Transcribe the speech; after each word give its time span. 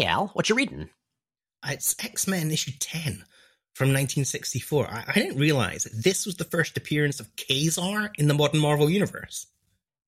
Hey, 0.00 0.06
Al, 0.06 0.28
what 0.28 0.48
you 0.48 0.54
reading? 0.54 0.88
Uh, 1.62 1.72
it's 1.72 1.94
X 2.02 2.26
Men 2.26 2.50
issue 2.50 2.72
10 2.80 3.02
from 3.74 3.88
1964. 3.88 4.86
I, 4.88 5.04
I 5.06 5.12
didn't 5.12 5.38
realize 5.38 5.84
this 5.84 6.24
was 6.24 6.36
the 6.36 6.44
first 6.44 6.78
appearance 6.78 7.20
of 7.20 7.28
Ka-Zar 7.36 8.10
in 8.16 8.26
the 8.26 8.32
modern 8.32 8.60
Marvel 8.60 8.88
Universe. 8.88 9.46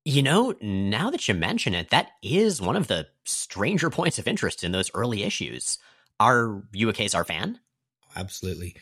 You 0.03 0.23
know, 0.23 0.55
now 0.61 1.11
that 1.11 1.27
you 1.27 1.35
mention 1.35 1.75
it, 1.75 1.91
that 1.91 2.09
is 2.23 2.59
one 2.59 2.75
of 2.75 2.87
the 2.87 3.05
stranger 3.25 3.91
points 3.91 4.17
of 4.17 4.27
interest 4.27 4.63
in 4.63 4.71
those 4.71 4.89
early 4.95 5.21
issues. 5.21 5.77
Are 6.19 6.63
you 6.71 6.89
a 6.89 6.93
Ka-Zar 6.93 7.23
fan? 7.23 7.59
Absolutely. 8.15 8.75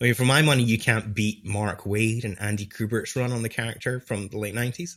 I 0.00 0.04
mean, 0.04 0.14
for 0.14 0.24
my 0.24 0.42
money, 0.42 0.64
you 0.64 0.80
can't 0.80 1.14
beat 1.14 1.46
Mark 1.46 1.82
Waid 1.82 2.24
and 2.24 2.36
Andy 2.40 2.66
Kubert's 2.66 3.14
run 3.14 3.30
on 3.30 3.42
the 3.42 3.48
character 3.48 4.00
from 4.00 4.26
the 4.30 4.38
late 4.38 4.56
90s. 4.56 4.96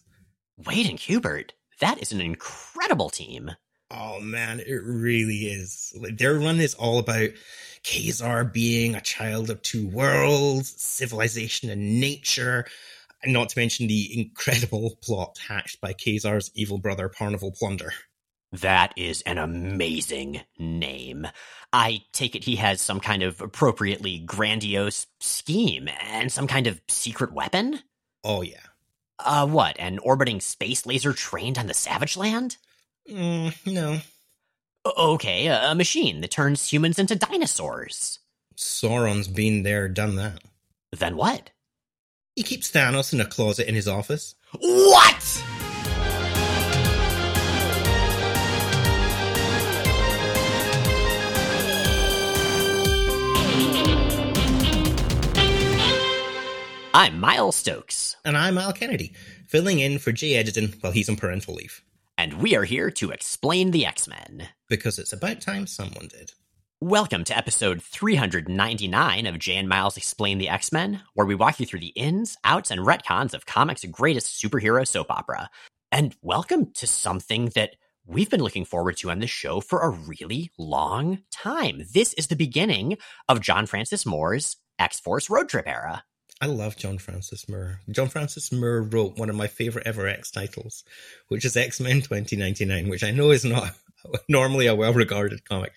Waid 0.64 0.90
and 0.90 0.98
Kubert, 0.98 1.52
that 1.80 2.02
is 2.02 2.12
an 2.12 2.22
incredible 2.22 3.12
team. 3.12 3.52
Oh 3.92 4.20
man, 4.20 4.60
it 4.60 4.82
really 4.84 5.48
is. 5.48 5.94
Their 6.14 6.36
run 6.36 6.60
is 6.60 6.76
all 6.76 7.00
about 7.00 7.30
Ka-Zar 7.84 8.46
being 8.46 8.96
a 8.96 9.02
child 9.02 9.50
of 9.50 9.62
two 9.62 9.88
worlds, 9.88 10.70
civilization 10.82 11.70
and 11.70 12.00
nature, 12.00 12.66
and 13.24 13.34
not 13.34 13.50
to 13.50 13.60
mention 13.60 13.88
the 13.88 14.20
incredible 14.20 14.98
plot 15.02 15.40
hatched 15.48 15.82
by 15.82 15.94
Ka-Zar's 15.94 16.52
evil 16.54 16.78
brother 16.78 17.10
Parnival 17.10 17.52
Plunder. 17.52 17.94
That 18.52 18.94
is 18.96 19.22
an 19.24 19.38
amazing 19.38 20.42
name. 20.58 21.28
I 21.72 22.02
take 22.14 22.36
it 22.36 22.44
he 22.44 22.56
has 22.56 22.82
some 22.82 23.00
kind 23.00 23.22
of 23.22 23.42
appropriately 23.42 24.20
grandiose 24.20 25.06
scheme 25.20 25.88
and 26.02 26.32
some 26.32 26.48
kind 26.48 26.66
of 26.66 26.82
secret 26.88 27.32
weapon? 27.32 27.80
Oh, 28.24 28.42
yeah. 28.42 28.58
Uh, 29.20 29.46
what? 29.48 29.80
An 29.80 30.00
orbiting 30.00 30.42
space 30.42 30.86
laser 30.86 31.14
trained 31.14 31.60
on 31.60 31.68
the 31.68 31.74
Savage 31.74 32.18
Land? 32.18 32.58
Mm, 33.10 33.74
no. 33.74 34.00
Okay, 34.86 35.48
a 35.48 35.74
machine 35.76 36.22
that 36.22 36.32
turns 36.32 36.72
humans 36.72 37.00
into 37.00 37.16
dinosaurs. 37.16 38.20
Sauron's 38.56 39.28
been 39.28 39.64
there, 39.64 39.90
done 39.90 40.16
that. 40.16 40.42
Then 40.92 41.16
what? 41.18 41.52
He 42.36 42.44
keeps 42.44 42.72
Thanos 42.72 43.12
in 43.12 43.20
a 43.20 43.26
closet 43.26 43.68
in 43.68 43.76
his 43.76 43.88
office. 43.88 44.36
What? 44.60 45.44
I'm 56.94 57.20
Miles 57.20 57.56
Stokes. 57.56 58.16
And 58.26 58.36
I'm 58.38 58.58
Al 58.58 58.74
Kennedy, 58.74 59.14
filling 59.48 59.80
in 59.80 60.00
for 60.00 60.12
Jay 60.12 60.36
Edgerton 60.36 60.76
while 60.82 60.92
he's 60.92 61.10
on 61.10 61.16
parental 61.16 61.56
leave. 61.56 61.82
And 62.20 62.34
we 62.42 62.54
are 62.58 62.66
here 62.66 62.92
to 62.92 63.12
explain 63.12 63.72
the 63.72 63.86
X 63.86 64.06
Men. 64.06 64.50
Because 64.68 65.00
it's 65.00 65.14
about 65.14 65.40
time 65.40 65.66
someone 65.66 66.10
did. 66.10 66.34
Welcome 66.82 67.24
to 67.24 67.38
episode 67.38 67.82
399 67.82 69.26
of 69.26 69.40
Jay 69.40 69.56
and 69.56 69.70
Miles 69.70 69.96
Explain 69.96 70.38
the 70.38 70.50
X 70.50 70.74
Men, 70.74 71.02
where 71.14 71.26
we 71.26 71.34
walk 71.34 71.62
you 71.62 71.66
through 71.66 71.80
the 71.80 71.94
ins, 71.96 72.36
outs, 72.44 72.72
and 72.72 72.82
retcons 72.82 73.34
of 73.34 73.46
comics' 73.46 73.86
greatest 73.86 74.38
superhero 74.44 74.86
soap 74.86 75.10
opera. 75.10 75.50
And 75.94 76.14
welcome 76.22 76.74
to 76.74 76.88
something 76.88 77.54
that 77.56 77.78
we've 78.06 78.30
been 78.30 78.44
looking 78.44 78.66
forward 78.66 78.98
to 78.98 79.12
on 79.12 79.20
this 79.20 79.30
show 79.30 79.62
for 79.62 79.80
a 79.80 79.90
really 79.90 80.52
long 80.58 81.20
time. 81.32 81.86
This 81.94 82.12
is 82.16 82.28
the 82.28 82.36
beginning 82.36 82.98
of 83.30 83.40
John 83.40 83.66
Francis 83.66 84.06
Moore's 84.06 84.58
X 84.78 85.00
Force 85.00 85.30
road 85.30 85.48
trip 85.48 85.70
era. 85.70 86.04
I 86.42 86.46
love 86.46 86.78
John 86.78 86.98
Francis 86.98 87.50
Moore. 87.50 87.82
John 87.90 88.08
Francis 88.08 88.52
Moore 88.52 88.84
wrote 88.84 89.18
one 89.18 89.30
of 89.30 89.36
my 89.36 89.48
favorite 89.48 89.86
ever 89.86 90.08
X 90.08 90.32
titles, 90.32 90.86
which 91.28 91.44
is 91.44 91.58
X 91.58 91.82
Men 91.82 91.98
2099, 91.98 92.88
which 92.88 93.04
I 93.04 93.12
know 93.12 93.32
is 93.32 93.44
not 93.44 93.74
normally 94.30 94.68
a 94.68 94.76
well 94.76 94.94
regarded 94.94 95.44
comic, 95.48 95.74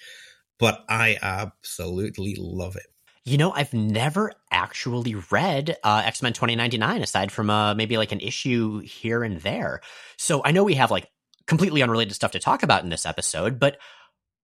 but 0.59 0.85
I 0.89 1.19
absolutely 1.21 2.37
love 2.39 2.77
it. 2.77 2.87
You 3.25 3.39
know, 3.39 3.53
I've 3.53 3.73
never 3.73 4.33
actually 4.51 5.17
read 5.31 5.77
uh, 5.83 6.03
X 6.05 6.23
Men 6.23 6.33
2099 6.33 7.03
aside 7.03 7.33
from 7.33 7.51
uh, 7.51 7.75
maybe 7.75 7.97
like 7.97 8.12
an 8.12 8.21
issue 8.21 8.78
here 8.81 9.25
and 9.25 9.41
there. 9.41 9.81
So 10.17 10.43
I 10.45 10.53
know 10.53 10.62
we 10.62 10.75
have 10.75 10.93
like 10.93 11.09
completely 11.47 11.83
unrelated 11.83 12.15
stuff 12.15 12.33
to 12.33 12.39
talk 12.39 12.62
about 12.62 12.84
in 12.84 12.89
this 12.89 13.05
episode, 13.05 13.59
but 13.59 13.78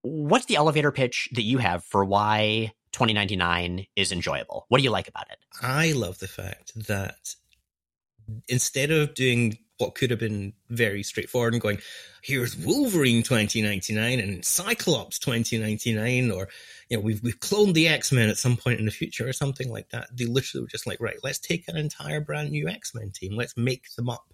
what's 0.01 0.45
the 0.45 0.57
elevator 0.57 0.91
pitch 0.91 1.29
that 1.33 1.43
you 1.43 1.59
have 1.59 1.83
for 1.83 2.03
why 2.03 2.73
2099 2.91 3.85
is 3.95 4.11
enjoyable. 4.11 4.65
What 4.69 4.79
do 4.79 4.83
you 4.83 4.89
like 4.91 5.07
about 5.07 5.29
it? 5.29 5.37
I 5.61 5.91
love 5.91 6.19
the 6.19 6.27
fact 6.27 6.71
that 6.87 7.35
instead 8.47 8.91
of 8.91 9.13
doing 9.13 9.57
what 9.77 9.95
could 9.95 10.09
have 10.09 10.19
been 10.19 10.53
very 10.69 11.03
straightforward 11.03 11.53
and 11.53 11.61
going, 11.61 11.79
here's 12.21 12.57
Wolverine 12.57 13.23
2099 13.23 14.19
and 14.19 14.43
Cyclops 14.43 15.17
2099, 15.19 16.31
or, 16.31 16.49
you 16.89 16.97
know, 16.97 17.01
we've, 17.01 17.23
we've 17.23 17.39
cloned 17.39 17.73
the 17.73 17.87
X-Men 17.87 18.29
at 18.29 18.37
some 18.37 18.57
point 18.57 18.79
in 18.79 18.85
the 18.85 18.91
future 18.91 19.27
or 19.27 19.33
something 19.33 19.71
like 19.71 19.89
that. 19.89 20.07
They 20.13 20.25
literally 20.25 20.63
were 20.63 20.69
just 20.69 20.85
like, 20.85 20.99
right, 20.99 21.17
let's 21.23 21.39
take 21.39 21.67
an 21.67 21.77
entire 21.77 22.19
brand 22.19 22.51
new 22.51 22.67
X-Men 22.67 23.11
team. 23.11 23.35
Let's 23.37 23.55
make 23.55 23.85
them 23.95 24.09
up 24.09 24.33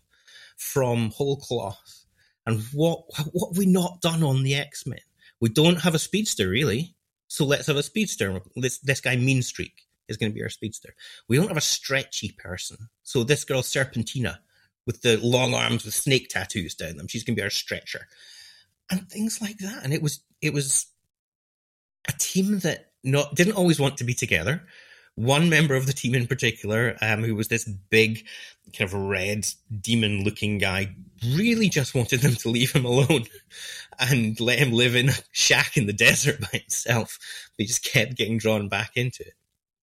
from 0.57 1.11
whole 1.11 1.37
cloth. 1.37 2.05
And 2.47 2.61
what, 2.73 3.03
what 3.31 3.49
have 3.49 3.57
we 3.57 3.67
not 3.67 4.01
done 4.01 4.23
on 4.23 4.41
the 4.43 4.55
X-Men? 4.55 4.99
We 5.41 5.49
don't 5.49 5.81
have 5.81 5.93
a 5.93 5.99
speedster, 5.99 6.49
really. 6.49 6.94
So 7.27 7.45
let's 7.45 7.67
have 7.67 7.75
a 7.77 7.83
speedster. 7.83 8.41
This 8.55 8.79
this 8.79 9.01
guy 9.01 9.15
Mean 9.15 9.41
Streak 9.41 9.83
is 10.07 10.17
going 10.17 10.31
to 10.31 10.35
be 10.35 10.43
our 10.43 10.49
speedster. 10.49 10.95
We 11.27 11.37
don't 11.37 11.47
have 11.47 11.57
a 11.57 11.61
stretchy 11.61 12.31
person. 12.37 12.77
So 13.03 13.23
this 13.23 13.43
girl 13.43 13.61
Serpentina 13.61 14.37
with 14.85 15.01
the 15.01 15.17
long 15.17 15.53
arms 15.53 15.83
with 15.83 15.93
snake 15.93 16.29
tattoos 16.29 16.75
down 16.75 16.97
them, 16.97 17.07
she's 17.07 17.23
going 17.23 17.35
to 17.35 17.39
be 17.39 17.43
our 17.43 17.49
stretcher, 17.49 18.07
and 18.91 19.09
things 19.09 19.41
like 19.41 19.57
that. 19.59 19.83
And 19.83 19.93
it 19.93 20.01
was 20.01 20.21
it 20.41 20.53
was 20.53 20.87
a 22.07 22.13
team 22.13 22.59
that 22.59 22.91
not 23.03 23.35
didn't 23.35 23.53
always 23.53 23.79
want 23.79 23.97
to 23.97 24.03
be 24.03 24.13
together. 24.13 24.63
One 25.15 25.49
member 25.49 25.75
of 25.75 25.85
the 25.85 25.93
team 25.93 26.13
in 26.13 26.27
particular, 26.27 26.97
um, 27.01 27.23
who 27.23 27.35
was 27.35 27.47
this 27.47 27.65
big, 27.65 28.25
kind 28.73 28.87
of 28.89 28.93
red 28.93 29.47
demon 29.81 30.23
looking 30.23 30.57
guy, 30.57 30.93
really 31.33 31.69
just 31.69 31.95
wanted 31.95 32.19
them 32.19 32.35
to 32.35 32.49
leave 32.49 32.73
him 32.73 32.85
alone 32.85 33.25
and 33.99 34.39
let 34.39 34.59
him 34.59 34.73
live 34.73 34.95
in 34.95 35.09
a 35.09 35.13
shack 35.31 35.77
in 35.77 35.85
the 35.85 35.93
desert 35.93 36.41
by 36.41 36.59
himself. 36.59 37.17
He 37.57 37.65
just 37.65 37.83
kept 37.83 38.17
getting 38.17 38.37
drawn 38.37 38.67
back 38.67 38.91
into 38.95 39.23
it. 39.25 39.33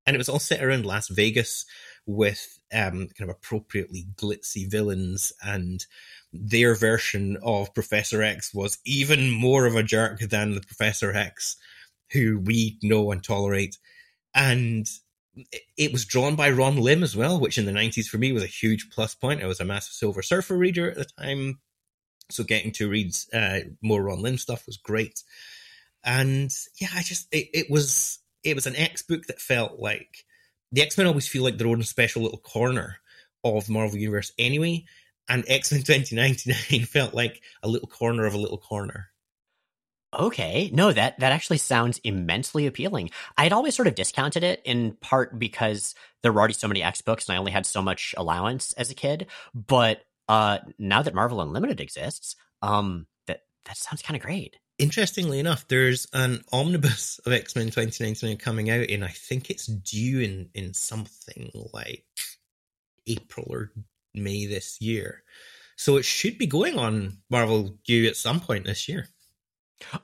And 0.06 0.14
it 0.14 0.18
was 0.18 0.28
all 0.28 0.38
set 0.38 0.62
around 0.62 0.84
Las 0.84 1.08
Vegas 1.08 1.64
with 2.06 2.58
um, 2.72 3.08
kind 3.16 3.30
of 3.30 3.30
appropriately 3.30 4.06
glitzy 4.16 4.68
villains 4.68 5.32
and 5.42 5.86
their 6.32 6.74
version 6.74 7.36
of 7.42 7.74
Professor 7.74 8.22
X 8.22 8.52
was 8.54 8.78
even 8.84 9.30
more 9.30 9.66
of 9.66 9.76
a 9.76 9.82
jerk 9.82 10.20
than 10.20 10.54
the 10.54 10.60
Professor 10.60 11.12
X 11.14 11.56
who 12.12 12.38
we 12.40 12.78
know 12.82 13.10
and 13.10 13.22
tolerate. 13.22 13.78
And 14.34 14.88
it 15.76 15.92
was 15.92 16.04
drawn 16.04 16.36
by 16.36 16.50
Ron 16.50 16.76
Lim 16.76 17.02
as 17.02 17.16
well, 17.16 17.40
which 17.40 17.58
in 17.58 17.64
the 17.64 17.72
90s 17.72 18.06
for 18.06 18.18
me 18.18 18.32
was 18.32 18.42
a 18.42 18.46
huge 18.46 18.90
plus 18.90 19.14
point. 19.14 19.42
I 19.42 19.46
was 19.46 19.60
a 19.60 19.64
massive 19.64 19.94
Silver 19.94 20.22
Surfer 20.22 20.56
reader 20.56 20.90
at 20.90 20.96
the 20.96 21.04
time. 21.04 21.60
So 22.30 22.44
getting 22.44 22.72
to 22.72 22.88
read 22.88 23.14
uh, 23.32 23.60
more 23.82 24.02
Ron 24.02 24.22
Lim 24.22 24.38
stuff 24.38 24.66
was 24.66 24.76
great. 24.76 25.22
And 26.04 26.50
yeah, 26.80 26.88
I 26.94 27.02
just, 27.02 27.28
it, 27.32 27.48
it 27.54 27.70
was, 27.70 28.18
it 28.44 28.54
was 28.54 28.66
an 28.66 28.76
X 28.76 29.02
book 29.02 29.26
that 29.26 29.40
felt 29.40 29.78
like 29.78 30.24
the 30.72 30.82
X 30.82 30.98
Men 30.98 31.06
always 31.06 31.28
feel 31.28 31.42
like 31.42 31.58
their 31.58 31.68
own 31.68 31.82
special 31.82 32.22
little 32.22 32.38
corner 32.38 32.96
of 33.44 33.68
Marvel 33.68 33.98
Universe 33.98 34.32
anyway. 34.38 34.84
And 35.28 35.44
X 35.46 35.72
Men 35.72 35.82
2099 35.82 36.84
felt 36.86 37.14
like 37.14 37.42
a 37.62 37.68
little 37.68 37.88
corner 37.88 38.26
of 38.26 38.34
a 38.34 38.38
little 38.38 38.58
corner. 38.58 39.11
Okay. 40.14 40.70
No, 40.72 40.92
that 40.92 41.18
that 41.20 41.32
actually 41.32 41.58
sounds 41.58 42.00
immensely 42.04 42.66
appealing. 42.66 43.10
I 43.36 43.44
had 43.44 43.52
always 43.52 43.74
sort 43.74 43.88
of 43.88 43.94
discounted 43.94 44.42
it 44.42 44.60
in 44.64 44.96
part 45.00 45.38
because 45.38 45.94
there 46.22 46.32
were 46.32 46.40
already 46.40 46.54
so 46.54 46.68
many 46.68 46.82
X 46.82 47.00
books 47.00 47.28
and 47.28 47.34
I 47.34 47.38
only 47.38 47.52
had 47.52 47.64
so 47.64 47.80
much 47.80 48.14
allowance 48.18 48.72
as 48.74 48.90
a 48.90 48.94
kid. 48.94 49.26
But 49.54 50.02
uh 50.28 50.58
now 50.78 51.02
that 51.02 51.14
Marvel 51.14 51.40
Unlimited 51.40 51.80
exists, 51.80 52.36
um 52.60 53.06
that 53.26 53.42
that 53.64 53.76
sounds 53.76 54.02
kind 54.02 54.16
of 54.16 54.22
great. 54.22 54.56
Interestingly 54.78 55.38
enough, 55.38 55.66
there's 55.68 56.06
an 56.12 56.44
omnibus 56.52 57.18
of 57.24 57.32
X 57.32 57.56
Men 57.56 57.66
2099 57.66 58.36
coming 58.36 58.68
out, 58.70 58.90
and 58.90 59.04
I 59.04 59.08
think 59.08 59.48
it's 59.48 59.66
due 59.66 60.20
in 60.20 60.50
in 60.54 60.74
something 60.74 61.50
like 61.72 62.04
April 63.06 63.46
or 63.48 63.72
May 64.14 64.44
this 64.46 64.80
year. 64.80 65.22
So 65.76 65.96
it 65.96 66.04
should 66.04 66.36
be 66.36 66.46
going 66.46 66.78
on 66.78 67.18
Marvel 67.30 67.78
U 67.86 68.06
at 68.06 68.16
some 68.16 68.40
point 68.40 68.66
this 68.66 68.88
year. 68.88 69.08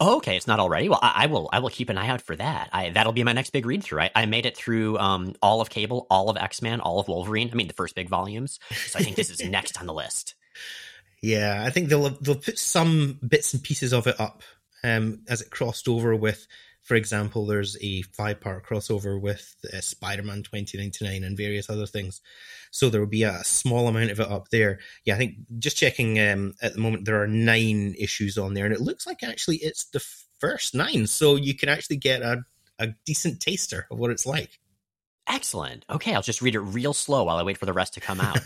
Oh, 0.00 0.16
okay, 0.16 0.36
it's 0.36 0.46
not 0.46 0.60
already. 0.60 0.88
Well, 0.88 1.00
I, 1.00 1.24
I, 1.24 1.26
will. 1.26 1.48
I 1.52 1.58
will 1.60 1.70
keep 1.70 1.88
an 1.90 1.98
eye 1.98 2.08
out 2.08 2.22
for 2.22 2.36
that. 2.36 2.70
I, 2.72 2.90
that'll 2.90 3.12
be 3.12 3.24
my 3.24 3.32
next 3.32 3.50
big 3.50 3.66
read 3.66 3.82
through. 3.82 4.02
I, 4.02 4.10
I 4.14 4.26
made 4.26 4.46
it 4.46 4.56
through 4.56 4.98
um, 4.98 5.34
all 5.42 5.60
of 5.60 5.70
Cable, 5.70 6.06
all 6.10 6.30
of 6.30 6.36
X 6.36 6.62
Men, 6.62 6.80
all 6.80 7.00
of 7.00 7.08
Wolverine. 7.08 7.50
I 7.52 7.54
mean, 7.54 7.68
the 7.68 7.74
first 7.74 7.94
big 7.94 8.08
volumes. 8.08 8.58
So 8.70 8.98
I 8.98 9.02
think 9.02 9.16
this 9.16 9.30
is 9.30 9.44
next 9.44 9.80
on 9.80 9.86
the 9.86 9.94
list. 9.94 10.34
Yeah, 11.20 11.64
I 11.66 11.70
think 11.70 11.88
they'll 11.88 12.10
they'll 12.10 12.36
put 12.36 12.60
some 12.60 13.18
bits 13.26 13.52
and 13.52 13.60
pieces 13.60 13.92
of 13.92 14.06
it 14.06 14.20
up 14.20 14.42
um, 14.84 15.22
as 15.28 15.40
it 15.40 15.50
crossed 15.50 15.88
over 15.88 16.14
with 16.14 16.46
for 16.88 16.94
example, 16.94 17.44
there's 17.44 17.76
a 17.82 18.00
five 18.00 18.40
part 18.40 18.66
crossover 18.66 19.20
with 19.20 19.54
uh, 19.74 19.80
Spider 19.82 20.22
Man 20.22 20.42
2099 20.42 21.22
and 21.22 21.36
various 21.36 21.68
other 21.68 21.84
things. 21.84 22.22
So 22.70 22.88
there 22.88 23.02
will 23.02 23.06
be 23.06 23.24
a 23.24 23.44
small 23.44 23.88
amount 23.88 24.10
of 24.10 24.20
it 24.20 24.30
up 24.30 24.48
there. 24.48 24.78
Yeah, 25.04 25.14
I 25.14 25.18
think 25.18 25.34
just 25.58 25.76
checking 25.76 26.18
um, 26.18 26.54
at 26.62 26.72
the 26.72 26.80
moment, 26.80 27.04
there 27.04 27.22
are 27.22 27.26
nine 27.26 27.94
issues 27.98 28.38
on 28.38 28.54
there. 28.54 28.64
And 28.64 28.72
it 28.72 28.80
looks 28.80 29.06
like 29.06 29.22
actually 29.22 29.56
it's 29.56 29.84
the 29.84 30.02
first 30.38 30.74
nine, 30.74 31.06
so 31.06 31.36
you 31.36 31.54
can 31.54 31.68
actually 31.68 31.98
get 31.98 32.22
a, 32.22 32.42
a 32.78 32.88
decent 33.04 33.40
taster 33.40 33.86
of 33.90 33.98
what 33.98 34.10
it's 34.10 34.24
like. 34.24 34.58
Excellent. 35.26 35.84
Okay, 35.90 36.14
I'll 36.14 36.22
just 36.22 36.40
read 36.40 36.54
it 36.54 36.60
real 36.60 36.94
slow 36.94 37.24
while 37.24 37.36
I 37.36 37.42
wait 37.42 37.58
for 37.58 37.66
the 37.66 37.74
rest 37.74 37.92
to 37.94 38.00
come 38.00 38.18
out. 38.18 38.40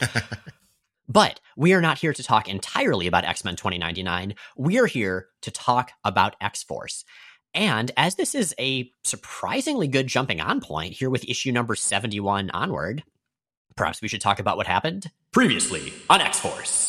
but 1.09 1.39
we 1.57 1.75
are 1.75 1.81
not 1.81 1.99
here 1.99 2.13
to 2.13 2.23
talk 2.25 2.49
entirely 2.49 3.07
about 3.07 3.25
X 3.25 3.45
Men 3.45 3.55
2099. 3.55 4.35
We 4.57 4.81
are 4.81 4.87
here 4.87 5.29
to 5.43 5.53
talk 5.53 5.93
about 6.05 6.35
X 6.41 6.65
Force. 6.65 7.05
And 7.55 7.91
as 7.97 8.15
this 8.15 8.35
is 8.35 8.55
a 8.59 8.91
surprisingly 9.05 9.89
good 9.89 10.07
jumping 10.07 10.41
on 10.41 10.61
point 10.61 10.95
here 10.95 11.11
with 11.11 11.29
issue 11.29 11.53
number 11.53 11.75
71 11.75 12.51
onward, 12.51 13.05
perhaps 13.77 14.01
we 14.01 14.09
should 14.09 14.21
talk 14.21 14.39
about 14.39 14.57
what 14.57 14.67
happened 14.67 15.11
previously 15.33 15.93
on 16.09 16.21
X 16.21 16.39
Force. 16.41 16.89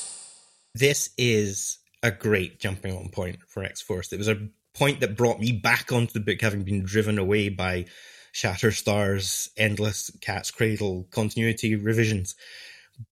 This 0.75 1.10
is 1.18 1.80
a 2.01 2.12
great 2.12 2.60
jumping 2.60 2.95
on 2.95 3.10
point 3.10 3.38
for 3.48 3.63
X 3.63 3.81
Force. 3.81 4.12
It 4.13 4.18
was 4.18 4.27
a 4.27 4.48
point 4.74 5.01
that 5.01 5.18
brought 5.18 5.39
me 5.39 5.51
back 5.51 5.92
onto 5.92 6.13
the 6.13 6.19
book, 6.19 6.42
having 6.42 6.63
been 6.63 6.83
driven 6.83 7.18
away 7.18 7.50
by 7.50 7.86
Shatterstar's 8.33 9.51
endless 9.57 10.12
Cat's 10.21 10.51
Cradle 10.51 11.07
continuity 11.12 11.75
revisions. 11.75 12.36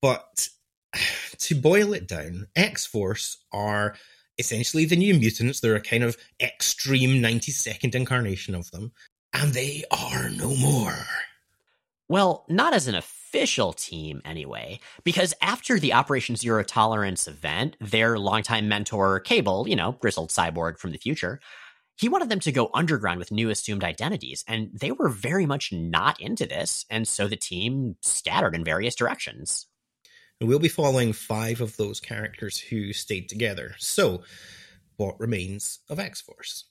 But 0.02 0.50
to 1.38 1.56
boil 1.56 1.94
it 1.94 2.08
down, 2.08 2.48
X 2.56 2.86
Force 2.86 3.38
are 3.52 3.96
essentially 4.42 4.84
the 4.84 4.98
new 4.98 5.14
mutants. 5.14 5.62
They're 5.62 5.76
a 5.76 5.82
kind 5.82 6.04
of 6.04 6.18
extreme 6.42 7.22
92nd 7.22 7.96
incarnation 7.96 8.56
of 8.56 8.70
them, 8.72 8.92
and 9.32 9.54
they 9.54 9.86
are 9.90 10.30
no 10.30 10.54
more. 10.56 11.06
Well, 12.10 12.44
not 12.50 12.74
as 12.74 12.90
an 12.90 12.96
official 12.96 13.72
team 13.72 14.22
anyway, 14.26 14.82
because 15.06 15.34
after 15.42 15.80
the 15.80 15.94
Operation 15.94 16.36
Zero 16.36 16.62
Tolerance 16.62 17.26
event, 17.26 17.78
their 17.80 18.20
longtime 18.20 18.68
mentor, 18.68 19.22
Cable, 19.22 19.66
you 19.70 19.78
know, 19.78 19.94
grizzled 19.94 20.30
cyborg 20.30 20.78
from 20.78 20.92
the 20.92 20.98
future, 20.98 21.40
he 21.96 22.10
wanted 22.10 22.28
them 22.28 22.42
to 22.42 22.52
go 22.52 22.70
underground 22.74 23.20
with 23.20 23.32
new 23.32 23.50
assumed 23.50 23.86
identities, 23.86 24.44
and 24.48 24.72
they 24.74 24.92
were 24.92 25.08
very 25.08 25.46
much 25.46 25.72
not 25.72 26.20
into 26.20 26.46
this, 26.46 26.86
and 26.90 27.08
so 27.08 27.28
the 27.30 27.38
team 27.38 27.96
scattered 28.02 28.56
in 28.56 28.66
various 28.66 28.96
directions. 28.96 29.68
We'll 30.42 30.58
be 30.58 30.70
following 30.70 31.14
five 31.14 31.62
of 31.62 31.78
those 31.78 32.00
characters 32.00 32.58
who 32.58 32.94
stayed 32.94 33.30
together. 33.30 33.76
So, 33.78 34.24
what 34.98 35.20
remains 35.20 35.80
of 35.88 36.00
X 36.00 36.20
Force? 36.20 36.66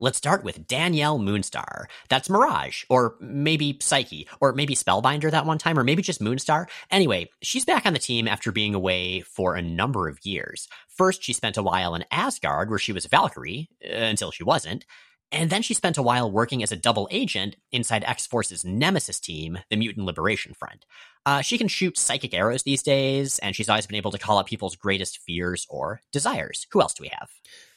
Let's 0.00 0.18
start 0.18 0.42
with 0.42 0.66
Danielle 0.66 1.20
Moonstar. 1.20 1.84
That's 2.08 2.28
Mirage, 2.28 2.82
or 2.88 3.14
maybe 3.20 3.78
Psyche, 3.80 4.26
or 4.40 4.52
maybe 4.52 4.74
Spellbinder 4.74 5.30
that 5.30 5.46
one 5.46 5.58
time, 5.58 5.78
or 5.78 5.84
maybe 5.84 6.02
just 6.02 6.20
Moonstar. 6.20 6.66
Anyway, 6.90 7.30
she's 7.40 7.64
back 7.64 7.86
on 7.86 7.92
the 7.92 8.00
team 8.00 8.26
after 8.26 8.50
being 8.50 8.74
away 8.74 9.20
for 9.20 9.54
a 9.54 9.62
number 9.62 10.08
of 10.08 10.18
years. 10.26 10.66
First, 10.88 11.22
she 11.22 11.32
spent 11.32 11.56
a 11.56 11.62
while 11.62 11.94
in 11.94 12.04
Asgard, 12.10 12.70
where 12.70 12.80
she 12.80 12.92
was 12.92 13.04
a 13.04 13.08
Valkyrie, 13.08 13.70
uh, 13.84 13.94
until 13.94 14.32
she 14.32 14.42
wasn't. 14.42 14.84
And 15.32 15.48
then 15.48 15.62
she 15.62 15.72
spent 15.72 15.96
a 15.96 16.02
while 16.02 16.30
working 16.30 16.62
as 16.62 16.72
a 16.72 16.76
double 16.76 17.08
agent 17.10 17.56
inside 17.72 18.04
X 18.04 18.26
Force's 18.26 18.66
nemesis 18.66 19.18
team, 19.18 19.58
the 19.70 19.76
Mutant 19.76 20.04
Liberation 20.04 20.52
Front. 20.52 20.84
Uh, 21.24 21.40
she 21.40 21.56
can 21.56 21.68
shoot 21.68 21.96
psychic 21.96 22.34
arrows 22.34 22.64
these 22.64 22.82
days, 22.82 23.38
and 23.38 23.56
she's 23.56 23.70
always 23.70 23.86
been 23.86 23.96
able 23.96 24.10
to 24.10 24.18
call 24.18 24.38
out 24.38 24.46
people's 24.46 24.76
greatest 24.76 25.20
fears 25.20 25.66
or 25.70 26.02
desires. 26.12 26.66
Who 26.72 26.82
else 26.82 26.92
do 26.92 27.02
we 27.02 27.10
have? 27.18 27.30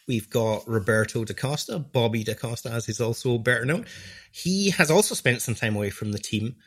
We've 0.07 0.29
got 0.29 0.67
Roberto 0.67 1.23
da 1.23 1.33
Costa, 1.33 1.79
Bobby 1.79 2.23
da 2.23 2.33
Costa, 2.33 2.71
as 2.71 2.85
he's 2.85 3.01
also 3.01 3.37
better 3.37 3.65
known. 3.65 3.85
He 4.31 4.71
has 4.71 4.91
also 4.91 5.15
spent 5.15 5.41
some 5.41 5.55
time 5.55 5.75
away 5.75 5.89
from 5.89 6.11
the 6.11 6.19
team. 6.19 6.57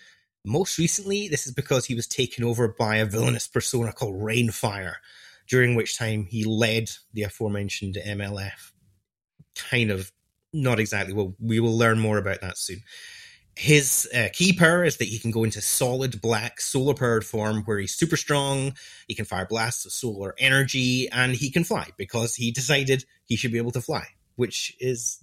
Most 0.44 0.79
recently, 0.79 1.29
this 1.29 1.46
is 1.46 1.52
because 1.52 1.85
he 1.85 1.94
was 1.94 2.06
taken 2.06 2.44
over 2.44 2.67
by 2.67 2.96
a 2.96 3.05
villainous 3.05 3.46
persona 3.46 3.93
called 3.93 4.17
Reignfire, 4.17 4.94
during 5.49 5.75
which 5.75 5.99
time 5.99 6.25
he 6.25 6.44
led 6.44 6.90
the 7.12 7.25
aforementioned 7.25 7.96
MLF. 7.96 8.73
Kind 9.55 9.90
of 9.90 10.11
not 10.53 10.81
exactly. 10.81 11.15
Well, 11.15 11.35
we 11.41 11.61
will 11.61 11.77
learn 11.77 11.99
more 11.99 12.19
about 12.19 12.41
that 12.41 12.59
soon. 12.59 12.83
His 13.55 14.09
uh, 14.15 14.29
key 14.33 14.53
power 14.53 14.85
is 14.85 14.99
that 14.99 15.09
he 15.09 15.19
can 15.19 15.33
go 15.33 15.43
into 15.43 15.61
solid 15.61 16.21
black 16.21 16.61
solar 16.61 16.95
powered 16.95 17.25
form 17.25 17.62
where 17.65 17.79
he's 17.79 17.95
super 17.95 18.17
strong. 18.17 18.75
He 19.09 19.17
can 19.17 19.25
fire 19.25 19.47
blasts 19.47 19.85
of 19.85 19.93
solar 19.93 20.35
energy 20.39 21.09
and 21.11 21.35
he 21.35 21.50
can 21.50 21.65
fly 21.65 21.89
because 21.97 22.37
he 22.37 22.53
decided 22.53 23.05
he 23.25 23.35
should 23.35 23.50
be 23.50 23.59
able 23.59 23.73
to 23.73 23.81
fly, 23.81 24.05
which 24.37 24.77
is, 24.79 25.19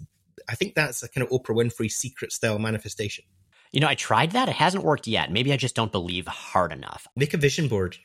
I 0.50 0.56
think 0.56 0.76
that's 0.76 1.02
a 1.02 1.08
kind 1.08 1.26
of 1.26 1.32
Oprah 1.32 1.56
Winfrey 1.56 1.90
secret 1.90 2.34
style 2.34 2.60
manifestation. 2.60 3.24
You 3.72 3.80
know, 3.80 3.88
I 3.88 3.96
tried 3.96 4.32
that. 4.32 4.50
It 4.50 4.56
hasn't 4.56 4.84
worked 4.84 5.08
yet. 5.08 5.32
Maybe 5.32 5.54
I 5.54 5.58
just 5.58 5.76
don't 5.76 5.92
believe 5.92 6.28
hard 6.28 6.74
enough. 6.74 7.08
Make 7.16 7.34
a 7.34 7.38
vision 7.38 7.70
board. 7.70 7.98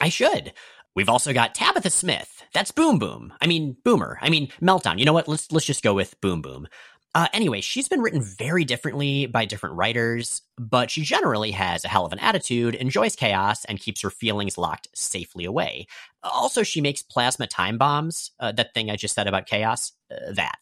I 0.00 0.08
should. 0.08 0.52
We've 0.94 1.08
also 1.08 1.32
got 1.32 1.54
Tabitha 1.54 1.90
Smith. 1.90 2.42
That's 2.52 2.70
Boom 2.70 2.98
Boom. 2.98 3.32
I 3.40 3.46
mean, 3.46 3.76
Boomer. 3.84 4.18
I 4.20 4.30
mean, 4.30 4.48
Meltdown. 4.60 4.98
You 4.98 5.04
know 5.04 5.12
what? 5.12 5.28
Let's 5.28 5.50
let's 5.52 5.66
just 5.66 5.82
go 5.82 5.94
with 5.94 6.20
Boom 6.20 6.42
Boom. 6.42 6.68
Uh, 7.14 7.26
anyway, 7.32 7.60
she's 7.60 7.88
been 7.88 8.00
written 8.02 8.20
very 8.20 8.64
differently 8.64 9.26
by 9.26 9.44
different 9.44 9.74
writers, 9.76 10.42
but 10.58 10.90
she 10.90 11.02
generally 11.02 11.50
has 11.50 11.84
a 11.84 11.88
hell 11.88 12.04
of 12.04 12.12
an 12.12 12.18
attitude, 12.18 12.74
enjoys 12.74 13.16
chaos, 13.16 13.64
and 13.64 13.80
keeps 13.80 14.02
her 14.02 14.10
feelings 14.10 14.58
locked 14.58 14.88
safely 14.94 15.44
away. 15.44 15.86
Also, 16.22 16.62
she 16.62 16.80
makes 16.80 17.02
plasma 17.02 17.46
time 17.46 17.78
bombs. 17.78 18.30
Uh, 18.38 18.52
that 18.52 18.74
thing 18.74 18.90
I 18.90 18.96
just 18.96 19.14
said 19.14 19.26
about 19.26 19.46
chaos. 19.46 19.92
Uh, 20.10 20.32
that. 20.32 20.58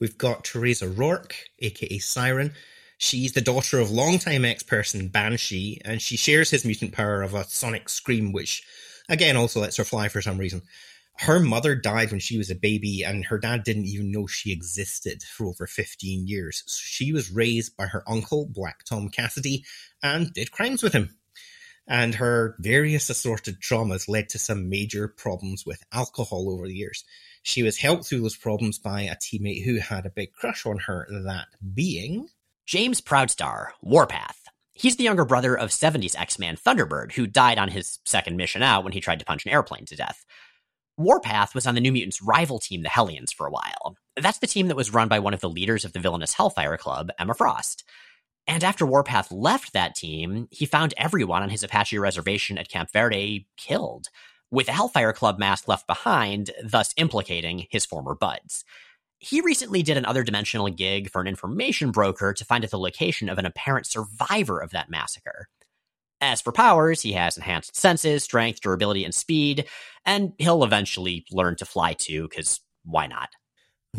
We've 0.00 0.18
got 0.18 0.44
Theresa 0.44 0.88
Rourke, 0.88 1.36
aka 1.60 1.98
Siren. 1.98 2.52
She's 2.98 3.32
the 3.32 3.40
daughter 3.40 3.78
of 3.78 3.90
longtime 3.90 4.44
ex 4.44 4.62
person 4.62 5.08
Banshee, 5.08 5.80
and 5.84 6.02
she 6.02 6.16
shares 6.16 6.50
his 6.50 6.64
mutant 6.64 6.92
power 6.92 7.22
of 7.22 7.34
a 7.34 7.44
sonic 7.44 7.88
scream, 7.88 8.32
which 8.32 8.64
again 9.08 9.36
also 9.36 9.60
lets 9.60 9.76
her 9.76 9.84
fly 9.84 10.08
for 10.08 10.22
some 10.22 10.38
reason. 10.38 10.62
Her 11.16 11.38
mother 11.38 11.76
died 11.76 12.10
when 12.10 12.18
she 12.18 12.38
was 12.38 12.50
a 12.50 12.56
baby, 12.56 13.04
and 13.04 13.24
her 13.26 13.38
dad 13.38 13.62
didn't 13.62 13.86
even 13.86 14.10
know 14.10 14.26
she 14.26 14.52
existed 14.52 15.22
for 15.22 15.46
over 15.46 15.66
15 15.66 16.26
years. 16.26 16.64
So 16.66 16.80
she 16.82 17.12
was 17.12 17.30
raised 17.30 17.76
by 17.76 17.86
her 17.86 18.02
uncle, 18.08 18.46
Black 18.46 18.84
Tom 18.84 19.08
Cassidy, 19.08 19.64
and 20.02 20.32
did 20.32 20.50
crimes 20.50 20.82
with 20.82 20.92
him. 20.92 21.16
And 21.86 22.14
her 22.16 22.56
various 22.58 23.10
assorted 23.10 23.60
traumas 23.60 24.08
led 24.08 24.28
to 24.30 24.38
some 24.38 24.68
major 24.68 25.06
problems 25.06 25.64
with 25.64 25.84
alcohol 25.92 26.50
over 26.50 26.66
the 26.66 26.74
years. 26.74 27.04
She 27.42 27.62
was 27.62 27.78
helped 27.78 28.06
through 28.06 28.22
those 28.22 28.36
problems 28.36 28.78
by 28.78 29.02
a 29.02 29.16
teammate 29.16 29.64
who 29.64 29.78
had 29.78 30.06
a 30.06 30.10
big 30.10 30.32
crush 30.32 30.66
on 30.66 30.78
her, 30.78 31.06
that 31.26 31.46
being 31.74 32.28
James 32.66 33.02
Proudstar, 33.02 33.68
Warpath. 33.82 34.43
He's 34.74 34.96
the 34.96 35.04
younger 35.04 35.24
brother 35.24 35.56
of 35.56 35.70
70s 35.70 36.18
X 36.18 36.38
Man 36.38 36.56
Thunderbird, 36.56 37.12
who 37.12 37.26
died 37.26 37.58
on 37.58 37.68
his 37.68 38.00
second 38.04 38.36
mission 38.36 38.62
out 38.62 38.82
when 38.82 38.92
he 38.92 39.00
tried 39.00 39.20
to 39.20 39.24
punch 39.24 39.46
an 39.46 39.52
airplane 39.52 39.86
to 39.86 39.96
death. 39.96 40.24
Warpath 40.96 41.54
was 41.54 41.66
on 41.66 41.74
the 41.74 41.80
New 41.80 41.92
Mutants' 41.92 42.22
rival 42.22 42.58
team, 42.58 42.82
the 42.82 42.88
Hellions, 42.88 43.32
for 43.32 43.46
a 43.46 43.50
while. 43.50 43.96
That's 44.16 44.38
the 44.38 44.46
team 44.46 44.68
that 44.68 44.76
was 44.76 44.92
run 44.92 45.08
by 45.08 45.18
one 45.18 45.34
of 45.34 45.40
the 45.40 45.48
leaders 45.48 45.84
of 45.84 45.92
the 45.92 45.98
villainous 45.98 46.34
Hellfire 46.34 46.76
Club, 46.76 47.10
Emma 47.18 47.34
Frost. 47.34 47.84
And 48.46 48.62
after 48.62 48.84
Warpath 48.84 49.32
left 49.32 49.72
that 49.72 49.94
team, 49.94 50.48
he 50.50 50.66
found 50.66 50.94
everyone 50.96 51.42
on 51.42 51.50
his 51.50 51.62
Apache 51.62 51.98
reservation 51.98 52.58
at 52.58 52.68
Camp 52.68 52.90
Verde 52.92 53.46
killed, 53.56 54.08
with 54.50 54.66
the 54.66 54.72
Hellfire 54.72 55.12
Club 55.12 55.38
mask 55.38 55.66
left 55.66 55.86
behind, 55.86 56.50
thus 56.62 56.94
implicating 56.96 57.66
his 57.70 57.86
former 57.86 58.14
buds. 58.14 58.64
He 59.18 59.40
recently 59.40 59.82
did 59.82 59.96
an 59.96 60.04
other 60.04 60.22
dimensional 60.22 60.68
gig 60.68 61.10
for 61.10 61.20
an 61.20 61.26
information 61.26 61.90
broker 61.90 62.32
to 62.32 62.44
find 62.44 62.64
out 62.64 62.70
the 62.70 62.78
location 62.78 63.28
of 63.28 63.38
an 63.38 63.46
apparent 63.46 63.86
survivor 63.86 64.58
of 64.58 64.70
that 64.70 64.90
massacre. 64.90 65.48
As 66.20 66.40
for 66.40 66.52
powers, 66.52 67.02
he 67.02 67.12
has 67.12 67.36
enhanced 67.36 67.76
senses, 67.76 68.24
strength, 68.24 68.60
durability, 68.60 69.04
and 69.04 69.14
speed, 69.14 69.66
and 70.04 70.32
he'll 70.38 70.64
eventually 70.64 71.24
learn 71.30 71.56
to 71.56 71.64
fly 71.64 71.92
too, 71.92 72.28
because 72.28 72.60
why 72.84 73.06
not? 73.06 73.30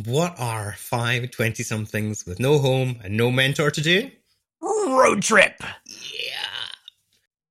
What 0.06 0.40
are 0.40 0.76
five 0.78 1.32
20 1.32 1.64
somethings 1.64 2.26
with 2.26 2.40
no 2.40 2.60
home 2.60 3.00
and 3.04 3.16
no 3.16 3.32
mentor 3.32 3.72
to 3.72 3.82
do? 3.82 4.12
Road 4.62 5.22
trip! 5.22 5.62
Yeah. 5.88 6.65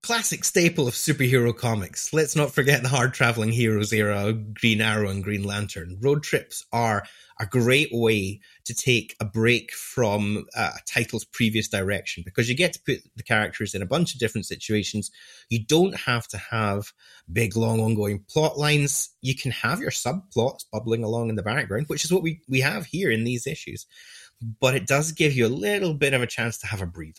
Classic 0.05 0.45
staple 0.45 0.87
of 0.87 0.93
superhero 0.93 1.57
comics. 1.57 2.13
Let's 2.13 2.37
not 2.37 2.53
forget 2.53 2.83
the 2.83 2.91
hard 2.91 3.15
traveling 3.15 3.53
heroes 3.53 3.91
era 3.91 4.35
Green 4.35 4.83
Arrow 4.83 5.09
and 5.09 5.25
Green 5.25 5.45
Lantern. 5.45 5.97
Road 5.99 6.23
trips 6.23 6.63
are 6.75 7.05
a 7.41 7.47
great 7.47 7.89
way 7.91 8.43
to 8.67 8.75
take 8.75 9.17
a 9.19 9.25
break 9.25 9.73
from 9.73 10.45
uh, 10.55 10.73
a 10.77 10.81
title's 10.87 11.25
previous 11.25 11.69
direction 11.69 12.23
because 12.23 12.51
you 12.51 12.55
get 12.55 12.75
to 12.75 12.81
put 12.85 12.99
the 13.17 13.23
characters 13.23 13.75
in 13.75 13.81
a 13.81 13.87
bunch 13.87 14.13
of 14.13 14.21
different 14.21 14.45
situations. 14.45 15.11
You 15.49 15.65
don't 15.65 15.97
have 15.97 16.29
to 16.29 16.37
have 16.37 16.93
big, 17.33 17.57
long, 17.57 17.81
ongoing 17.81 18.27
plot 18.29 18.59
lines. 18.59 19.09
You 19.23 19.35
can 19.35 19.53
have 19.53 19.81
your 19.81 19.91
subplots 19.91 20.67
bubbling 20.71 21.03
along 21.03 21.31
in 21.31 21.37
the 21.37 21.43
background, 21.43 21.87
which 21.87 22.05
is 22.05 22.13
what 22.13 22.23
we, 22.23 22.43
we 22.47 22.61
have 22.61 22.85
here 22.85 23.11
in 23.11 23.25
these 23.25 23.47
issues. 23.47 23.87
But 24.61 24.75
it 24.75 24.87
does 24.87 25.13
give 25.13 25.33
you 25.33 25.47
a 25.47 25.49
little 25.49 25.95
bit 25.95 26.13
of 26.13 26.21
a 26.21 26.27
chance 26.27 26.59
to 26.59 26.67
have 26.67 26.83
a 26.83 26.87
breather. 26.87 27.15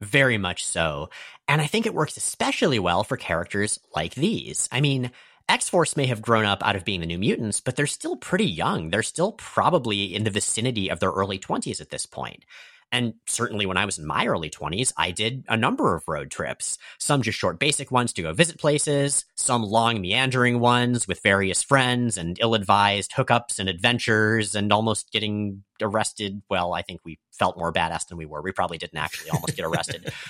Very 0.00 0.38
much 0.38 0.64
so. 0.64 1.10
And 1.46 1.60
I 1.60 1.66
think 1.66 1.84
it 1.86 1.94
works 1.94 2.16
especially 2.16 2.78
well 2.78 3.04
for 3.04 3.16
characters 3.16 3.78
like 3.94 4.14
these. 4.14 4.68
I 4.72 4.80
mean, 4.80 5.10
X 5.48 5.68
Force 5.68 5.96
may 5.96 6.06
have 6.06 6.22
grown 6.22 6.44
up 6.44 6.64
out 6.66 6.76
of 6.76 6.84
being 6.84 7.00
the 7.00 7.06
New 7.06 7.18
Mutants, 7.18 7.60
but 7.60 7.76
they're 7.76 7.86
still 7.86 8.16
pretty 8.16 8.46
young. 8.46 8.90
They're 8.90 9.02
still 9.02 9.32
probably 9.32 10.14
in 10.14 10.24
the 10.24 10.30
vicinity 10.30 10.88
of 10.88 11.00
their 11.00 11.10
early 11.10 11.38
20s 11.38 11.80
at 11.80 11.90
this 11.90 12.06
point. 12.06 12.44
And 12.92 13.14
certainly 13.26 13.66
when 13.66 13.76
I 13.76 13.84
was 13.84 13.98
in 13.98 14.06
my 14.06 14.26
early 14.26 14.50
20s, 14.50 14.92
I 14.96 15.10
did 15.10 15.44
a 15.48 15.56
number 15.56 15.94
of 15.94 16.08
road 16.08 16.30
trips. 16.30 16.78
Some 16.98 17.22
just 17.22 17.38
short, 17.38 17.58
basic 17.58 17.90
ones 17.90 18.12
to 18.14 18.22
go 18.22 18.32
visit 18.32 18.58
places, 18.58 19.24
some 19.36 19.62
long, 19.62 20.00
meandering 20.00 20.60
ones 20.60 21.06
with 21.06 21.22
various 21.22 21.62
friends 21.62 22.16
and 22.16 22.38
ill 22.40 22.54
advised 22.54 23.12
hookups 23.12 23.58
and 23.58 23.68
adventures 23.68 24.54
and 24.54 24.72
almost 24.72 25.12
getting 25.12 25.62
arrested. 25.80 26.42
Well, 26.50 26.72
I 26.72 26.82
think 26.82 27.00
we 27.04 27.18
felt 27.32 27.56
more 27.56 27.72
badass 27.72 28.08
than 28.08 28.18
we 28.18 28.26
were. 28.26 28.42
We 28.42 28.52
probably 28.52 28.78
didn't 28.78 28.98
actually 28.98 29.30
almost 29.30 29.56
get 29.56 29.64
arrested. 29.64 30.12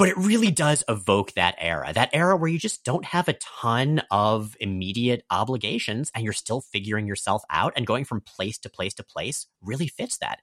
but 0.00 0.08
it 0.08 0.16
really 0.16 0.50
does 0.50 0.82
evoke 0.88 1.34
that 1.34 1.54
era, 1.58 1.92
that 1.92 2.08
era 2.14 2.34
where 2.34 2.48
you 2.48 2.58
just 2.58 2.84
don't 2.84 3.04
have 3.04 3.28
a 3.28 3.34
ton 3.34 4.00
of 4.10 4.56
immediate 4.58 5.24
obligations 5.30 6.10
and 6.14 6.24
you're 6.24 6.32
still 6.32 6.62
figuring 6.62 7.06
yourself 7.06 7.42
out 7.50 7.74
and 7.76 7.86
going 7.86 8.06
from 8.06 8.22
place 8.22 8.56
to 8.56 8.70
place 8.70 8.94
to 8.94 9.02
place 9.02 9.46
really 9.60 9.88
fits 9.88 10.16
that. 10.16 10.40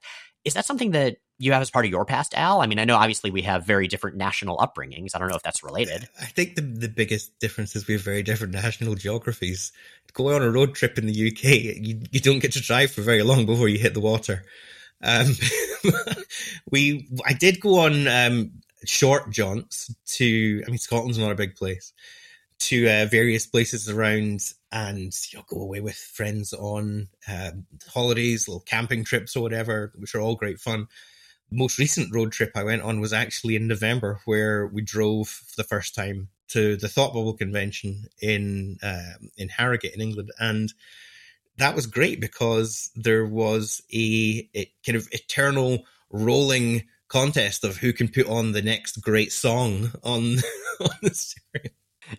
Is 0.48 0.54
that 0.54 0.64
something 0.64 0.92
that 0.92 1.18
you 1.38 1.52
have 1.52 1.60
as 1.60 1.70
part 1.70 1.84
of 1.84 1.90
your 1.90 2.06
past, 2.06 2.34
Al? 2.34 2.62
I 2.62 2.66
mean, 2.66 2.78
I 2.78 2.84
know 2.86 2.96
obviously 2.96 3.30
we 3.30 3.42
have 3.42 3.66
very 3.66 3.86
different 3.86 4.16
national 4.16 4.56
upbringings. 4.56 5.10
I 5.14 5.18
don't 5.18 5.28
know 5.28 5.36
if 5.36 5.42
that's 5.42 5.62
related. 5.62 6.08
I 6.18 6.24
think 6.24 6.56
the, 6.56 6.62
the 6.62 6.88
biggest 6.88 7.38
difference 7.38 7.76
is 7.76 7.86
we 7.86 7.94
have 7.94 8.02
very 8.02 8.22
different 8.22 8.54
national 8.54 8.94
geographies. 8.94 9.70
Going 10.14 10.34
on 10.34 10.42
a 10.42 10.50
road 10.50 10.74
trip 10.74 10.96
in 10.96 11.06
the 11.06 11.28
UK, 11.28 11.44
you, 11.86 12.00
you 12.10 12.20
don't 12.20 12.38
get 12.38 12.52
to 12.52 12.62
drive 12.62 12.90
for 12.90 13.02
very 13.02 13.22
long 13.22 13.44
before 13.44 13.68
you 13.68 13.78
hit 13.78 13.92
the 13.92 14.00
water. 14.00 14.44
Um, 15.02 15.26
we, 16.70 17.06
I 17.26 17.34
did 17.34 17.60
go 17.60 17.80
on 17.80 18.08
um, 18.08 18.50
short 18.86 19.30
jaunts 19.30 19.94
to, 20.16 20.62
I 20.66 20.70
mean, 20.70 20.78
Scotland's 20.78 21.18
not 21.18 21.30
a 21.30 21.36
big 21.36 21.56
place, 21.56 21.92
to 22.58 22.88
uh, 22.88 23.06
various 23.06 23.46
places 23.46 23.88
around 23.88 24.52
and 24.72 25.14
you 25.30 25.38
know, 25.38 25.44
go 25.48 25.60
away 25.60 25.80
with 25.80 25.96
friends 25.96 26.52
on 26.52 27.08
uh, 27.28 27.52
holidays, 27.88 28.48
little 28.48 28.60
camping 28.60 29.04
trips 29.04 29.36
or 29.36 29.42
whatever, 29.42 29.92
which 29.96 30.14
are 30.14 30.20
all 30.20 30.34
great 30.34 30.60
fun. 30.60 30.86
Most 31.50 31.78
recent 31.78 32.14
road 32.14 32.32
trip 32.32 32.52
I 32.54 32.64
went 32.64 32.82
on 32.82 33.00
was 33.00 33.12
actually 33.12 33.56
in 33.56 33.68
November, 33.68 34.20
where 34.26 34.66
we 34.66 34.82
drove 34.82 35.28
for 35.28 35.56
the 35.56 35.64
first 35.64 35.94
time 35.94 36.28
to 36.48 36.76
the 36.76 36.88
Thought 36.88 37.14
Bubble 37.14 37.34
convention 37.34 38.06
in 38.20 38.78
uh, 38.82 39.14
in 39.36 39.48
Harrogate 39.48 39.94
in 39.94 40.00
England, 40.00 40.30
and 40.38 40.72
that 41.56 41.74
was 41.74 41.86
great 41.86 42.20
because 42.20 42.90
there 42.94 43.26
was 43.26 43.82
a, 43.92 44.48
a 44.54 44.70
kind 44.84 44.96
of 44.96 45.08
eternal 45.12 45.84
rolling 46.10 46.84
contest 47.08 47.64
of 47.64 47.76
who 47.78 47.92
can 47.92 48.08
put 48.08 48.28
on 48.28 48.52
the 48.52 48.62
next 48.62 49.00
great 49.00 49.32
song 49.32 49.90
on 50.02 50.22
on 50.80 50.96
the 51.02 51.14
stereo. 51.14 51.70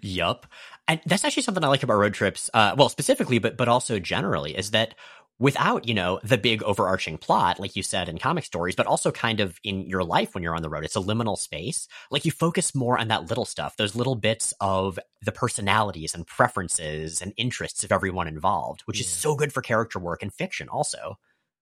Yup. 0.01 0.45
And 0.87 0.99
that's 1.05 1.23
actually 1.23 1.43
something 1.43 1.63
I 1.63 1.67
like 1.67 1.83
about 1.83 1.97
road 1.97 2.13
trips. 2.13 2.49
Uh, 2.53 2.75
well, 2.77 2.89
specifically, 2.89 3.39
but 3.39 3.57
but 3.57 3.67
also 3.67 3.99
generally, 3.99 4.57
is 4.57 4.71
that 4.71 4.95
without 5.39 5.87
you 5.87 5.93
know 5.93 6.19
the 6.23 6.37
big 6.37 6.61
overarching 6.63 7.17
plot, 7.17 7.59
like 7.59 7.75
you 7.75 7.83
said 7.83 8.09
in 8.09 8.17
comic 8.17 8.43
stories, 8.43 8.75
but 8.75 8.87
also 8.87 9.11
kind 9.11 9.39
of 9.39 9.59
in 9.63 9.81
your 9.87 10.03
life 10.03 10.33
when 10.33 10.43
you're 10.43 10.55
on 10.55 10.61
the 10.61 10.69
road, 10.69 10.83
it's 10.83 10.95
a 10.95 11.01
liminal 11.01 11.37
space. 11.37 11.87
Like 12.11 12.25
you 12.25 12.31
focus 12.31 12.75
more 12.75 12.97
on 12.97 13.07
that 13.07 13.29
little 13.29 13.45
stuff, 13.45 13.77
those 13.77 13.95
little 13.95 14.15
bits 14.15 14.53
of 14.59 14.99
the 15.21 15.31
personalities 15.31 16.13
and 16.13 16.27
preferences 16.27 17.21
and 17.21 17.33
interests 17.37 17.83
of 17.83 17.91
everyone 17.91 18.27
involved, 18.27 18.81
which 18.81 18.97
yeah. 18.99 19.05
is 19.05 19.09
so 19.09 19.35
good 19.35 19.53
for 19.53 19.61
character 19.61 19.99
work 19.99 20.21
and 20.21 20.33
fiction, 20.33 20.69
also. 20.69 21.17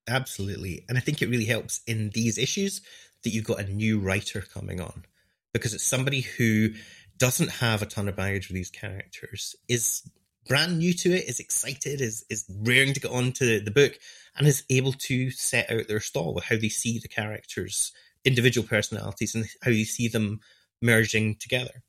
Absolutely, 0.10 0.86
and 0.88 0.98
I 0.98 1.02
think 1.02 1.22
it 1.22 1.30
really 1.30 1.46
helps 1.46 1.82
in 1.86 2.12
these 2.14 2.38
issues 2.38 2.82
that 3.24 3.32
you've 3.32 3.46
got 3.46 3.60
a 3.60 3.70
new 3.70 4.00
writer 4.00 4.42
coming 4.54 4.80
on 4.80 5.04
because 5.54 5.74
it's 5.74 5.84
somebody 5.84 6.22
who 6.22 6.70
doesn't 7.18 7.50
have 7.50 7.82
a 7.82 7.86
ton 7.86 8.08
of 8.08 8.16
baggage 8.16 8.48
with 8.48 8.56
these 8.56 8.70
characters, 8.70 9.56
is 9.68 10.10
brand 10.48 10.80
new 10.80 10.94
to 10.94 11.12
it, 11.14 11.28
is 11.28 11.40
excited, 11.40 12.02
is 12.02 12.26
is 12.30 12.46
raring 12.62 12.94
to 12.94 13.00
get 13.00 13.12
on 13.12 13.32
to 13.34 13.60
the 13.60 13.72
book, 13.72 13.98
and 14.36 14.48
is 14.48 14.64
able 14.70 14.94
to 14.94 15.32
set 15.32 15.70
out 15.72 15.88
their 15.88 16.00
stall 16.00 16.34
with 16.34 16.46
how 16.46 16.58
they 16.58 16.70
see 16.70 17.00
the 17.00 17.08
characters' 17.08 17.92
individual 18.26 18.68
personalities 18.68 19.36
and 19.36 19.46
how 19.62 19.72
you 19.72 19.86
see 19.86 20.08
them 20.08 20.40
merging 20.82 21.36
together. 21.36 21.84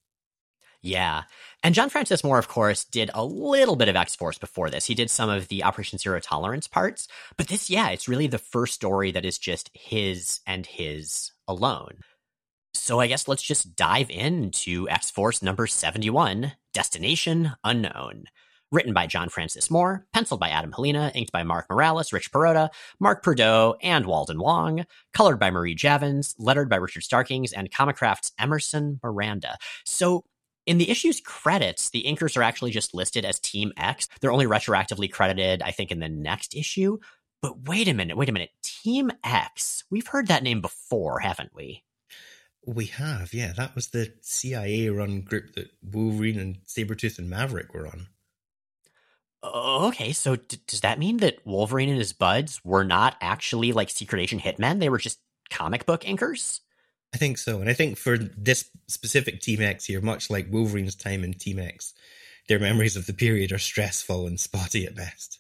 Yeah. 0.81 1.25
And 1.63 1.75
John 1.75 1.91
Francis 1.91 2.23
Moore, 2.23 2.39
of 2.39 2.49
course, 2.49 2.85
did 2.85 3.11
a 3.13 3.25
little 3.25 3.75
bit 3.75 3.89
of 3.89 3.97
X 3.97 4.15
Force 4.15 4.39
before 4.39 4.71
this. 4.71 4.87
He 4.87 4.95
did 4.95 5.11
some 5.11 5.29
of 5.29 5.49
the 5.49 5.65
Operation 5.65 5.99
Zero 5.99 6.21
Tolerance 6.21 6.69
parts. 6.69 7.09
But 7.37 7.49
this, 7.49 7.69
yeah, 7.69 7.89
it's 7.89 8.09
really 8.09 8.29
the 8.29 8.39
first 8.39 8.75
story 8.75 9.11
that 9.11 9.25
is 9.25 9.39
just 9.39 9.71
his 9.75 10.41
and 10.47 10.65
his 10.65 11.33
alone. 11.49 11.99
So 12.79 13.01
I 13.01 13.07
guess 13.07 13.29
let's 13.29 13.43
just 13.43 13.77
dive 13.77 14.09
into 14.09 14.89
X 14.89 15.11
Force 15.11 15.43
number 15.43 15.67
71 15.67 16.53
Destination 16.73 17.53
Unknown. 17.65 18.25
Written 18.71 18.95
by 18.95 19.07
John 19.07 19.29
Francis 19.29 19.71
Moore, 19.71 20.07
penciled 20.13 20.41
by 20.41 20.49
Adam 20.49 20.71
Pollina, 20.71 21.11
inked 21.15 21.33
by 21.33 21.43
Mark 21.43 21.67
Morales, 21.69 22.13
Rich 22.13 22.31
Perrotta, 22.31 22.71
Mark 23.01 23.23
Purdue, 23.23 23.75
and 23.83 24.07
Walden 24.07 24.39
Wong, 24.39 24.87
colored 25.13 25.39
by 25.39 25.51
Marie 25.51 25.75
Javins, 25.75 26.35
lettered 26.39 26.69
by 26.71 26.77
Richard 26.77 27.03
Starkings, 27.03 27.53
and 27.53 27.71
Comicraft's 27.71 28.33
Emerson 28.39 29.01
Miranda. 29.03 29.59
So 29.85 30.25
in 30.65 30.79
the 30.79 30.91
issue's 30.91 31.21
credits, 31.21 31.91
the 31.91 32.05
inkers 32.05 32.37
are 32.37 32.43
actually 32.43 32.71
just 32.71 32.95
listed 32.95 33.25
as 33.25 33.41
Team 33.41 33.73
X. 33.77 34.07
They're 34.21 34.33
only 34.33 34.47
retroactively 34.47 35.11
credited, 35.11 35.63
I 35.63 35.73
think, 35.73 35.91
in 35.91 35.99
the 35.99 36.09
next 36.09 36.55
issue. 36.55 36.99
But 37.43 37.69
wait 37.69 37.89
a 37.89 37.95
minute, 37.95 38.17
wait 38.17 38.29
a 38.29 38.33
minute. 38.33 38.51
Team 38.63 39.11
X. 39.25 39.85
We've 39.91 40.07
heard 40.07 40.29
that 40.29 40.43
name 40.43 40.61
before, 40.61 41.21
haven't 41.21 41.55
we? 41.55 41.83
We 42.67 42.87
have, 42.87 43.33
yeah. 43.33 43.53
That 43.53 43.75
was 43.75 43.89
the 43.89 44.13
CIA 44.21 44.89
run 44.91 45.23
group 45.23 45.55
that 45.55 45.71
Wolverine 45.83 46.39
and 46.39 46.59
Sabretooth 46.67 47.19
and 47.19 47.31
Maverick 47.31 47.73
were 47.73 47.87
on. 47.87 48.09
Oh, 49.43 49.89
okay, 49.89 50.13
so 50.13 50.37
d- 50.37 50.59
does 50.67 50.81
that 50.81 50.99
mean 50.99 51.19
that 51.19 51.47
Wolverine 51.47 51.89
and 51.89 51.99
his 51.99 52.13
buds 52.13 52.61
were 52.65 52.85
not 52.85 53.17
actually 53.21 53.73
like 53.73 53.89
secret 53.89 54.21
agent 54.21 54.43
hitmen? 54.43 54.81
They 54.81 54.89
were 54.89 54.99
just 54.99 55.21
comic 55.49 55.87
book 55.87 56.03
inkers? 56.03 56.61
I 57.15 57.17
think 57.17 57.39
so. 57.39 57.61
And 57.61 57.71
I 57.71 57.73
think 57.73 57.97
for 57.97 58.19
this 58.19 58.69
specific 58.89 59.41
Team 59.41 59.63
X 59.63 59.85
here, 59.87 60.01
much 60.01 60.29
like 60.29 60.51
Wolverine's 60.51 60.97
time 60.97 61.25
in 61.25 61.33
Team 61.33 61.59
X, 61.59 61.95
their 62.49 62.59
memories 62.59 62.97
of 62.97 63.07
the 63.07 63.15
period 63.15 63.53
are 63.53 63.59
stressful 63.59 64.27
and 64.27 64.39
spotty 64.39 64.85
at 64.87 64.95
best. 64.95 65.39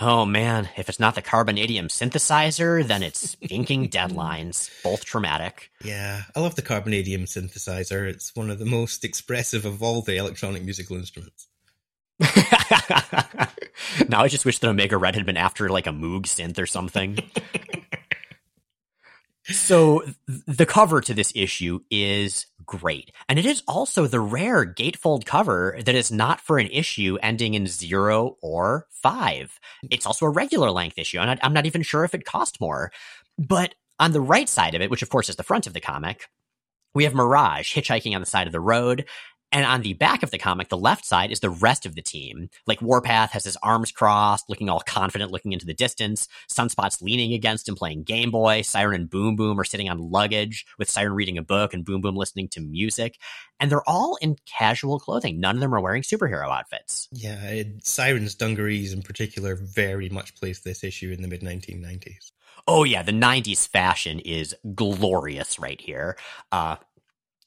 Oh 0.00 0.24
man, 0.24 0.68
if 0.76 0.88
it's 0.88 1.00
not 1.00 1.16
the 1.16 1.22
carbonadium 1.22 1.86
synthesizer, 1.86 2.86
then 2.86 3.02
it's 3.02 3.36
inking 3.40 3.88
deadlines. 3.90 4.70
Both 4.84 5.04
traumatic. 5.04 5.70
Yeah, 5.82 6.22
I 6.36 6.40
love 6.40 6.54
the 6.54 6.62
carbonadium 6.62 7.22
synthesizer. 7.24 8.08
It's 8.08 8.34
one 8.36 8.50
of 8.50 8.60
the 8.60 8.64
most 8.64 9.04
expressive 9.04 9.64
of 9.64 9.82
all 9.82 10.02
the 10.02 10.16
electronic 10.16 10.62
musical 10.62 10.96
instruments. 10.96 11.48
now 14.08 14.22
I 14.22 14.28
just 14.28 14.44
wish 14.44 14.58
that 14.58 14.68
Omega 14.68 14.96
Red 14.96 15.14
had 15.16 15.26
been 15.26 15.36
after 15.36 15.68
like 15.68 15.86
a 15.86 15.90
Moog 15.90 16.22
synth 16.22 16.58
or 16.58 16.66
something. 16.66 17.18
So 19.50 20.04
the 20.26 20.66
cover 20.66 21.00
to 21.00 21.14
this 21.14 21.32
issue 21.34 21.80
is 21.90 22.46
great. 22.66 23.12
And 23.28 23.38
it 23.38 23.46
is 23.46 23.62
also 23.66 24.06
the 24.06 24.20
rare 24.20 24.66
gatefold 24.66 25.24
cover 25.24 25.78
that 25.84 25.94
is 25.94 26.12
not 26.12 26.40
for 26.40 26.58
an 26.58 26.68
issue 26.68 27.16
ending 27.22 27.54
in 27.54 27.66
zero 27.66 28.36
or 28.42 28.86
five. 28.90 29.58
It's 29.90 30.06
also 30.06 30.26
a 30.26 30.30
regular 30.30 30.70
length 30.70 30.98
issue. 30.98 31.18
And 31.18 31.40
I'm 31.42 31.54
not 31.54 31.66
even 31.66 31.82
sure 31.82 32.04
if 32.04 32.14
it 32.14 32.26
cost 32.26 32.60
more. 32.60 32.92
But 33.38 33.74
on 33.98 34.12
the 34.12 34.20
right 34.20 34.48
side 34.48 34.74
of 34.74 34.82
it, 34.82 34.90
which 34.90 35.02
of 35.02 35.08
course 35.08 35.28
is 35.28 35.36
the 35.36 35.42
front 35.42 35.66
of 35.66 35.72
the 35.72 35.80
comic, 35.80 36.28
we 36.94 37.04
have 37.04 37.14
Mirage 37.14 37.74
hitchhiking 37.74 38.14
on 38.14 38.20
the 38.20 38.26
side 38.26 38.46
of 38.46 38.52
the 38.52 38.60
road, 38.60 39.06
and 39.50 39.64
on 39.64 39.82
the 39.82 39.94
back 39.94 40.22
of 40.22 40.30
the 40.30 40.38
comic, 40.38 40.68
the 40.68 40.76
left 40.76 41.04
side 41.04 41.30
is 41.30 41.40
the 41.40 41.50
rest 41.50 41.86
of 41.86 41.94
the 41.94 42.02
team. 42.02 42.50
Like 42.66 42.82
Warpath 42.82 43.30
has 43.32 43.44
his 43.44 43.56
arms 43.62 43.90
crossed, 43.90 44.48
looking 44.48 44.68
all 44.68 44.80
confident, 44.80 45.32
looking 45.32 45.52
into 45.52 45.64
the 45.64 45.74
distance. 45.74 46.28
Sunspot's 46.50 47.00
leaning 47.00 47.32
against 47.32 47.68
him, 47.68 47.74
playing 47.74 48.02
Game 48.02 48.30
Boy. 48.30 48.62
Siren 48.62 49.02
and 49.02 49.10
Boom 49.10 49.36
Boom 49.36 49.58
are 49.58 49.64
sitting 49.64 49.88
on 49.88 50.10
luggage, 50.10 50.66
with 50.78 50.90
Siren 50.90 51.14
reading 51.14 51.38
a 51.38 51.42
book 51.42 51.72
and 51.72 51.84
Boom 51.84 52.00
Boom 52.00 52.16
listening 52.16 52.48
to 52.48 52.60
music. 52.60 53.18
And 53.58 53.70
they're 53.70 53.88
all 53.88 54.16
in 54.20 54.36
casual 54.46 55.00
clothing. 55.00 55.40
None 55.40 55.56
of 55.56 55.60
them 55.60 55.74
are 55.74 55.80
wearing 55.80 56.02
superhero 56.02 56.50
outfits. 56.50 57.08
Yeah, 57.12 57.42
it, 57.44 57.86
Siren's 57.86 58.34
dungarees 58.34 58.92
in 58.92 59.02
particular 59.02 59.56
very 59.56 60.08
much 60.08 60.34
placed 60.34 60.64
this 60.64 60.84
issue 60.84 61.10
in 61.10 61.22
the 61.22 61.28
mid 61.28 61.40
1990s. 61.40 62.32
Oh 62.66 62.84
yeah, 62.84 63.02
the 63.02 63.12
90s 63.12 63.66
fashion 63.66 64.20
is 64.20 64.54
glorious 64.74 65.58
right 65.58 65.80
here. 65.80 66.18
Uh, 66.52 66.76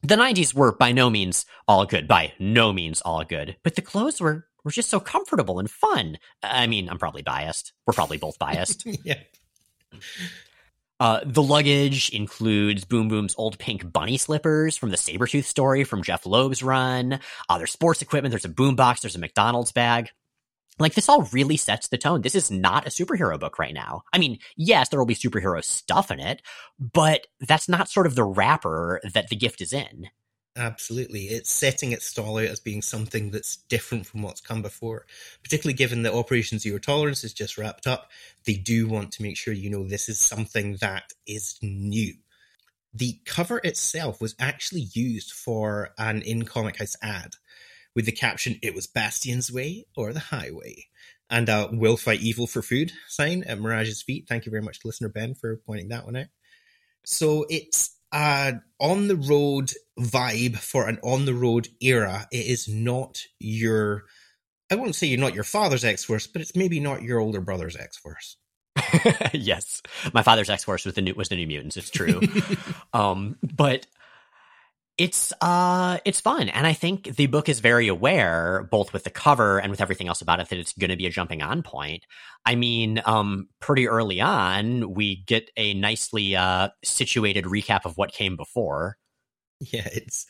the 0.03 0.15
90s 0.15 0.53
were 0.53 0.71
by 0.71 0.91
no 0.91 1.09
means 1.09 1.45
all 1.67 1.85
good, 1.85 2.07
by 2.07 2.33
no 2.39 2.73
means 2.73 3.01
all 3.01 3.23
good, 3.23 3.57
but 3.63 3.75
the 3.75 3.81
clothes 3.81 4.19
were 4.19 4.47
were 4.63 4.71
just 4.71 4.89
so 4.89 4.99
comfortable 4.99 5.59
and 5.59 5.69
fun. 5.69 6.17
I 6.43 6.67
mean, 6.67 6.89
I'm 6.89 6.99
probably 6.99 7.23
biased. 7.23 7.73
We're 7.87 7.93
probably 7.93 8.17
both 8.17 8.37
biased. 8.37 8.85
yeah. 9.03 9.19
Uh, 10.99 11.19
the 11.25 11.41
luggage 11.41 12.09
includes 12.09 12.85
Boom 12.85 13.07
Boom's 13.07 13.33
old 13.37 13.57
pink 13.57 13.91
bunny 13.91 14.17
slippers 14.17 14.77
from 14.77 14.91
the 14.91 14.97
Sabretooth 14.97 15.45
story 15.45 15.83
from 15.83 16.03
Jeph 16.03 16.27
Loeb's 16.27 16.61
run. 16.61 17.19
Uh, 17.49 17.57
there's 17.57 17.71
sports 17.71 18.03
equipment. 18.03 18.31
There's 18.31 18.45
a 18.45 18.49
boombox. 18.49 19.01
There's 19.01 19.15
a 19.15 19.19
McDonald's 19.19 19.71
bag. 19.71 20.11
Like 20.79 20.95
this 20.95 21.09
all 21.09 21.23
really 21.31 21.57
sets 21.57 21.87
the 21.87 21.97
tone. 21.97 22.21
This 22.21 22.35
is 22.35 22.49
not 22.49 22.87
a 22.87 22.89
superhero 22.89 23.39
book 23.39 23.59
right 23.59 23.73
now. 23.73 24.03
I 24.13 24.17
mean, 24.17 24.39
yes, 24.55 24.89
there 24.89 24.99
will 24.99 25.05
be 25.05 25.15
superhero 25.15 25.63
stuff 25.63 26.09
in 26.09 26.19
it, 26.19 26.41
but 26.79 27.27
that's 27.39 27.69
not 27.69 27.89
sort 27.89 28.07
of 28.07 28.15
the 28.15 28.23
wrapper 28.23 28.99
that 29.13 29.29
the 29.29 29.35
gift 29.35 29.61
is 29.61 29.73
in. 29.73 30.09
Absolutely. 30.57 31.25
It's 31.25 31.49
setting 31.49 31.93
its 31.93 32.05
stall 32.05 32.37
out 32.37 32.45
as 32.45 32.59
being 32.59 32.81
something 32.81 33.31
that's 33.31 33.55
different 33.55 34.05
from 34.05 34.21
what's 34.21 34.41
come 34.41 34.61
before, 34.61 35.05
particularly 35.43 35.75
given 35.75 36.03
that 36.03 36.13
Operation 36.13 36.59
Zero 36.59 36.77
Tolerance 36.77 37.23
is 37.23 37.33
just 37.33 37.57
wrapped 37.57 37.87
up. 37.87 38.09
They 38.45 38.55
do 38.55 38.87
want 38.87 39.13
to 39.13 39.23
make 39.23 39.37
sure 39.37 39.53
you 39.53 39.69
know 39.69 39.87
this 39.87 40.09
is 40.09 40.19
something 40.19 40.77
that 40.81 41.13
is 41.25 41.57
new. 41.61 42.15
The 42.93 43.19
cover 43.25 43.61
itself 43.63 44.19
was 44.19 44.35
actually 44.39 44.89
used 44.93 45.31
for 45.31 45.91
an 45.97 46.21
in 46.21 46.43
Comic 46.43 46.77
House 46.77 46.97
ad 47.01 47.35
with 47.95 48.05
the 48.05 48.11
caption, 48.11 48.59
It 48.61 48.73
was 48.73 48.87
Bastion's 48.87 49.51
way 49.51 49.85
or 49.95 50.13
the 50.13 50.19
highway. 50.19 50.87
And 51.29 51.47
a 51.47 51.69
will 51.71 51.97
fight 51.97 52.21
evil 52.21 52.45
for 52.45 52.61
food 52.61 52.91
sign 53.07 53.43
at 53.43 53.59
Mirage's 53.59 54.01
feet. 54.01 54.25
Thank 54.27 54.45
you 54.45 54.49
very 54.49 54.61
much 54.61 54.79
to 54.79 54.87
listener 54.87 55.09
Ben 55.09 55.33
for 55.33 55.57
pointing 55.65 55.87
that 55.89 56.05
one 56.05 56.17
out. 56.17 56.27
So 57.05 57.45
it's 57.49 57.95
an 58.11 58.61
on 58.79 59.07
the 59.07 59.15
road 59.15 59.71
vibe 59.99 60.57
for 60.57 60.87
an 60.87 60.99
on 61.03 61.25
the 61.25 61.33
road 61.33 61.69
era. 61.79 62.27
It 62.31 62.45
is 62.47 62.67
not 62.67 63.21
your, 63.39 64.03
I 64.69 64.75
won't 64.75 64.95
say 64.95 65.07
you're 65.07 65.19
not 65.19 65.35
your 65.35 65.43
father's 65.43 65.85
X 65.85 66.03
Force, 66.03 66.27
but 66.27 66.41
it's 66.41 66.55
maybe 66.55 66.79
not 66.79 67.01
your 67.01 67.19
older 67.19 67.41
brother's 67.41 67.75
X 67.75 67.97
Force. 67.97 68.37
yes, 69.33 69.81
my 70.13 70.23
father's 70.23 70.49
X 70.49 70.63
Force 70.63 70.85
was 70.85 70.95
the 70.95 71.01
new 71.01 71.13
was 71.13 71.29
the 71.29 71.35
New 71.35 71.47
Mutants. 71.47 71.77
It's 71.77 71.89
true, 71.89 72.21
um, 72.93 73.37
but 73.41 73.85
it's 74.97 75.33
uh 75.41 75.97
it's 76.05 76.19
fun. 76.21 76.49
And 76.49 76.67
i 76.67 76.73
think 76.73 77.15
the 77.15 77.27
book 77.27 77.49
is 77.49 77.59
very 77.59 77.87
aware 77.87 78.67
both 78.71 78.93
with 78.93 79.03
the 79.03 79.09
cover 79.09 79.59
and 79.59 79.71
with 79.71 79.81
everything 79.81 80.07
else 80.07 80.21
about 80.21 80.39
it 80.39 80.49
that 80.49 80.59
it's 80.59 80.73
going 80.73 80.91
to 80.91 80.97
be 80.97 81.07
a 81.07 81.09
jumping 81.09 81.41
on 81.41 81.63
point. 81.63 82.05
I 82.45 82.55
mean 82.55 83.01
um 83.05 83.47
pretty 83.59 83.87
early 83.87 84.21
on 84.21 84.93
we 84.93 85.17
get 85.17 85.49
a 85.57 85.73
nicely 85.73 86.35
uh 86.35 86.69
situated 86.83 87.45
recap 87.45 87.85
of 87.85 87.97
what 87.97 88.11
came 88.11 88.35
before. 88.35 88.97
Yeah 89.59 89.87
it's 89.91 90.25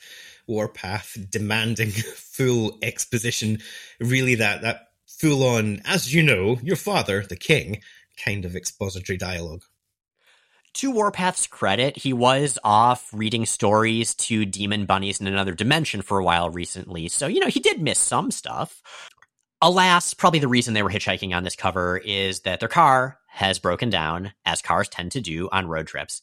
warpath 0.48 1.18
demanding 1.30 1.92
full 2.16 2.78
exposition. 2.82 3.60
Really 4.00 4.36
that 4.36 4.62
that 4.62 4.88
full 5.08 5.44
on 5.44 5.82
as 5.86 6.14
you 6.14 6.24
know 6.24 6.58
your 6.64 6.76
father 6.76 7.24
the 7.28 7.36
king 7.36 7.82
kind 8.24 8.46
of 8.46 8.56
expository 8.56 9.18
dialogue 9.18 9.64
to 10.76 10.92
Warpath's 10.92 11.48
credit, 11.48 11.98
he 11.98 12.14
was 12.14 12.58
off 12.64 13.10
reading 13.14 13.46
stories 13.46 14.16
to 14.16 14.46
demon 14.46 14.86
bunnies 14.86 15.20
in 15.20 15.28
another 15.28 15.54
dimension 15.54 16.02
for 16.02 16.20
a 16.20 16.24
while 16.24 16.50
recently. 16.50 17.08
So, 17.08 17.28
you 17.28 17.40
know, 17.40 17.48
he 17.48 17.60
did 17.60 17.82
miss 17.82 18.00
some 18.00 18.32
stuff. 18.32 18.82
Alas, 19.62 20.14
probably 20.14 20.40
the 20.40 20.48
reason 20.48 20.74
they 20.74 20.84
were 20.84 20.90
hitchhiking 20.90 21.36
on 21.36 21.44
this 21.44 21.56
cover 21.56 21.98
is 21.98 22.42
that 22.42 22.60
their 22.60 22.70
car 22.70 23.20
has 23.28 23.60
broken 23.60 23.90
down, 23.90 24.34
as 24.46 24.62
cars 24.62 24.90
tend 24.90 25.12
to 25.12 25.22
do 25.22 25.48
on 25.52 25.68
road 25.68 25.88
trips. 25.88 26.22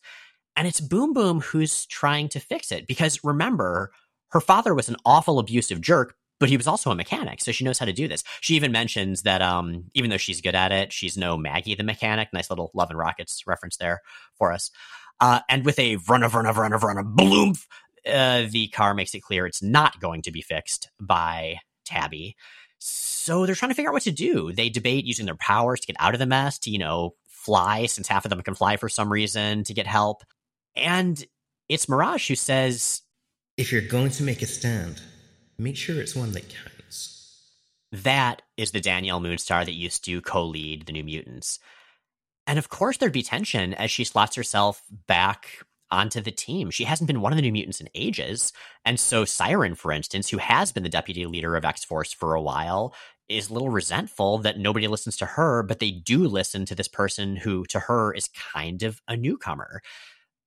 And 0.57 0.67
it's 0.67 0.81
Boom 0.81 1.13
Boom 1.13 1.41
who's 1.41 1.87
trying 1.87 2.29
to 2.31 2.41
fix 2.41 2.73
it. 2.73 2.87
Because 2.87 3.23
remember, 3.23 3.93
her 4.31 4.41
father 4.41 4.75
was 4.75 4.89
an 4.89 4.97
awful 5.07 5.39
abusive 5.39 5.81
jerk, 5.81 6.17
but 6.41 6.49
he 6.49 6.57
was 6.57 6.67
also 6.67 6.91
a 6.91 6.95
mechanic, 6.95 7.41
so 7.41 7.53
she 7.53 7.65
knows 7.65 7.79
how 7.79 7.87
to 7.87 7.93
do 7.93 8.09
this. 8.09 8.23
She 8.41 8.55
even 8.55 8.73
mentions 8.73 9.23
that 9.23 9.43
um, 9.43 9.85
even 9.95 10.11
though 10.11 10.17
she's 10.17 10.41
good 10.41 10.55
at 10.55 10.73
it, 10.73 10.93
she's 10.93 11.17
no 11.17 11.37
Maggie 11.37 11.75
the 11.75 11.83
mechanic. 11.83 12.29
Nice 12.33 12.51
little 12.51 12.71
Love 12.75 12.91
and 12.91 12.99
Rockets 12.99 13.47
reference 13.47 13.77
there 13.77 14.01
for 14.37 14.53
us. 14.53 14.71
Uh, 15.21 15.41
and 15.49 15.65
with 15.65 15.79
a 15.79 15.97
run 16.09 16.23
of 16.23 16.35
run 16.35 16.47
of 16.47 16.57
run 16.57 16.73
of 16.73 16.83
run 16.83 16.99
of 16.99 17.17
bloom, 17.17 17.55
uh, 18.07 18.45
the 18.51 18.69
car 18.69 18.95
makes 18.95 19.15
it 19.15 19.21
clear 19.21 19.47
it's 19.47 19.63
not 19.63 20.01
going 20.01 20.23
to 20.23 20.31
be 20.31 20.43
fixed 20.43 20.91
by 21.01 21.57
Tabby. 21.85 22.37
So 22.79 23.45
they're 23.45 23.57
trying 23.57 23.71
to 23.71 23.75
figure 23.75 23.91
out 23.91 23.95
what 23.95 24.05
to 24.05 24.13
do. 24.13 24.53
They 24.53 24.69
debate 24.69 25.05
using 25.05 25.27
their 25.27 25.35
powers 25.35 25.81
to 25.81 25.87
get 25.87 25.97
out 25.99 26.15
of 26.15 26.21
the 26.21 26.27
mess, 26.27 26.59
to, 26.61 26.71
you 26.71 26.79
know, 26.79 27.15
fly, 27.27 27.87
since 27.87 28.07
half 28.07 28.25
of 28.25 28.31
them 28.31 28.43
can 28.43 28.55
fly 28.55 28.77
for 28.77 28.89
some 28.89 29.13
reason, 29.13 29.65
to 29.65 29.75
get 29.75 29.87
help. 29.87 30.23
And 30.77 31.23
it's 31.69 31.89
Mirage 31.89 32.29
who 32.29 32.37
says, 32.37 33.03
If 33.57 33.73
you're 33.73 33.83
going 33.83 34.11
to 34.13 34.23
make 34.23 34.43
a 34.43 34.47
stand, 34.47 35.01
make 35.59 35.77
sure 35.77 36.01
it's 36.01 36.17
one 36.17 36.33
that 36.33 36.49
counts. 36.49 37.15
That 37.91 38.43
is 38.57 38.71
the 38.71 38.81
Danielle 38.81 39.21
Moonstar 39.21 39.65
that 39.65 39.73
used 39.73 40.05
to 40.05 40.21
co 40.21 40.45
lead 40.45 40.87
the 40.87 40.93
New 40.93 41.05
Mutants. 41.05 41.59
And 42.47 42.59
of 42.59 42.69
course, 42.69 42.97
there'd 42.97 43.13
be 43.13 43.23
tension 43.23 43.75
as 43.75 43.91
she 43.91 44.05
slots 44.05 44.37
herself 44.37 44.83
back 45.07 45.65
onto 45.91 46.21
the 46.21 46.31
team. 46.31 46.71
She 46.71 46.85
hasn't 46.85 47.07
been 47.07 47.21
one 47.21 47.33
of 47.33 47.37
the 47.37 47.43
New 47.43 47.53
Mutants 47.53 47.81
in 47.81 47.89
ages. 47.95 48.53
And 48.85 49.01
so, 49.01 49.25
Siren, 49.25 49.75
for 49.75 49.91
instance, 49.91 50.29
who 50.29 50.39
has 50.39 50.71
been 50.73 50.83
the 50.83 50.89
deputy 50.89 51.27
leader 51.27 51.57
of 51.57 51.65
X 51.65 51.85
Force 51.85 52.13
for 52.13 52.35
a 52.35 52.43
while, 52.43 52.95
is 53.29 53.51
a 53.51 53.53
little 53.53 53.71
resentful 53.71 54.39
that 54.39 54.59
nobody 54.59 54.87
listens 54.87 55.17
to 55.19 55.27
her, 55.27 55.63
but 55.63 55.79
they 55.79 55.91
do 55.91 56.27
listen 56.27 56.65
to 56.67 56.75
this 56.75 56.89
person 56.89 57.37
who, 57.37 57.65
to 57.67 57.79
her, 57.79 58.13
is 58.13 58.29
kind 58.53 58.83
of 58.83 59.01
a 59.09 59.17
newcomer 59.17 59.83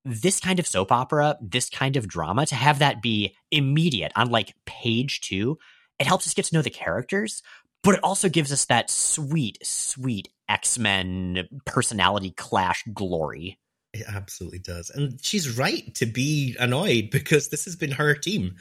this 0.03 0.39
kind 0.39 0.59
of 0.59 0.67
soap 0.67 0.91
opera, 0.91 1.37
this 1.41 1.69
kind 1.69 1.95
of 1.95 2.07
drama, 2.07 2.45
to 2.45 2.55
have 2.55 2.79
that 2.79 3.01
be 3.01 3.35
immediate 3.51 4.11
on 4.15 4.29
like 4.29 4.55
page 4.65 5.21
two, 5.21 5.57
it 5.99 6.07
helps 6.07 6.25
us 6.25 6.33
get 6.33 6.45
to 6.45 6.55
know 6.55 6.61
the 6.61 6.69
characters, 6.69 7.43
but 7.83 7.95
it 7.95 7.99
also 8.03 8.29
gives 8.29 8.51
us 8.51 8.65
that 8.65 8.89
sweet, 8.89 9.57
sweet 9.63 10.29
X 10.49 10.77
Men 10.77 11.47
personality 11.65 12.31
clash 12.31 12.83
glory. 12.93 13.59
It 13.93 14.05
absolutely 14.07 14.59
does. 14.59 14.89
And 14.89 15.23
she's 15.23 15.57
right 15.57 15.93
to 15.95 16.05
be 16.05 16.55
annoyed 16.59 17.09
because 17.11 17.49
this 17.49 17.65
has 17.65 17.75
been 17.75 17.91
her 17.91 18.15
team. 18.15 18.55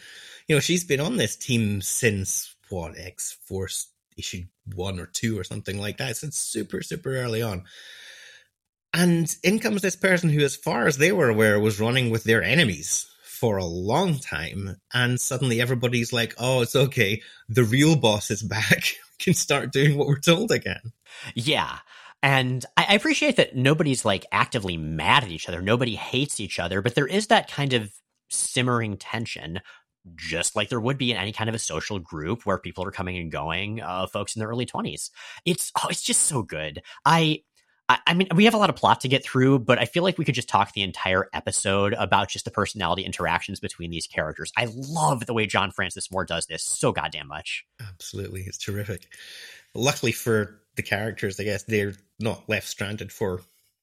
You 0.49 0.57
know, 0.57 0.61
she's 0.61 0.85
been 0.85 1.01
on 1.01 1.17
this 1.17 1.37
team 1.37 1.81
since 1.81 2.55
what, 2.69 2.99
X 2.99 3.39
Force 3.45 3.89
issue 4.17 4.45
one 4.75 4.99
or 4.99 5.07
two 5.07 5.39
or 5.39 5.45
something 5.45 5.79
like 5.79 5.99
that. 5.99 6.17
Since 6.17 6.37
super, 6.37 6.83
super 6.83 7.17
early 7.17 7.43
on. 7.43 7.65
And 8.93 9.35
in 9.45 9.61
comes 9.61 9.83
this 9.83 9.97
person 9.97 10.31
who, 10.31 10.41
as 10.41 10.57
far 10.57 10.87
as 10.87 10.97
they 10.97 11.13
were 11.13 11.29
aware, 11.29 11.61
was 11.61 11.81
running 11.81 12.11
with 12.11 12.25
their 12.25 12.43
enemies 12.43 13.07
for 13.25 13.57
a 13.57 13.65
long 13.65 14.19
time. 14.19 14.77
And 14.93 15.21
suddenly 15.21 15.61
everybody's 15.61 16.13
like, 16.13 16.35
oh, 16.39 16.61
it's 16.63 16.77
okay. 16.77 17.23
The 17.49 17.65
real 17.65 17.97
boss 17.97 18.31
is 18.31 18.43
back. 18.43 18.83
we 18.83 18.97
can 19.25 19.35
start 19.35 19.73
doing 19.73 19.97
what 19.97 20.09
we're 20.09 20.19
told 20.19 20.51
again. 20.51 20.93
Yeah. 21.35 21.79
And 22.23 22.67
I 22.77 22.95
appreciate 22.95 23.37
that 23.37 23.57
nobody's 23.57 24.05
like 24.05 24.27
actively 24.31 24.77
mad 24.77 25.25
at 25.25 25.31
each 25.31 25.49
other. 25.49 25.63
Nobody 25.63 25.95
hates 25.95 26.39
each 26.39 26.59
other, 26.59 26.83
but 26.83 26.95
there 26.95 27.07
is 27.07 27.29
that 27.29 27.51
kind 27.51 27.73
of 27.73 27.93
simmering 28.29 28.97
tension 28.97 29.61
just 30.17 30.57
like 30.57 30.69
there 30.69 30.81
would 30.81 30.99
be 30.99 31.11
in 31.11 31.17
any 31.17 31.33
kind 31.33 31.49
of 31.49 31.55
a 31.55 31.59
social 31.59 31.99
group 31.99 32.47
where 32.47 32.59
people 32.59 32.85
are 32.85 32.91
coming 32.91 33.19
and 33.19 33.31
going, 33.31 33.81
uh, 33.81 34.07
folks 34.07 34.35
in 34.35 34.41
their 34.41 34.49
early 34.49 34.67
20s. 34.67 35.11
It's 35.45 35.73
oh, 35.77 35.89
it's 35.91 36.03
just 36.03 36.23
so 36.23 36.43
good. 36.43 36.83
I 37.05 37.43
I, 38.07 38.15
mean, 38.15 38.29
we 38.35 38.45
have 38.45 38.55
a 38.55 38.59
lot 38.59 38.71
of 38.71 38.77
plot 38.77 39.01
to 39.03 39.09
get 39.09 39.25
through, 39.25 39.61
but 39.61 39.79
I 39.79 39.85
feel 39.85 40.03
like 40.03 40.19
we 40.19 40.25
could 40.25 40.35
just 40.35 40.49
talk 40.49 40.73
the 40.73 40.83
entire 40.83 41.29
episode 41.33 41.95
about 41.95 42.29
just 42.29 42.45
the 42.45 42.51
personality 42.51 43.05
interactions 43.05 43.61
between 43.61 43.91
these 43.91 44.07
characters. 44.07 44.53
I 44.57 44.69
love 44.75 45.27
the 45.27 45.35
way 45.35 45.47
John 45.47 45.71
Francis 45.71 46.11
Moore 46.11 46.25
does 46.25 46.47
this 46.47 46.63
so 46.63 46.93
goddamn 46.93 47.29
much. 47.29 47.65
Absolutely. 47.81 48.43
It's 48.43 48.59
terrific. 48.59 49.09
Luckily 49.75 50.13
for 50.13 50.61
the 50.77 50.83
characters, 50.83 51.41
I 51.41 51.45
guess 51.45 51.63
they're 51.65 51.95
not 52.19 52.49
left 52.49 52.69
stranded 52.69 53.13
for 53.13 53.41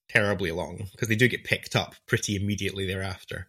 terribly 0.09 0.51
long 0.51 0.87
because 0.91 1.07
they 1.07 1.15
do 1.15 1.27
get 1.27 1.43
picked 1.43 1.75
up 1.75 1.95
pretty 2.05 2.35
immediately 2.35 2.85
thereafter. 2.85 3.47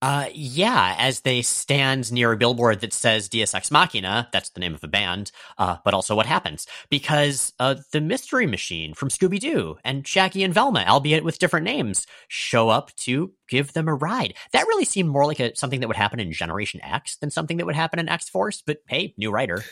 Uh, 0.00 0.26
yeah, 0.32 0.94
as 0.96 1.20
they 1.20 1.42
stand 1.42 2.12
near 2.12 2.30
a 2.30 2.36
billboard 2.36 2.80
that 2.80 2.92
says 2.92 3.28
Deus 3.28 3.52
Ex 3.52 3.70
Machina, 3.70 4.28
that's 4.32 4.50
the 4.50 4.60
name 4.60 4.74
of 4.74 4.84
a 4.84 4.88
band, 4.88 5.32
uh, 5.58 5.78
but 5.84 5.92
also 5.92 6.14
what 6.14 6.26
happens. 6.26 6.68
Because 6.88 7.52
uh, 7.58 7.74
the 7.90 8.00
Mystery 8.00 8.46
Machine 8.46 8.94
from 8.94 9.08
Scooby 9.08 9.40
Doo 9.40 9.76
and 9.84 10.06
Shaggy 10.06 10.44
and 10.44 10.54
Velma, 10.54 10.84
albeit 10.86 11.24
with 11.24 11.40
different 11.40 11.64
names, 11.64 12.06
show 12.28 12.68
up 12.68 12.94
to 12.96 13.32
give 13.48 13.72
them 13.72 13.88
a 13.88 13.94
ride. 13.94 14.34
That 14.52 14.68
really 14.68 14.84
seemed 14.84 15.08
more 15.08 15.26
like 15.26 15.40
a, 15.40 15.56
something 15.56 15.80
that 15.80 15.88
would 15.88 15.96
happen 15.96 16.20
in 16.20 16.32
Generation 16.32 16.80
X 16.84 17.16
than 17.16 17.30
something 17.30 17.56
that 17.56 17.66
would 17.66 17.74
happen 17.74 17.98
in 17.98 18.08
X 18.08 18.28
Force, 18.28 18.62
but 18.64 18.78
hey, 18.86 19.14
new 19.16 19.32
writer. 19.32 19.64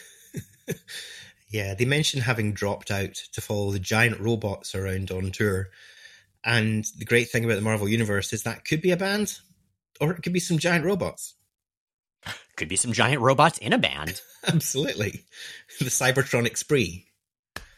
yeah, 1.50 1.74
they 1.74 1.84
mentioned 1.84 2.24
having 2.24 2.52
dropped 2.52 2.90
out 2.90 3.14
to 3.14 3.40
follow 3.40 3.70
the 3.70 3.78
giant 3.78 4.18
robots 4.18 4.74
around 4.74 5.12
on 5.12 5.30
tour. 5.30 5.68
And 6.44 6.84
the 6.98 7.04
great 7.04 7.28
thing 7.28 7.44
about 7.44 7.56
the 7.56 7.60
Marvel 7.60 7.88
Universe 7.88 8.32
is 8.32 8.42
that 8.42 8.64
could 8.64 8.80
be 8.80 8.90
a 8.90 8.96
band 8.96 9.38
or 10.00 10.12
it 10.12 10.22
could 10.22 10.32
be 10.32 10.40
some 10.40 10.59
giant 10.59 10.85
robots. 10.85 11.35
Could 12.56 12.68
be 12.68 12.76
some 12.76 12.92
giant 12.92 13.20
robots 13.20 13.59
in 13.59 13.72
a 13.72 13.78
band. 13.78 14.20
Absolutely. 14.46 15.24
The 15.78 15.87
Cybertronic 15.87 16.56
spree. 16.56 17.06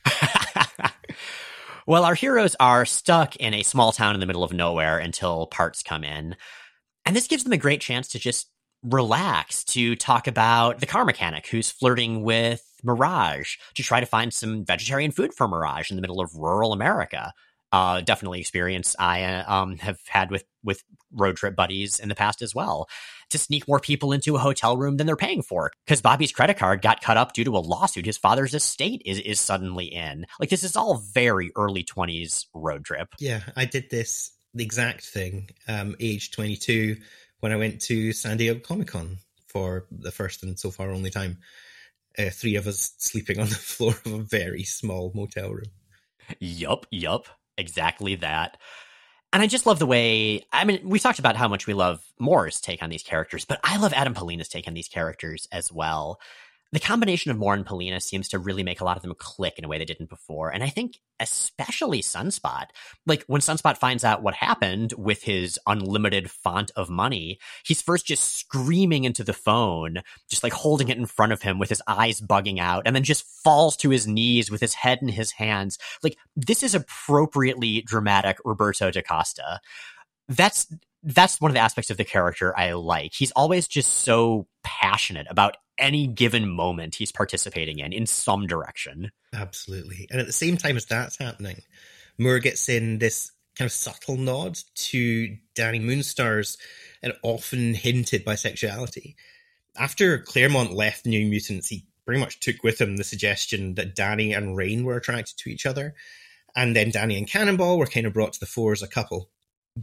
well, 1.87 2.05
our 2.05 2.15
heroes 2.15 2.57
are 2.61 2.87
stuck 2.87 3.37
in 3.37 3.55
a 3.55 3.63
small 3.63 3.93
town 3.93 4.15
in 4.15 4.21
the 4.21 4.27
middle 4.27 4.45
of 4.45 4.53
nowhere 4.53 4.99
until 4.99 5.47
parts 5.47 5.83
come 5.83 6.05
in. 6.05 6.37
And 7.05 7.17
this 7.17 7.27
gives 7.27 7.45
them 7.45 7.53
a 7.53 7.59
great 7.59 7.81
chance 7.81 8.09
to 8.09 8.19
just 8.19 8.49
relax, 8.83 9.65
to 9.65 9.97
talk 9.97 10.29
about 10.29 10.79
the 10.79 10.87
car 10.87 11.05
mechanic 11.05 11.49
who's 11.49 11.71
flirting 11.71 12.23
with 12.23 12.63
Mirage, 12.85 13.57
to 13.75 13.83
try 13.83 13.99
to 13.99 14.07
find 14.07 14.33
some 14.33 14.65
vegetarian 14.65 15.11
food 15.11 15.35
for 15.35 15.49
Mirage 15.49 15.91
in 15.91 15.97
the 15.97 16.03
middle 16.03 16.21
of 16.21 16.35
rural 16.37 16.73
America 16.73 17.33
uh, 17.73 18.01
definitely 18.01 18.41
experience 18.41 18.97
I 18.99 19.25
uh, 19.25 19.53
um, 19.53 19.79
have 19.79 19.99
had 20.07 20.31
with 20.31 20.45
with 20.69 20.85
road 21.11 21.37
trip 21.37 21.57
buddies 21.57 21.99
in 21.99 22.09
the 22.09 22.15
past 22.15 22.43
as 22.43 22.55
well. 22.55 22.89
To 23.31 23.39
sneak 23.39 23.67
more 23.67 23.81
people 23.81 24.13
into 24.13 24.37
a 24.37 24.39
hotel 24.39 24.77
room 24.77 24.97
than 24.97 25.07
they're 25.07 25.17
paying 25.17 25.43
for 25.43 25.73
because 25.85 26.01
Bobby's 26.01 26.33
credit 26.33 26.57
card 26.57 26.81
got 26.81 27.03
cut 27.03 27.17
up 27.17 27.33
due 27.33 27.45
to 27.45 27.57
a 27.57 27.59
lawsuit. 27.59 28.07
His 28.07 28.17
father's 28.17 28.55
estate 28.55 29.03
is 29.05 29.19
is 29.19 29.41
suddenly 29.41 29.87
in. 29.87 30.27
Like 30.39 30.51
this 30.51 30.63
is 30.63 30.77
all 30.77 30.99
very 31.13 31.51
early 31.57 31.83
twenties 31.83 32.47
road 32.55 32.85
trip. 32.85 33.09
Yeah, 33.19 33.41
I 33.57 33.65
did 33.65 33.91
this 33.91 34.31
the 34.55 34.65
exact 34.65 35.05
thing. 35.05 35.51
Um, 35.67 35.97
age 35.99 36.31
twenty 36.31 36.57
two 36.57 36.97
when 37.41 37.53
I 37.53 37.57
went 37.57 37.81
to 37.83 38.13
San 38.13 38.37
Diego 38.37 38.61
Comic 38.61 38.89
Con 38.89 39.19
for 39.47 39.87
the 39.91 40.11
first 40.11 40.43
and 40.43 40.59
so 40.59 40.71
far 40.71 40.91
only 40.91 41.11
time. 41.11 41.39
Uh, 42.19 42.31
three 42.31 42.57
of 42.57 42.67
us 42.67 42.95
sleeping 42.99 43.39
on 43.39 43.49
the 43.49 43.55
floor 43.55 43.95
of 44.05 44.13
a 44.13 44.19
very 44.19 44.65
small 44.65 45.13
motel 45.15 45.51
room. 45.51 45.71
Yup, 46.41 46.87
yup, 46.91 47.27
exactly 47.57 48.17
that. 48.17 48.59
And 49.33 49.43
I 49.43 49.47
just 49.47 49.67
love 49.67 49.79
the 49.79 49.87
way, 49.87 50.47
I 50.53 50.65
mean, 50.65 50.81
we've 50.85 51.03
talked 51.03 51.19
about 51.19 51.37
how 51.37 51.49
much 51.49 51.67
we 51.67 51.75
love 51.75 52.03
Moore's 52.19 52.61
take 52.61 52.83
on 52.83 52.89
these 52.89 53.03
characters, 53.03 53.45
but 53.45 53.61
I 53.63 53.77
love 53.77 53.93
Adam 53.93 54.15
Pollina's 54.15 54.49
take 54.49 54.67
on 54.67 54.75
these 54.75 54.89
characters 54.89 55.47
as 55.53 55.71
well 55.71 56.19
the 56.73 56.81
combination 56.81 57.31
of 57.31 57.39
Moore 57.39 57.55
and 57.55 57.65
Pollina 57.65 58.01
seems 58.03 58.29
to 58.29 58.39
really 58.39 58.63
make 58.63 58.81
a 58.81 58.85
lot 58.85 58.97
of 58.97 59.03
them 59.03 59.15
click 59.17 59.59
in 59.59 59.65
a 59.65 59.69
way 59.69 59.79
they 59.79 59.87
didn't 59.87 60.11
before. 60.11 60.51
And 60.51 60.63
I 60.63 60.69
think 60.69 60.99
especially 61.19 62.03
Sunspot, 62.03 62.67
like 63.07 63.25
when 63.27 63.41
Sunspot 63.41 63.79
finds 63.79 64.05
out 64.05 64.23
what 64.23 64.35
happened 64.35 64.93
with 64.99 65.23
his 65.23 65.59
unlimited 65.67 66.31
font 66.31 66.71
of 66.77 66.91
money, 66.91 67.39
he's 67.65 67.81
first 67.81 68.07
just 68.07 68.37
screaming 68.37 69.05
into 69.05 69.25
the 69.25 69.33
phone, 69.33 70.03
just 70.29 70.43
like 70.43 70.53
holding 70.53 70.89
it 70.89 70.99
in 70.99 71.07
front 71.07 71.33
of 71.33 71.41
him 71.41 71.59
with 71.59 71.71
his 71.71 71.83
eyes 71.87 72.21
bugging 72.21 72.59
out, 72.59 72.83
and 72.85 72.95
then 72.95 73.03
just 73.03 73.25
falls 73.43 73.75
to 73.79 73.89
his 73.89 74.07
knees 74.07 74.51
with 74.51 74.61
his 74.61 74.75
head 74.75 74.99
in 75.01 75.09
his 75.09 75.33
hands. 75.33 75.79
Like 76.03 76.19
this 76.37 76.63
is 76.63 76.75
appropriately 76.75 77.81
dramatic 77.83 78.37
Roberto 78.45 78.91
da 78.91 79.03
Costa. 79.03 79.61
That's 80.29 80.67
that's 81.03 81.41
one 81.41 81.51
of 81.51 81.55
the 81.55 81.61
aspects 81.61 81.91
of 81.91 81.97
the 81.97 82.05
character 82.05 82.57
I 82.59 82.73
like. 82.73 83.13
He's 83.15 83.31
always 83.33 83.69
just 83.69 83.99
so 83.99 84.47
passionate 84.63 85.27
about 85.31 85.57
any 85.79 86.07
given 86.07 86.49
moment 86.49 86.97
he's 86.97 87.13
participating 87.13 87.79
in 87.79 87.93
in 87.93 88.07
some 88.07 88.47
direction. 88.47 89.13
Absolutely. 89.33 90.09
And 90.11 90.21
at 90.21 90.27
the 90.27 90.33
same 90.33 90.57
time 90.57 90.77
as 90.77 90.87
that's 90.87 91.19
happening, 91.19 91.63
Moore 92.19 92.41
gets 92.41 92.69
in 92.69 92.99
this 92.99 93.31
kind 93.57 93.67
of 93.67 93.73
subtle 93.73 94.17
nod 94.17 94.59
to 94.75 95.37
Danny 95.55 95.81
Moonstar's 95.81 96.59
and 97.03 97.13
often 97.23 97.75
hinted 97.75 98.25
bisexuality. 98.25 99.15
After 99.77 100.19
Claremont 100.19 100.73
left 100.73 101.07
New 101.07 101.27
Mutants, 101.27 101.69
he 101.69 101.87
pretty 102.05 102.21
much 102.21 102.41
took 102.41 102.63
with 102.63 102.81
him 102.81 102.97
the 102.97 103.05
suggestion 103.05 103.75
that 103.75 103.95
Danny 103.95 104.33
and 104.33 104.57
Rahne 104.57 104.83
were 104.83 104.97
attracted 104.97 105.37
to 105.39 105.51
each 105.51 105.67
other. 105.67 105.95
And 106.57 106.75
then 106.75 106.91
Danny 106.91 107.17
and 107.19 107.29
Cannonball 107.29 107.79
were 107.79 107.87
kind 107.87 108.07
of 108.07 108.15
brought 108.15 108.33
to 108.33 108.41
the 108.41 108.47
fore 108.47 108.73
as 108.73 108.83
a 108.83 108.89
couple 108.89 109.31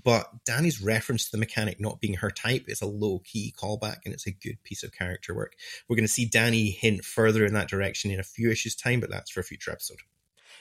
but 0.03 0.27
Danny's 0.45 0.81
reference 0.81 1.25
to 1.25 1.31
the 1.31 1.37
mechanic 1.37 1.79
not 1.79 2.01
being 2.01 2.15
her 2.15 2.31
type 2.31 2.65
is 2.67 2.81
a 2.81 2.87
low 2.87 3.19
key 3.19 3.53
callback 3.57 3.97
and 4.05 4.13
it's 4.13 4.27
a 4.27 4.31
good 4.31 4.61
piece 4.63 4.83
of 4.83 4.91
character 4.91 5.33
work. 5.33 5.53
We're 5.87 5.95
going 5.95 6.07
to 6.07 6.11
see 6.11 6.25
Danny 6.25 6.71
hint 6.71 7.05
further 7.05 7.45
in 7.45 7.53
that 7.53 7.69
direction 7.69 8.11
in 8.11 8.19
a 8.19 8.23
few 8.23 8.49
issues' 8.49 8.75
time, 8.75 8.99
but 8.99 9.09
that's 9.09 9.31
for 9.31 9.39
a 9.39 9.43
future 9.43 9.71
episode. 9.71 9.99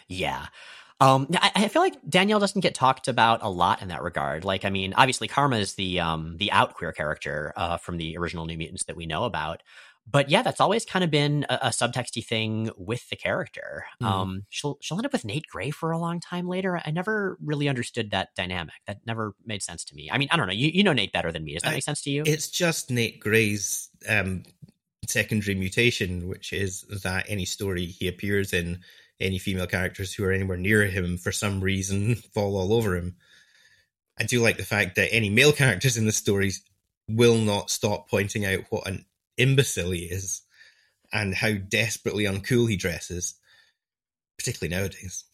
Yeah. 0.09 0.47
Um, 1.01 1.29
I, 1.35 1.51
I, 1.57 1.69
feel 1.69 1.83
like 1.83 1.97
Danielle 2.09 2.39
doesn't 2.39 2.61
get 2.61 2.75
talked 2.75 3.09
about 3.09 3.43
a 3.43 3.51
lot 3.51 3.83
in 3.83 3.89
that 3.89 4.03
regard. 4.03 4.45
Like, 4.45 4.65
I 4.65 4.71
mean, 4.71 4.95
obviously, 4.95 5.27
Karma 5.27 5.57
is 5.57 5.75
the 5.75 5.99
um, 6.01 6.37
the 6.37 6.53
out 6.53 6.75
queer 6.75 6.93
character 6.93 7.53
uh, 7.57 7.79
from 7.79 7.97
the 7.97 8.17
original 8.17 8.47
New 8.47 8.57
Mutants 8.57 8.85
that 8.85 8.97
we 8.97 9.05
know 9.05 9.25
about, 9.25 9.63
but 10.07 10.29
yeah, 10.29 10.43
that's 10.43 10.61
always 10.61 10.85
kind 10.85 11.03
of 11.05 11.11
been 11.11 11.47
a, 11.49 11.55
a 11.63 11.69
subtexty 11.69 12.25
thing 12.25 12.71
with 12.77 13.09
the 13.09 13.17
character. 13.17 13.87
Mm. 14.03 14.07
Um, 14.07 14.47
she'll 14.51 14.79
she'll 14.81 14.99
end 14.99 15.07
up 15.07 15.13
with 15.13 15.25
Nate 15.25 15.47
Gray 15.47 15.71
for 15.71 15.91
a 15.91 15.99
long 15.99 16.21
time 16.21 16.47
later. 16.47 16.81
I 16.85 16.91
never 16.91 17.39
really 17.43 17.69
understood 17.69 18.11
that 18.11 18.35
dynamic. 18.35 18.75
That 18.87 19.01
never 19.07 19.35
made 19.45 19.63
sense 19.63 19.85
to 19.87 19.95
me. 19.95 20.11
I 20.13 20.19
mean, 20.19 20.29
I 20.31 20.37
don't 20.37 20.47
know. 20.47 20.53
You 20.53 20.69
you 20.69 20.85
know 20.85 20.93
Nate 20.93 21.13
better 21.13 21.33
than 21.33 21.45
me. 21.45 21.55
Does 21.55 21.63
that 21.63 21.71
I, 21.71 21.75
make 21.75 21.85
sense 21.85 22.03
to 22.03 22.11
you? 22.11 22.23
It's 22.27 22.49
just 22.49 22.91
Nate 22.91 23.19
Gray's 23.19 23.89
um, 24.09 24.43
secondary 25.09 25.55
mutation, 25.55 26.29
which 26.29 26.53
is 26.53 26.83
that 27.03 27.27
any 27.29 27.47
story 27.47 27.87
he 27.87 28.09
appears 28.09 28.53
in, 28.53 28.81
any 29.21 29.39
female 29.39 29.67
characters 29.67 30.13
who 30.13 30.25
are 30.25 30.33
anywhere 30.33 30.59
near 30.59 30.85
him 30.85 31.17
for 31.17 31.33
some 31.33 31.61
reason 31.61 32.15
fall 32.35 32.57
all 32.57 32.75
over 32.75 32.97
him. 32.97 33.17
I 34.19 34.25
do 34.25 34.41
like 34.41 34.59
the 34.59 34.65
fact 34.65 34.97
that 34.97 35.13
any 35.13 35.31
male 35.31 35.53
characters 35.53 35.97
in 35.97 36.07
the 36.07 36.13
stories 36.13 36.63
will 37.09 37.37
not 37.37 37.71
stop 37.71 38.09
pointing 38.09 38.45
out 38.45 38.61
what 38.71 38.87
an 38.87 39.05
imbecile 39.37 39.91
he 39.91 40.05
is 40.05 40.43
and 41.13 41.35
how 41.35 41.53
desperately 41.53 42.25
uncool 42.25 42.69
he 42.69 42.77
dresses, 42.77 43.35
particularly 44.39 44.75
nowadays. 44.75 45.25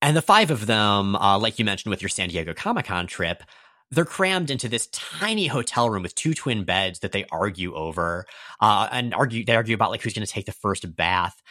And 0.00 0.16
the 0.16 0.22
five 0.22 0.50
of 0.50 0.66
them, 0.66 1.16
uh, 1.16 1.38
like 1.38 1.58
you 1.58 1.64
mentioned 1.64 1.90
with 1.90 2.02
your 2.02 2.08
San 2.08 2.28
Diego 2.28 2.54
Comic 2.54 2.86
Con 2.86 3.06
trip, 3.06 3.42
they're 3.90 4.04
crammed 4.04 4.50
into 4.50 4.68
this 4.68 4.86
tiny 4.88 5.46
hotel 5.46 5.90
room 5.90 6.02
with 6.02 6.14
two 6.14 6.34
twin 6.34 6.64
beds 6.64 7.00
that 7.00 7.12
they 7.12 7.24
argue 7.32 7.74
over, 7.74 8.26
uh, 8.60 8.88
and 8.92 9.14
argue 9.14 9.44
they 9.44 9.56
argue 9.56 9.74
about 9.74 9.90
like 9.90 10.02
who's 10.02 10.12
going 10.14 10.26
to 10.26 10.32
take 10.32 10.46
the 10.46 10.52
first 10.52 10.94
bath. 10.94 11.42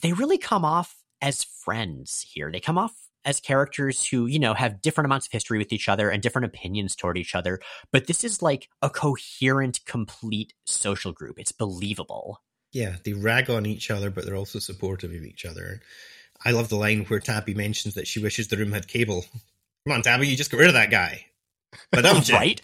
They 0.00 0.12
really 0.12 0.38
come 0.38 0.64
off 0.64 1.02
as 1.20 1.44
friends 1.44 2.24
here. 2.32 2.50
They 2.50 2.60
come 2.60 2.78
off 2.78 2.94
as 3.24 3.40
characters 3.40 4.06
who, 4.06 4.26
you 4.26 4.38
know, 4.38 4.54
have 4.54 4.80
different 4.80 5.06
amounts 5.06 5.26
of 5.26 5.32
history 5.32 5.58
with 5.58 5.72
each 5.72 5.88
other 5.88 6.10
and 6.10 6.22
different 6.22 6.46
opinions 6.46 6.96
toward 6.96 7.18
each 7.18 7.34
other. 7.34 7.60
But 7.92 8.06
this 8.06 8.24
is 8.24 8.42
like 8.42 8.68
a 8.82 8.90
coherent, 8.90 9.80
complete 9.84 10.54
social 10.64 11.12
group. 11.12 11.38
It's 11.38 11.52
believable. 11.52 12.42
Yeah, 12.72 12.96
they 13.04 13.12
rag 13.12 13.50
on 13.50 13.66
each 13.66 13.90
other, 13.90 14.10
but 14.10 14.24
they're 14.24 14.36
also 14.36 14.58
supportive 14.58 15.10
of 15.10 15.24
each 15.24 15.44
other. 15.44 15.80
I 16.44 16.52
love 16.52 16.68
the 16.68 16.76
line 16.76 17.04
where 17.06 17.20
Tabby 17.20 17.54
mentions 17.54 17.94
that 17.94 18.06
she 18.06 18.20
wishes 18.20 18.48
the 18.48 18.56
room 18.56 18.72
had 18.72 18.88
cable. 18.88 19.24
Come 19.86 19.96
on, 19.96 20.02
Tabby, 20.02 20.28
you 20.28 20.36
just 20.36 20.50
get 20.50 20.58
rid 20.58 20.68
of 20.68 20.74
that 20.74 20.90
guy. 20.90 21.26
But 21.90 22.06
I'm 22.06 22.22
right. 22.32 22.60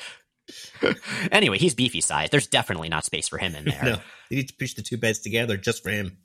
anyway, 1.33 1.59
he's 1.59 1.75
beefy 1.75 2.01
size. 2.01 2.31
There's 2.31 2.47
definitely 2.47 2.89
not 2.89 3.05
space 3.05 3.29
for 3.29 3.39
him 3.39 3.55
in 3.55 3.65
there. 3.67 3.83
no, 3.83 3.97
they 4.31 4.37
need 4.37 4.49
to 4.49 4.55
push 4.55 4.75
the 4.75 4.83
two 4.83 4.97
beds 4.97 5.19
together 5.19 5.57
just 5.57 5.83
for 5.83 5.91
him. 5.91 6.19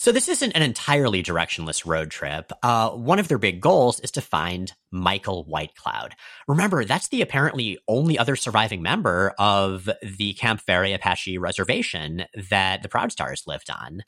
So 0.00 0.12
this 0.12 0.30
isn't 0.30 0.52
an 0.52 0.62
entirely 0.62 1.22
directionless 1.22 1.84
road 1.84 2.10
trip. 2.10 2.52
Uh, 2.62 2.88
one 2.88 3.18
of 3.18 3.28
their 3.28 3.36
big 3.36 3.60
goals 3.60 4.00
is 4.00 4.10
to 4.12 4.22
find 4.22 4.72
Michael 4.90 5.44
Whitecloud. 5.44 6.12
Remember, 6.48 6.86
that's 6.86 7.08
the 7.08 7.20
apparently 7.20 7.78
only 7.86 8.18
other 8.18 8.34
surviving 8.34 8.80
member 8.80 9.34
of 9.38 9.90
the 10.02 10.32
Camp 10.32 10.62
Verde 10.66 10.94
Apache 10.94 11.36
reservation 11.36 12.24
that 12.48 12.82
the 12.82 12.88
Proud 12.88 13.12
Stars 13.12 13.42
lived 13.46 13.68
on. 13.68 14.00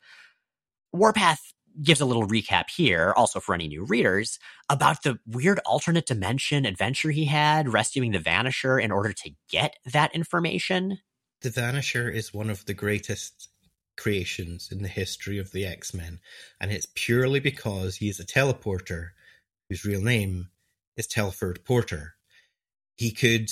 Warpath 0.91 1.53
gives 1.83 2.01
a 2.01 2.05
little 2.05 2.27
recap 2.27 2.71
here, 2.75 3.13
also 3.15 3.39
for 3.39 3.53
any 3.53 3.67
new 3.67 3.85
readers, 3.85 4.39
about 4.71 5.03
the 5.03 5.19
weird 5.27 5.59
alternate 5.63 6.07
dimension 6.07 6.65
adventure 6.65 7.11
he 7.11 7.25
had 7.25 7.71
rescuing 7.71 8.13
the 8.13 8.17
Vanisher 8.17 8.81
in 8.81 8.91
order 8.91 9.13
to 9.13 9.29
get 9.47 9.75
that 9.85 10.15
information. 10.15 10.97
The 11.41 11.51
Vanisher 11.51 12.11
is 12.11 12.33
one 12.33 12.49
of 12.49 12.65
the 12.65 12.73
greatest 12.73 13.49
creations 13.97 14.69
in 14.71 14.81
the 14.81 14.87
history 14.87 15.37
of 15.39 15.51
the 15.51 15.65
X 15.65 15.93
Men, 15.93 16.19
and 16.59 16.71
it's 16.71 16.87
purely 16.95 17.39
because 17.39 17.97
he 17.97 18.09
is 18.09 18.19
a 18.19 18.25
teleporter 18.25 19.09
whose 19.69 19.85
real 19.85 20.01
name 20.01 20.49
is 20.97 21.07
Telford 21.07 21.63
Porter. 21.65 22.15
He 22.95 23.11
could 23.11 23.51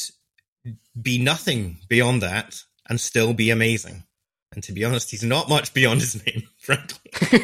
be 1.00 1.18
nothing 1.18 1.78
beyond 1.88 2.22
that 2.22 2.64
and 2.88 3.00
still 3.00 3.34
be 3.34 3.50
amazing. 3.50 4.04
And 4.54 4.62
to 4.66 4.74
be 4.74 4.84
honest, 4.84 5.10
he's 5.10 5.24
not 5.24 5.48
much 5.48 5.74
beyond 5.74 6.02
his 6.02 6.26
name, 6.26 6.44
frankly. 6.58 7.00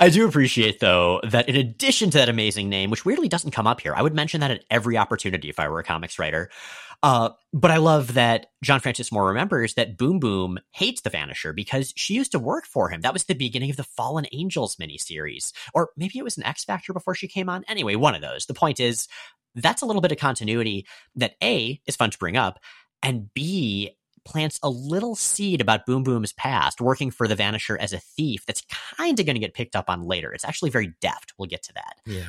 I 0.00 0.10
do 0.12 0.26
appreciate, 0.26 0.80
though, 0.80 1.20
that 1.22 1.48
in 1.48 1.54
addition 1.54 2.10
to 2.10 2.18
that 2.18 2.28
amazing 2.28 2.68
name, 2.68 2.90
which 2.90 3.04
weirdly 3.04 3.28
doesn't 3.28 3.52
come 3.52 3.68
up 3.68 3.80
here, 3.80 3.94
I 3.94 4.02
would 4.02 4.14
mention 4.14 4.40
that 4.40 4.50
at 4.50 4.64
every 4.70 4.96
opportunity 4.96 5.48
if 5.48 5.60
I 5.60 5.68
were 5.68 5.78
a 5.78 5.84
comics 5.84 6.18
writer. 6.18 6.50
Uh, 7.02 7.30
but 7.52 7.70
I 7.70 7.76
love 7.76 8.14
that 8.14 8.46
John 8.62 8.80
Francis 8.80 9.12
Moore 9.12 9.28
remembers 9.28 9.74
that 9.74 9.96
Boom 9.96 10.18
Boom 10.18 10.58
hates 10.72 11.00
the 11.00 11.10
Vanisher 11.10 11.54
because 11.54 11.92
she 11.96 12.14
used 12.14 12.32
to 12.32 12.38
work 12.38 12.66
for 12.66 12.88
him. 12.88 13.02
That 13.02 13.12
was 13.12 13.24
the 13.24 13.34
beginning 13.34 13.70
of 13.70 13.76
the 13.76 13.84
Fallen 13.84 14.26
Angels 14.32 14.76
miniseries. 14.76 15.52
Or 15.74 15.90
maybe 15.96 16.18
it 16.18 16.24
was 16.24 16.36
an 16.36 16.44
X 16.44 16.64
Factor 16.64 16.92
before 16.92 17.14
she 17.14 17.28
came 17.28 17.48
on. 17.48 17.64
Anyway, 17.68 17.94
one 17.94 18.14
of 18.14 18.20
those. 18.20 18.46
The 18.46 18.54
point 18.54 18.80
is, 18.80 19.06
that's 19.54 19.82
a 19.82 19.86
little 19.86 20.02
bit 20.02 20.12
of 20.12 20.18
continuity 20.18 20.86
that 21.14 21.36
A, 21.42 21.80
is 21.86 21.96
fun 21.96 22.10
to 22.10 22.18
bring 22.18 22.36
up, 22.36 22.58
and 23.02 23.32
B, 23.32 23.92
plants 24.24 24.58
a 24.62 24.68
little 24.68 25.14
seed 25.14 25.60
about 25.60 25.86
Boom 25.86 26.02
Boom's 26.02 26.32
past, 26.32 26.80
working 26.80 27.10
for 27.10 27.26
the 27.26 27.34
Vanisher 27.34 27.78
as 27.78 27.92
a 27.92 27.98
thief 27.98 28.44
that's 28.44 28.62
kind 28.96 29.18
of 29.18 29.24
going 29.24 29.36
to 29.36 29.40
get 29.40 29.54
picked 29.54 29.74
up 29.74 29.88
on 29.88 30.02
later. 30.02 30.32
It's 30.32 30.44
actually 30.44 30.70
very 30.70 30.92
deft. 31.00 31.32
We'll 31.38 31.48
get 31.48 31.62
to 31.64 31.72
that. 31.74 31.96
Yeah. 32.04 32.26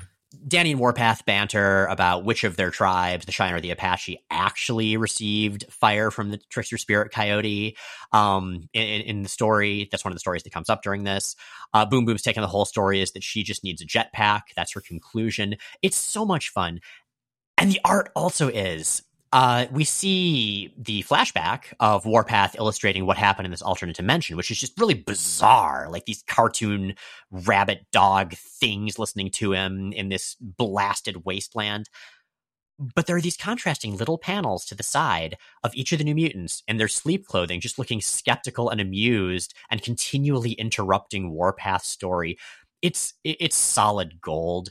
Dani 0.47 0.71
and 0.71 0.79
Warpath 0.79 1.25
banter 1.25 1.87
about 1.87 2.23
which 2.23 2.43
of 2.43 2.55
their 2.55 2.69
tribes, 2.69 3.25
the 3.25 3.31
Cheyenne 3.31 3.55
or 3.55 3.61
the 3.61 3.71
Apache, 3.71 4.23
actually 4.29 4.95
received 4.95 5.65
fire 5.71 6.11
from 6.11 6.29
the 6.29 6.37
Trickster 6.49 6.77
Spirit 6.77 7.11
Coyote. 7.11 7.75
Um, 8.11 8.69
in, 8.73 9.01
in, 9.01 9.23
the 9.23 9.29
story, 9.29 9.87
that's 9.89 10.05
one 10.05 10.11
of 10.11 10.15
the 10.15 10.19
stories 10.19 10.43
that 10.43 10.53
comes 10.53 10.69
up 10.69 10.83
during 10.83 11.03
this. 11.03 11.35
Uh, 11.73 11.85
Boom 11.85 12.05
Boom's 12.05 12.21
taking 12.21 12.41
the 12.41 12.47
whole 12.47 12.65
story 12.65 13.01
is 13.01 13.11
that 13.13 13.23
she 13.23 13.43
just 13.43 13.63
needs 13.63 13.81
a 13.81 13.85
jetpack. 13.85 14.41
That's 14.55 14.73
her 14.73 14.81
conclusion. 14.81 15.55
It's 15.81 15.97
so 15.97 16.25
much 16.25 16.49
fun. 16.49 16.79
And 17.57 17.71
the 17.71 17.81
art 17.83 18.11
also 18.15 18.49
is 18.49 19.01
uh, 19.31 19.67
we 19.71 19.83
see 19.83 20.73
the 20.77 21.03
flashback 21.03 21.73
of 21.79 22.05
Warpath 22.05 22.55
illustrating 22.57 23.05
what 23.05 23.17
happened 23.17 23.45
in 23.45 23.51
this 23.51 23.61
alternate 23.61 23.95
dimension, 23.95 24.35
which 24.35 24.49
is 24.49 24.59
just 24.59 24.79
really 24.79 24.95
bizarre. 24.95 25.87
Like 25.89 26.05
these 26.05 26.23
cartoon 26.27 26.95
rabbit 27.29 27.85
dog 27.91 28.33
things 28.33 28.97
listening 28.97 29.29
to 29.31 29.53
him 29.53 29.93
in 29.93 30.09
this 30.09 30.35
blasted 30.39 31.25
wasteland. 31.25 31.89
But 32.79 33.05
there 33.05 33.17
are 33.17 33.21
these 33.21 33.37
contrasting 33.37 33.97
little 33.97 34.17
panels 34.17 34.65
to 34.65 34.75
the 34.75 34.83
side 34.83 35.37
of 35.63 35.75
each 35.75 35.91
of 35.91 35.97
the 35.97 36.05
new 36.05 36.15
mutants 36.15 36.63
in 36.67 36.77
their 36.77 36.87
sleep 36.87 37.27
clothing, 37.27 37.59
just 37.59 37.77
looking 37.77 38.01
skeptical 38.01 38.69
and 38.69 38.79
amused 38.81 39.53
and 39.69 39.81
continually 39.81 40.53
interrupting 40.53 41.31
Warpath's 41.31 41.89
story. 41.89 42.37
It's 42.81 43.13
it's 43.23 43.57
solid 43.57 44.21
gold. 44.21 44.69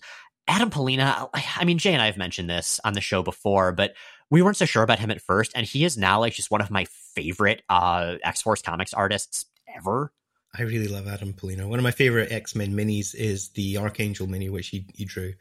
Adam 0.49 0.71
Pollina, 0.71 1.29
I 1.35 1.65
mean, 1.67 1.77
Jay 1.77 1.93
and 1.93 2.01
I 2.01 2.07
have 2.07 2.17
mentioned 2.17 2.49
this 2.49 2.81
on 2.83 2.95
the 2.95 3.03
show 3.03 3.23
before, 3.23 3.71
but 3.71 3.93
We 4.31 4.43
weren't 4.43 4.57
so 4.57 4.67
sure 4.67 4.83
about 4.83 4.99
him 4.99 5.11
at 5.11 5.23
first, 5.23 5.53
and 5.55 5.67
he 5.67 5.85
is 5.85 5.97
now 5.97 6.21
like 6.21 6.35
just 6.35 6.51
one 6.51 6.61
of 6.61 6.71
my 6.71 6.85
favorite 7.15 7.63
uh, 7.69 8.17
X 8.23 8.43
Force 8.43 8.63
comics 8.63 8.93
artists 8.93 9.47
ever. 9.75 10.13
I 10.57 10.63
really 10.63 10.89
love 10.89 11.07
Adam 11.07 11.33
Pollina. 11.33 11.67
One 11.69 11.79
of 11.79 11.83
my 11.83 11.91
favorite 11.91 12.33
X 12.33 12.55
Men 12.55 12.73
minis 12.75 13.15
is 13.15 13.51
the 13.51 13.79
Archangel 13.79 14.27
mini, 14.27 14.49
which 14.49 14.69
he, 14.69 14.87
he 14.95 15.05
drew. 15.05 15.35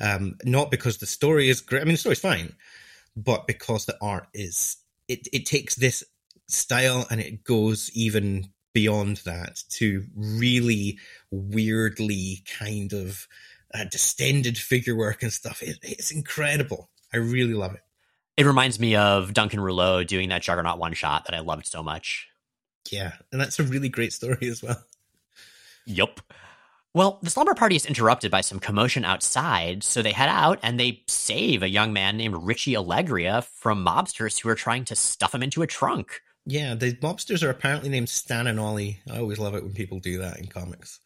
Um, 0.00 0.36
not 0.44 0.70
because 0.70 0.98
the 0.98 1.06
story 1.06 1.48
is 1.48 1.60
great. 1.60 1.82
I 1.82 1.84
mean, 1.84 1.94
the 1.94 1.98
story's 1.98 2.20
fine, 2.20 2.54
but 3.16 3.46
because 3.46 3.86
the 3.86 3.96
art 4.00 4.28
is 4.34 4.76
it. 5.08 5.26
It 5.32 5.46
takes 5.46 5.74
this 5.74 6.04
style 6.48 7.06
and 7.10 7.20
it 7.20 7.44
goes 7.44 7.90
even 7.94 8.50
beyond 8.72 9.18
that 9.24 9.62
to 9.70 10.04
really 10.14 10.98
weirdly 11.30 12.44
kind 12.58 12.92
of 12.92 13.26
uh, 13.74 13.84
distended 13.90 14.58
figure 14.58 14.94
work 14.94 15.22
and 15.22 15.32
stuff. 15.32 15.62
It, 15.62 15.78
it's 15.82 16.10
incredible. 16.10 16.90
I 17.12 17.16
really 17.16 17.54
love 17.54 17.74
it. 17.74 17.80
It 18.36 18.44
reminds 18.44 18.78
me 18.78 18.96
of 18.96 19.32
Duncan 19.32 19.60
Rouleau 19.60 20.04
doing 20.04 20.28
that 20.28 20.42
Juggernaut 20.42 20.78
one 20.78 20.92
shot 20.92 21.24
that 21.24 21.34
I 21.34 21.40
loved 21.40 21.66
so 21.66 21.82
much. 21.82 22.28
Yeah, 22.90 23.12
and 23.32 23.40
that's 23.40 23.58
a 23.58 23.64
really 23.64 23.88
great 23.88 24.12
story 24.12 24.48
as 24.48 24.62
well. 24.62 24.82
Yup. 25.86 26.20
Well, 26.96 27.18
the 27.22 27.30
slumber 27.30 27.54
party 27.54 27.76
is 27.76 27.84
interrupted 27.84 28.30
by 28.30 28.40
some 28.40 28.58
commotion 28.58 29.04
outside, 29.04 29.84
so 29.84 30.00
they 30.00 30.12
head 30.12 30.30
out 30.30 30.58
and 30.62 30.80
they 30.80 31.02
save 31.06 31.62
a 31.62 31.68
young 31.68 31.92
man 31.92 32.16
named 32.16 32.36
Richie 32.38 32.74
Allegria 32.74 33.42
from 33.42 33.84
mobsters 33.84 34.40
who 34.40 34.48
are 34.48 34.54
trying 34.54 34.86
to 34.86 34.96
stuff 34.96 35.34
him 35.34 35.42
into 35.42 35.62
a 35.62 35.66
trunk. 35.66 36.22
Yeah, 36.46 36.74
the 36.74 36.94
mobsters 36.94 37.42
are 37.42 37.50
apparently 37.50 37.90
named 37.90 38.08
Stan 38.08 38.46
and 38.46 38.58
Ollie. 38.58 39.00
I 39.10 39.18
always 39.18 39.38
love 39.38 39.54
it 39.54 39.62
when 39.62 39.74
people 39.74 39.98
do 39.98 40.18
that 40.18 40.38
in 40.38 40.46
comics. 40.46 41.00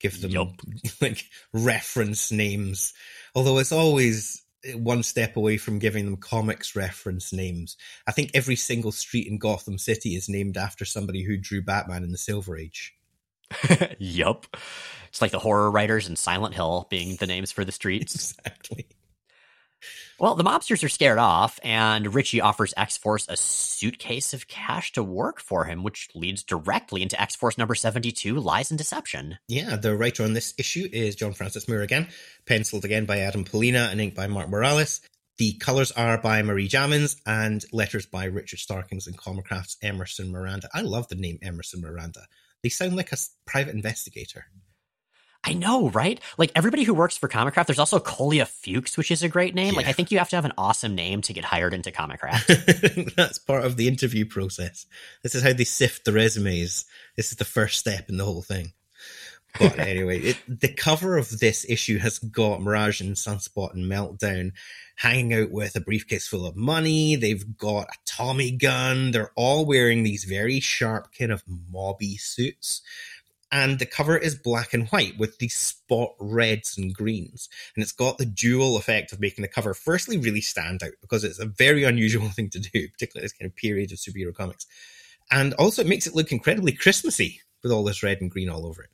Give 0.00 0.20
them 0.20 0.30
yep. 0.32 0.48
like 1.00 1.24
reference 1.52 2.32
names. 2.32 2.92
Although 3.34 3.58
it's 3.58 3.72
always 3.72 4.42
one 4.74 5.02
step 5.02 5.36
away 5.36 5.56
from 5.56 5.78
giving 5.78 6.04
them 6.04 6.16
comics 6.16 6.74
reference 6.74 7.32
names. 7.32 7.76
I 8.06 8.12
think 8.12 8.30
every 8.34 8.56
single 8.56 8.92
street 8.92 9.26
in 9.26 9.38
Gotham 9.38 9.78
City 9.78 10.14
is 10.14 10.28
named 10.28 10.56
after 10.56 10.84
somebody 10.84 11.22
who 11.22 11.36
drew 11.36 11.62
Batman 11.62 12.02
in 12.02 12.12
the 12.12 12.18
Silver 12.18 12.56
Age. 12.56 12.94
yup. 13.98 14.46
It's 15.08 15.22
like 15.22 15.30
the 15.30 15.38
horror 15.38 15.70
writers 15.70 16.08
in 16.08 16.16
Silent 16.16 16.54
Hill 16.54 16.86
being 16.90 17.16
the 17.16 17.26
names 17.26 17.52
for 17.52 17.64
the 17.64 17.72
streets. 17.72 18.34
Exactly. 18.46 18.86
Well, 20.18 20.34
the 20.34 20.44
mobsters 20.44 20.82
are 20.82 20.88
scared 20.88 21.18
off, 21.18 21.60
and 21.62 22.14
Richie 22.14 22.40
offers 22.40 22.72
X 22.74 22.96
Force 22.96 23.26
a 23.28 23.36
suitcase 23.36 24.32
of 24.32 24.48
cash 24.48 24.92
to 24.92 25.02
work 25.02 25.40
for 25.40 25.66
him, 25.66 25.82
which 25.82 26.08
leads 26.14 26.42
directly 26.42 27.02
into 27.02 27.20
X 27.20 27.36
Force 27.36 27.58
number 27.58 27.74
72 27.74 28.40
Lies 28.40 28.70
and 28.70 28.78
Deception. 28.78 29.36
Yeah, 29.46 29.76
the 29.76 29.94
writer 29.94 30.24
on 30.24 30.32
this 30.32 30.54
issue 30.56 30.88
is 30.90 31.16
John 31.16 31.34
Francis 31.34 31.68
Moore 31.68 31.82
again, 31.82 32.08
penciled 32.46 32.86
again 32.86 33.04
by 33.04 33.18
Adam 33.18 33.44
Pollina 33.44 33.90
and 33.90 34.00
inked 34.00 34.16
by 34.16 34.26
Mark 34.26 34.48
Morales. 34.48 35.02
The 35.36 35.52
colors 35.58 35.92
are 35.92 36.16
by 36.16 36.42
Marie 36.42 36.68
Javins 36.68 37.20
and 37.26 37.62
letters 37.70 38.06
by 38.06 38.24
Richard 38.24 38.60
Starkings 38.60 39.06
and 39.06 39.18
Comicraft's 39.18 39.76
Emerson 39.82 40.32
Miranda. 40.32 40.70
I 40.72 40.80
love 40.80 41.08
the 41.08 41.16
name 41.16 41.38
Emerson 41.42 41.82
Miranda. 41.82 42.22
They 42.62 42.70
sound 42.70 42.96
like 42.96 43.12
a 43.12 43.18
private 43.46 43.74
investigator. 43.74 44.46
I 45.46 45.52
know, 45.52 45.90
right? 45.90 46.20
Like 46.36 46.50
everybody 46.56 46.82
who 46.82 46.92
works 46.92 47.16
for 47.16 47.28
Comicraft, 47.28 47.66
there's 47.66 47.78
also 47.78 48.00
Kolja 48.00 48.48
Fuchs, 48.48 48.98
which 48.98 49.12
is 49.12 49.22
a 49.22 49.28
great 49.28 49.54
name. 49.54 49.74
Yeah. 49.74 49.76
Like 49.76 49.86
I 49.86 49.92
think 49.92 50.10
you 50.10 50.18
have 50.18 50.28
to 50.30 50.36
have 50.36 50.44
an 50.44 50.52
awesome 50.58 50.96
name 50.96 51.22
to 51.22 51.32
get 51.32 51.44
hired 51.44 51.72
into 51.72 51.92
Comicraft. 51.92 53.14
That's 53.16 53.38
part 53.38 53.64
of 53.64 53.76
the 53.76 53.86
interview 53.86 54.26
process. 54.26 54.86
This 55.22 55.36
is 55.36 55.44
how 55.44 55.52
they 55.52 55.62
sift 55.62 56.04
the 56.04 56.12
resumes. 56.12 56.84
This 57.16 57.30
is 57.30 57.38
the 57.38 57.44
first 57.44 57.78
step 57.78 58.08
in 58.08 58.16
the 58.16 58.24
whole 58.24 58.42
thing. 58.42 58.72
But 59.58 59.78
anyway, 59.86 60.18
it, 60.18 60.36
the 60.48 60.72
cover 60.72 61.16
of 61.16 61.38
this 61.38 61.64
issue 61.68 61.98
has 61.98 62.18
got 62.18 62.60
Mirage 62.60 63.00
and 63.00 63.14
Sunspot 63.14 63.72
and 63.72 63.90
Meltdown 63.90 64.50
hanging 64.96 65.32
out 65.34 65.52
with 65.52 65.76
a 65.76 65.80
briefcase 65.80 66.26
full 66.26 66.44
of 66.44 66.56
money. 66.56 67.14
They've 67.14 67.56
got 67.56 67.88
a 67.88 67.98
Tommy 68.04 68.50
gun. 68.50 69.12
They're 69.12 69.32
all 69.36 69.64
wearing 69.64 70.02
these 70.02 70.24
very 70.24 70.58
sharp 70.58 71.10
kind 71.16 71.30
of 71.30 71.44
mobby 71.46 72.18
suits 72.18 72.82
and 73.56 73.78
the 73.78 73.86
cover 73.86 74.18
is 74.18 74.34
black 74.34 74.74
and 74.74 74.86
white 74.88 75.16
with 75.16 75.38
these 75.38 75.56
spot 75.56 76.10
reds 76.20 76.76
and 76.76 76.94
greens. 76.94 77.48
And 77.74 77.82
it's 77.82 77.90
got 77.92 78.18
the 78.18 78.26
dual 78.26 78.76
effect 78.76 79.12
of 79.12 79.20
making 79.20 79.40
the 79.40 79.48
cover 79.48 79.72
firstly 79.72 80.18
really 80.18 80.42
stand 80.42 80.82
out 80.82 80.92
because 81.00 81.24
it's 81.24 81.38
a 81.38 81.46
very 81.46 81.82
unusual 81.82 82.28
thing 82.36 82.50
to 82.50 82.58
do, 82.58 82.86
particularly 82.88 83.24
this 83.24 83.32
kind 83.32 83.50
of 83.50 83.56
period 83.56 83.92
of 83.92 83.98
superhero 83.98 84.34
comics. 84.34 84.66
And 85.30 85.54
also 85.54 85.80
it 85.80 85.88
makes 85.88 86.06
it 86.06 86.14
look 86.14 86.32
incredibly 86.32 86.72
Christmassy 86.72 87.40
with 87.62 87.72
all 87.72 87.82
this 87.82 88.02
red 88.02 88.20
and 88.20 88.30
green 88.30 88.50
all 88.50 88.66
over 88.66 88.82
it. 88.82 88.90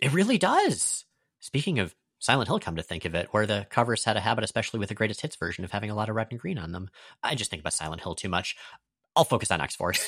It 0.00 0.14
really 0.14 0.38
does. 0.38 1.04
Speaking 1.40 1.78
of 1.78 1.94
Silent 2.20 2.48
Hill, 2.48 2.58
come 2.58 2.76
to 2.76 2.82
think 2.82 3.04
of 3.04 3.14
it, 3.14 3.28
where 3.32 3.44
the 3.44 3.66
covers 3.68 4.04
had 4.04 4.16
a 4.16 4.20
habit, 4.20 4.44
especially 4.44 4.80
with 4.80 4.88
the 4.88 4.94
greatest 4.94 5.20
hits 5.20 5.36
version, 5.36 5.62
of 5.62 5.72
having 5.72 5.90
a 5.90 5.94
lot 5.94 6.08
of 6.08 6.16
red 6.16 6.28
and 6.30 6.40
green 6.40 6.58
on 6.58 6.72
them. 6.72 6.88
I 7.22 7.34
just 7.34 7.50
think 7.50 7.60
about 7.60 7.74
Silent 7.74 8.00
Hill 8.00 8.14
too 8.14 8.30
much. 8.30 8.56
I'll 9.14 9.24
focus 9.24 9.50
on 9.50 9.60
X 9.60 9.76
Force. 9.76 10.00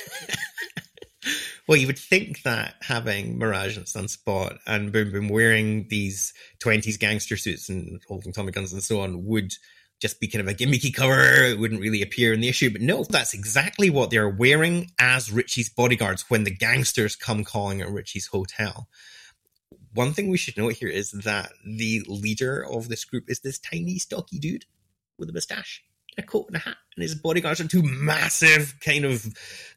well, 1.68 1.78
you 1.78 1.86
would 1.86 1.98
think 1.98 2.42
that 2.42 2.74
having 2.80 3.38
Mirage 3.38 3.76
and 3.76 3.86
Sunspot 3.86 4.58
and 4.66 4.92
Boom 4.92 5.12
Boom 5.12 5.28
wearing 5.28 5.88
these 5.88 6.32
20s 6.62 6.98
gangster 6.98 7.36
suits 7.36 7.68
and 7.68 8.00
holding 8.08 8.32
Tommy 8.32 8.52
guns 8.52 8.72
and 8.72 8.82
so 8.82 9.00
on 9.00 9.24
would 9.26 9.54
just 10.00 10.18
be 10.18 10.26
kind 10.26 10.40
of 10.40 10.48
a 10.48 10.54
gimmicky 10.54 10.92
cover. 10.92 11.44
It 11.44 11.58
wouldn't 11.58 11.80
really 11.80 12.02
appear 12.02 12.32
in 12.32 12.40
the 12.40 12.48
issue. 12.48 12.70
But 12.70 12.82
no, 12.82 13.04
that's 13.04 13.34
exactly 13.34 13.88
what 13.88 14.10
they're 14.10 14.28
wearing 14.28 14.90
as 14.98 15.30
Richie's 15.30 15.70
bodyguards 15.70 16.28
when 16.28 16.44
the 16.44 16.50
gangsters 16.50 17.14
come 17.14 17.44
calling 17.44 17.80
at 17.80 17.90
Richie's 17.90 18.26
hotel. 18.26 18.88
One 19.94 20.12
thing 20.12 20.28
we 20.28 20.38
should 20.38 20.56
note 20.56 20.74
here 20.74 20.88
is 20.88 21.12
that 21.12 21.52
the 21.64 22.02
leader 22.08 22.66
of 22.68 22.88
this 22.88 23.04
group 23.04 23.24
is 23.28 23.40
this 23.40 23.58
tiny, 23.58 23.98
stocky 23.98 24.38
dude 24.38 24.64
with 25.18 25.30
a 25.30 25.32
mustache 25.32 25.84
a 26.18 26.22
coat 26.22 26.46
and 26.48 26.56
a 26.56 26.60
hat, 26.60 26.76
and 26.96 27.02
his 27.02 27.14
bodyguards 27.14 27.60
are 27.60 27.68
two 27.68 27.82
massive 27.82 28.74
kind 28.80 29.04
of 29.04 29.26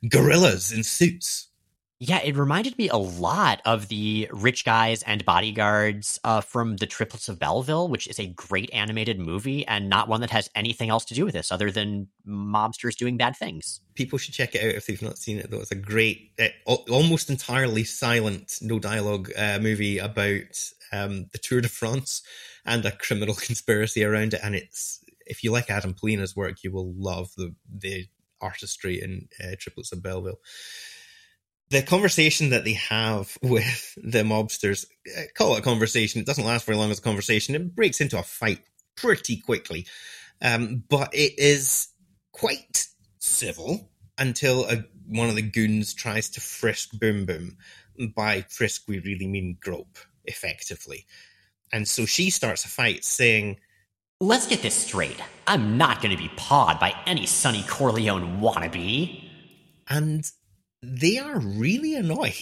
gorillas 0.10 0.72
in 0.72 0.84
suits. 0.84 1.48
Yeah, 2.00 2.20
it 2.22 2.36
reminded 2.36 2.78
me 2.78 2.90
a 2.90 2.98
lot 2.98 3.62
of 3.64 3.88
the 3.88 4.28
rich 4.34 4.66
guys 4.66 5.02
and 5.04 5.24
bodyguards 5.24 6.20
uh, 6.26 6.42
from 6.42 6.76
the 6.76 6.86
Triplets 6.86 7.30
of 7.30 7.40
Belleville, 7.40 7.88
which 7.88 8.08
is 8.08 8.20
a 8.20 8.28
great 8.28 8.70
animated 8.74 9.18
movie 9.18 9.66
and 9.66 9.90
not 9.90 10.10
one 10.10 10.20
that 10.20 10.30
has 10.32 10.50
anything 10.56 10.90
else 10.90 11.06
to 11.06 11.14
do 11.14 11.24
with 11.24 11.34
this 11.34 11.54
other 11.54 11.72
than 11.72 12.10
mobsters 12.28 12.98
doing 12.98 13.16
bad 13.16 13.38
things. 13.38 13.80
People 13.94 14.20
should 14.20 14.34
check 14.34 14.56
it 14.56 14.64
out 14.64 14.76
if 14.76 14.88
they've 14.88 15.02
not 15.02 15.18
seen 15.18 15.38
it, 15.38 15.50
though. 15.50 15.62
It's 15.62 15.72
a 15.72 15.76
great, 15.76 16.32
uh, 16.38 16.76
almost 16.90 17.30
entirely 17.30 17.86
silent, 17.86 18.58
no 18.62 18.78
dialogue 18.78 19.32
uh, 19.38 19.60
movie 19.62 19.98
about 19.98 20.72
um, 20.92 21.28
the 21.32 21.38
Tour 21.38 21.62
de 21.62 21.70
France 21.70 22.24
and 22.66 22.86
a 22.86 22.92
criminal 22.92 23.36
conspiracy 23.42 24.04
around 24.04 24.34
it, 24.34 24.42
and 24.44 24.54
it's 24.54 25.00
if 25.26 25.44
you 25.44 25.52
like 25.52 25.70
Adam 25.70 25.94
Pollina's 25.94 26.36
work, 26.36 26.64
you 26.64 26.72
will 26.72 26.94
love 26.94 27.30
the 27.38 27.56
the 27.72 28.08
artistry 28.42 29.02
in 29.02 29.28
uh, 29.44 29.56
Triplets 29.60 29.92
of 29.92 30.04
Belleville. 30.04 30.40
The 31.70 31.82
conversation 31.82 32.52
that 32.52 32.64
they 32.64 32.74
have 32.74 33.38
with 33.44 33.98
the 34.02 34.24
mobsters, 34.24 34.86
uh, 35.18 35.24
call 35.36 35.56
it 35.56 35.60
a 35.60 35.64
conversation. 35.64 36.22
It 36.22 36.28
doesn't 36.28 36.46
last 36.46 36.66
very 36.66 36.78
long 36.78 36.92
as 36.92 37.00
a 37.00 37.04
conversation. 37.04 37.56
It 37.56 37.76
breaks 37.76 38.02
into 38.02 38.20
a 38.20 38.24
fight 38.24 38.62
pretty 38.96 39.38
quickly, 39.38 39.88
um, 40.42 40.84
but 40.90 41.14
it 41.14 41.34
is 41.38 41.90
quite 42.32 42.88
civil 43.20 43.90
until 44.18 44.66
a, 44.66 44.86
one 45.08 45.30
of 45.30 45.36
the 45.36 45.42
goons 45.42 45.94
tries 45.94 46.30
to 46.30 46.42
frisk 46.42 46.92
Boom 47.00 47.26
Boom. 47.26 47.58
By 48.16 48.42
frisk, 48.50 48.84
we 48.88 49.00
really 49.00 49.28
mean 49.28 49.58
grope, 49.62 49.98
effectively. 50.26 51.06
And 51.72 51.88
so 51.88 52.06
she 52.06 52.30
starts 52.30 52.66
a 52.66 52.68
fight 52.68 53.04
saying, 53.04 53.58
Let's 54.22 54.48
get 54.48 54.62
this 54.62 54.76
straight. 54.76 55.20
I'm 55.46 55.78
not 55.78 56.02
going 56.02 56.16
to 56.16 56.22
be 56.22 56.32
pawed 56.38 56.80
by 56.80 56.94
any 57.06 57.26
Sonny 57.26 57.66
Corleone 57.68 58.40
wannabe. 58.40 59.22
And 59.90 60.24
they 60.82 61.18
are 61.18 61.40
really 61.40 61.96
annoyed. 61.96 62.34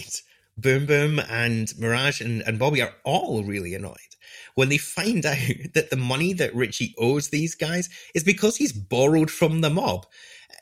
Boom 0.56 0.86
Boom 0.86 1.20
and 1.32 1.74
Mirage 1.80 2.22
and, 2.22 2.44
and 2.44 2.60
Bobby 2.60 2.84
are 2.84 2.94
all 3.04 3.44
really 3.44 3.74
annoyed 3.74 3.98
when 4.54 4.70
they 4.70 4.78
find 4.78 5.26
out 5.26 5.38
that 5.74 5.90
the 5.90 5.98
money 5.98 6.34
that 6.34 6.54
Richie 6.54 6.94
owes 7.00 7.30
these 7.30 7.56
guys 7.56 7.90
is 8.14 8.24
because 8.24 8.56
he's 8.56 8.72
borrowed 8.72 9.32
from 9.32 9.62
the 9.62 9.72
mob. 9.72 10.06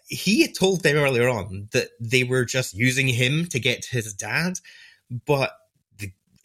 He 0.08 0.42
had 0.42 0.56
told 0.56 0.82
them 0.82 0.96
earlier 0.96 1.28
on 1.28 1.68
that 1.74 1.90
they 2.00 2.24
were 2.24 2.46
just 2.46 2.74
using 2.74 3.10
him 3.10 3.48
to 3.48 3.60
get 3.60 3.84
his 3.84 4.14
dad, 4.14 4.54
but 5.26 5.52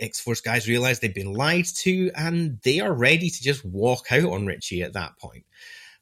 X 0.01 0.21
Force 0.21 0.41
guys 0.41 0.69
realize 0.69 1.01
they've 1.01 1.15
been 1.15 1.33
lied 1.33 1.67
to 1.67 2.11
and 2.15 2.59
they 2.63 2.81
are 2.81 2.93
ready 2.93 3.31
to 3.31 3.43
just 3.43 3.65
walk 3.65 4.07
out 4.11 4.25
on 4.25 4.47
Richie 4.47 4.83
at 4.83 4.95
that 4.95 5.19
point. 5.19 5.45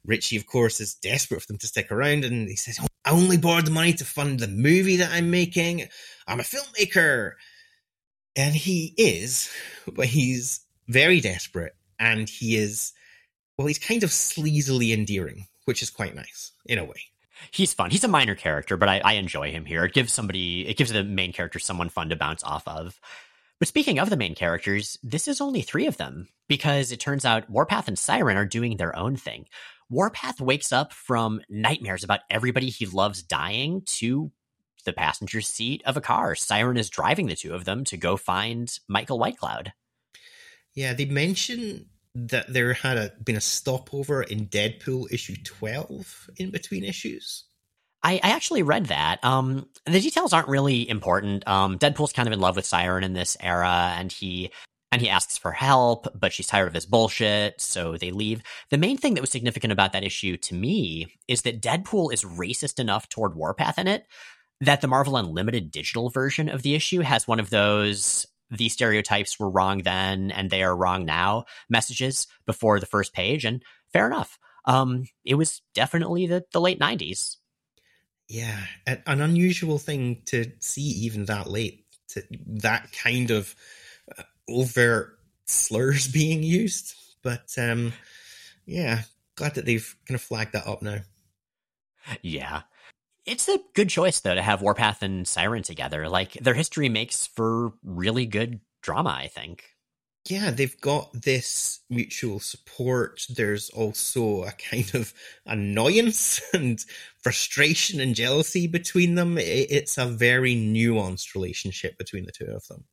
Richie, 0.05 0.37
of 0.37 0.45
course, 0.45 0.79
is 0.79 0.93
desperate 0.95 1.41
for 1.41 1.47
them 1.47 1.57
to 1.57 1.67
stick 1.67 1.91
around 1.91 2.25
and 2.25 2.47
he 2.47 2.55
says, 2.55 2.77
oh, 2.81 2.87
I 3.03 3.11
only 3.11 3.37
borrowed 3.37 3.65
the 3.65 3.71
money 3.71 3.93
to 3.93 4.05
fund 4.05 4.39
the 4.39 4.47
movie 4.47 4.97
that 4.97 5.11
I'm 5.11 5.31
making. 5.31 5.87
I'm 6.27 6.39
a 6.39 6.43
filmmaker. 6.43 7.33
And 8.35 8.53
he 8.53 8.93
is, 8.97 9.49
but 9.91 10.07
he's 10.07 10.61
very 10.87 11.21
desperate 11.21 11.73
and 11.99 12.29
he 12.29 12.57
is, 12.57 12.93
well, 13.57 13.67
he's 13.67 13.79
kind 13.79 14.03
of 14.03 14.09
sleazily 14.09 14.93
endearing, 14.93 15.47
which 15.63 15.81
is 15.81 15.89
quite 15.89 16.15
nice 16.15 16.51
in 16.65 16.77
a 16.77 16.83
way 16.83 17.09
he's 17.51 17.73
fun. 17.73 17.91
He's 17.91 18.03
a 18.03 18.07
minor 18.07 18.35
character, 18.35 18.77
but 18.77 18.89
I, 18.89 19.01
I, 19.03 19.13
enjoy 19.13 19.51
him 19.51 19.65
here. 19.65 19.83
It 19.85 19.93
gives 19.93 20.13
somebody, 20.13 20.67
it 20.67 20.77
gives 20.77 20.91
the 20.91 21.03
main 21.03 21.33
character 21.33 21.59
someone 21.59 21.89
fun 21.89 22.09
to 22.09 22.15
bounce 22.15 22.43
off 22.43 22.67
of. 22.67 22.99
But 23.59 23.69
speaking 23.69 23.99
of 23.99 24.09
the 24.09 24.17
main 24.17 24.35
characters, 24.35 24.97
this 25.01 25.27
is 25.27 25.39
only 25.39 25.61
three 25.61 25.87
of 25.87 25.97
them 25.97 26.27
because 26.47 26.91
it 26.91 26.99
turns 26.99 27.23
out 27.23 27.49
Warpath 27.49 27.87
and 27.87 27.97
Siren 27.97 28.37
are 28.37 28.45
doing 28.45 28.77
their 28.77 28.95
own 28.95 29.15
thing. 29.15 29.45
Warpath 29.89 30.41
wakes 30.41 30.73
up 30.73 30.91
from 30.91 31.41
nightmares 31.49 32.03
about 32.03 32.21
everybody 32.29 32.69
he 32.69 32.85
loves 32.85 33.23
dying 33.23 33.83
to 33.85 34.31
the 34.83 34.93
passenger 34.93 35.41
seat 35.41 35.81
of 35.85 35.95
a 35.95 36.01
car. 36.01 36.35
Siren 36.35 36.77
is 36.77 36.89
driving 36.89 37.27
the 37.27 37.35
two 37.35 37.53
of 37.53 37.65
them 37.65 37.83
to 37.85 37.97
go 37.97 38.17
find 38.17 38.77
Michael 38.87 39.19
Whitecloud. 39.19 39.71
Yeah, 40.73 40.93
they 40.93 41.05
mention 41.05 41.85
that 42.13 42.51
there 42.51 42.73
had 42.73 42.97
a, 42.97 43.11
been 43.23 43.35
a 43.35 43.41
stopover 43.41 44.23
in 44.23 44.47
Deadpool 44.47 45.11
issue 45.11 45.35
12 45.43 46.29
in 46.37 46.51
between 46.51 46.83
issues. 46.83 47.45
I, 48.05 48.19
I 48.21 48.29
actually 48.29 48.61
read 48.61 48.85
that. 48.85 49.23
Um, 49.23 49.67
the 49.85 49.99
details 49.99 50.31
aren't 50.31 50.47
really 50.47 50.87
important. 50.87 51.45
Um, 51.47 51.79
Deadpool's 51.79 52.13
kind 52.13 52.27
of 52.27 52.33
in 52.33 52.39
love 52.39 52.55
with 52.55 52.65
Siren 52.65 53.03
in 53.03 53.13
this 53.13 53.35
era, 53.39 53.95
and 53.97 54.11
he 54.11 54.51
and 54.91 55.01
he 55.01 55.09
asks 55.09 55.37
for 55.39 55.51
help, 55.51 56.07
but 56.17 56.31
she's 56.31 56.45
tired 56.45 56.67
of 56.67 56.73
his 56.73 56.85
bullshit, 56.85 57.59
so 57.59 57.97
they 57.97 58.11
leave. 58.11 58.43
The 58.69 58.77
main 58.77 58.97
thing 58.97 59.15
that 59.15 59.21
was 59.21 59.31
significant 59.31 59.73
about 59.73 59.91
that 59.93 60.03
issue 60.03 60.37
to 60.37 60.53
me 60.53 61.07
is 61.27 61.41
that 61.41 61.61
Deadpool 61.61 62.13
is 62.13 62.23
racist 62.23 62.79
enough 62.79 63.09
toward 63.09 63.35
Warpath 63.35 63.79
in 63.79 63.87
it 63.87 64.05
that 64.61 64.81
the 64.81 64.87
Marvel 64.87 65.17
Unlimited 65.17 65.71
digital 65.71 66.09
version 66.09 66.47
of 66.47 66.61
the 66.61 66.75
issue 66.75 67.01
has 67.01 67.27
one 67.27 67.39
of 67.39 67.49
those 67.49 68.27
these 68.51 68.73
stereotypes 68.73 69.39
were 69.39 69.49
wrong 69.49 69.79
then 69.79 70.29
and 70.29 70.51
they 70.51 70.61
are 70.61 70.77
wrong 70.77 71.03
now 71.03 71.45
messages 71.67 72.27
before 72.45 72.79
the 72.79 72.85
first 72.85 73.11
page 73.11 73.43
and 73.43 73.63
fair 73.91 74.05
enough 74.05 74.37
um 74.65 75.05
it 75.25 75.33
was 75.33 75.63
definitely 75.73 76.27
the 76.27 76.45
the 76.53 76.61
late 76.61 76.79
90s 76.79 77.37
yeah 78.27 78.59
an, 78.87 79.21
unusual 79.21 79.77
thing 79.77 80.21
to 80.25 80.51
see 80.59 80.81
even 80.81 81.25
that 81.25 81.47
late 81.47 81.85
to 82.07 82.23
that 82.45 82.91
kind 82.91 83.31
of 83.31 83.55
uh, 84.17 84.23
overt 84.49 85.19
slurs 85.45 86.07
being 86.11 86.43
used 86.43 86.95
but 87.21 87.53
um 87.57 87.93
yeah 88.65 89.01
glad 89.35 89.55
that 89.55 89.65
they've 89.65 89.95
kind 90.07 90.15
of 90.15 90.21
flagged 90.21 90.53
that 90.53 90.67
up 90.67 90.81
now 90.81 90.99
yeah 92.21 92.61
it's 93.25 93.49
a 93.49 93.59
good 93.73 93.89
choice 93.89 94.19
though 94.19 94.35
to 94.35 94.41
have 94.41 94.61
Warpath 94.61 95.01
and 95.01 95.27
Siren 95.27 95.63
together. 95.63 96.07
Like 96.07 96.33
their 96.33 96.53
history 96.53 96.89
makes 96.89 97.27
for 97.27 97.73
really 97.83 98.25
good 98.25 98.59
drama, 98.81 99.09
I 99.17 99.27
think. 99.27 99.63
Yeah, 100.27 100.49
they've 100.49 100.79
got 100.81 101.13
this 101.13 101.81
mutual 101.89 102.39
support. 102.39 103.25
There's 103.29 103.69
also 103.69 104.43
a 104.43 104.51
kind 104.53 104.89
of 104.95 105.13
annoyance 105.45 106.41
and 106.53 106.83
frustration 107.21 107.99
and 107.99 108.15
jealousy 108.15 108.65
between 108.67 109.15
them. 109.15 109.37
It's 109.37 109.97
a 109.97 110.07
very 110.07 110.55
nuanced 110.55 111.35
relationship 111.35 111.97
between 111.97 112.25
the 112.25 112.31
two 112.31 112.45
of 112.45 112.67
them. 112.67 112.85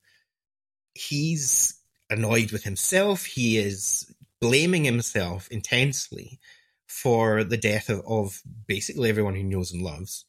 He's 0.94 1.78
annoyed 2.10 2.52
with 2.52 2.64
himself. 2.64 3.24
He 3.24 3.58
is 3.58 4.12
blaming 4.40 4.84
himself 4.84 5.48
intensely 5.50 6.38
for 6.86 7.44
the 7.44 7.56
death 7.56 7.88
of, 7.88 8.02
of 8.06 8.42
basically 8.66 9.08
everyone 9.08 9.34
he 9.34 9.42
knows 9.42 9.72
and 9.72 9.80
loves. 9.80 10.26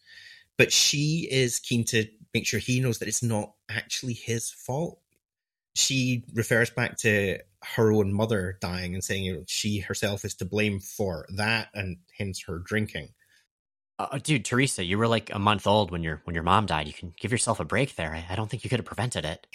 But 0.57 0.71
she 0.71 1.27
is 1.29 1.59
keen 1.59 1.83
to 1.85 2.05
make 2.33 2.47
sure 2.47 2.59
he 2.59 2.79
knows 2.79 2.99
that 2.99 3.09
it's 3.09 3.23
not 3.23 3.53
actually 3.69 4.13
his 4.13 4.49
fault. 4.49 4.99
She 5.75 6.23
refers 6.33 6.69
back 6.69 6.97
to 6.99 7.39
her 7.63 7.91
own 7.91 8.13
mother 8.13 8.57
dying 8.61 8.93
and 8.93 9.03
saying 9.03 9.23
you 9.23 9.33
know, 9.35 9.43
she 9.47 9.79
herself 9.79 10.25
is 10.25 10.35
to 10.35 10.45
blame 10.45 10.79
for 10.79 11.25
that 11.35 11.69
and 11.73 11.97
hence 12.17 12.43
her 12.43 12.59
drinking. 12.59 13.09
Uh, 13.99 14.17
dude, 14.17 14.45
Theresa, 14.45 14.83
you 14.83 14.97
were 14.97 15.07
like 15.07 15.33
a 15.33 15.39
month 15.39 15.65
old 15.67 15.91
when 15.91 16.03
your 16.03 16.21
when 16.25 16.33
your 16.33 16.43
mom 16.43 16.65
died. 16.65 16.87
You 16.87 16.93
can 16.93 17.13
give 17.19 17.31
yourself 17.31 17.59
a 17.59 17.65
break 17.65 17.95
there. 17.95 18.13
I, 18.13 18.25
I 18.33 18.35
don't 18.35 18.49
think 18.49 18.63
you 18.63 18.69
could 18.69 18.79
have 18.79 18.85
prevented 18.85 19.25
it. 19.25 19.47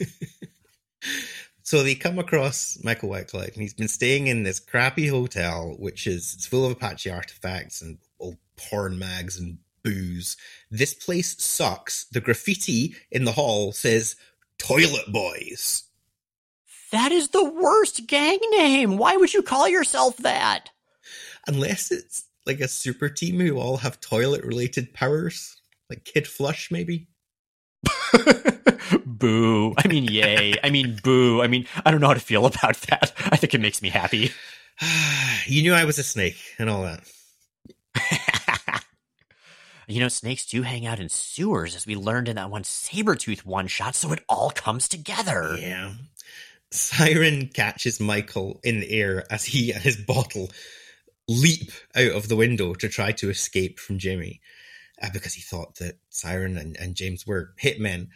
So 1.66 1.82
they 1.82 1.96
come 1.96 2.20
across 2.20 2.78
Michael 2.84 3.08
Whitecloud, 3.08 3.54
and 3.54 3.60
he's 3.60 3.74
been 3.74 3.88
staying 3.88 4.28
in 4.28 4.44
this 4.44 4.60
crappy 4.60 5.08
hotel, 5.08 5.74
which 5.80 6.06
is 6.06 6.32
it's 6.32 6.46
full 6.46 6.64
of 6.64 6.70
Apache 6.70 7.10
artifacts 7.10 7.82
and 7.82 7.98
old 8.20 8.36
porn 8.56 9.00
mags 9.00 9.36
and 9.36 9.58
booze. 9.82 10.36
This 10.70 10.94
place 10.94 11.34
sucks. 11.42 12.04
The 12.04 12.20
graffiti 12.20 12.94
in 13.10 13.24
the 13.24 13.32
hall 13.32 13.72
says 13.72 14.14
"Toilet 14.58 15.12
Boys." 15.12 15.84
That 16.92 17.12
is 17.12 17.28
the 17.28 17.44
worst 17.44 18.06
gang 18.06 18.38
name. 18.52 18.96
Why 18.96 19.16
would 19.16 19.34
you 19.34 19.42
call 19.42 19.68
yourself 19.68 20.16
that? 20.18 20.70
Unless 21.46 21.90
it's 21.90 22.24
like 22.46 22.60
a 22.60 22.68
super 22.68 23.08
team 23.08 23.40
who 23.40 23.58
all 23.58 23.78
have 23.78 24.00
toilet 24.00 24.44
related 24.44 24.94
powers, 24.94 25.56
like 25.90 26.04
Kid 26.04 26.26
Flush, 26.26 26.70
maybe. 26.70 27.08
boo. 29.04 29.74
I 29.76 29.88
mean, 29.88 30.04
yay. 30.04 30.54
I 30.62 30.70
mean, 30.70 30.98
boo. 31.02 31.42
I 31.42 31.48
mean, 31.48 31.66
I 31.84 31.90
don't 31.90 32.00
know 32.00 32.08
how 32.08 32.14
to 32.14 32.20
feel 32.20 32.46
about 32.46 32.76
that. 32.82 33.12
I 33.26 33.36
think 33.36 33.54
it 33.54 33.60
makes 33.60 33.82
me 33.82 33.88
happy. 33.88 34.30
you 35.46 35.62
knew 35.62 35.74
I 35.74 35.84
was 35.84 35.98
a 35.98 36.04
snake 36.04 36.38
and 36.58 36.70
all 36.70 36.82
that. 36.82 37.02
you 39.86 40.00
know, 40.00 40.08
snakes 40.08 40.46
do 40.46 40.62
hang 40.62 40.86
out 40.86 41.00
in 41.00 41.08
sewers, 41.08 41.76
as 41.76 41.86
we 41.86 41.94
learned 41.96 42.28
in 42.28 42.36
that 42.36 42.50
one 42.50 42.62
Sabretooth 42.62 43.44
one 43.44 43.66
shot, 43.68 43.94
so 43.94 44.12
it 44.12 44.24
all 44.28 44.50
comes 44.50 44.88
together. 44.88 45.56
Yeah. 45.58 45.92
Siren 46.70 47.48
catches 47.48 48.00
Michael 48.00 48.60
in 48.64 48.80
the 48.80 48.90
air 48.90 49.24
as 49.30 49.44
he 49.44 49.72
and 49.72 49.82
his 49.82 49.96
bottle 49.96 50.50
leap 51.28 51.70
out 51.94 52.12
of 52.12 52.28
the 52.28 52.36
window 52.36 52.74
to 52.74 52.88
try 52.88 53.12
to 53.12 53.30
escape 53.30 53.78
from 53.78 53.98
Jimmy 53.98 54.40
uh, 55.02 55.08
because 55.12 55.34
he 55.34 55.42
thought 55.42 55.76
that 55.76 55.98
Siren 56.10 56.56
and, 56.56 56.76
and 56.76 56.94
James 56.94 57.26
were 57.26 57.54
hitmen. 57.62 58.08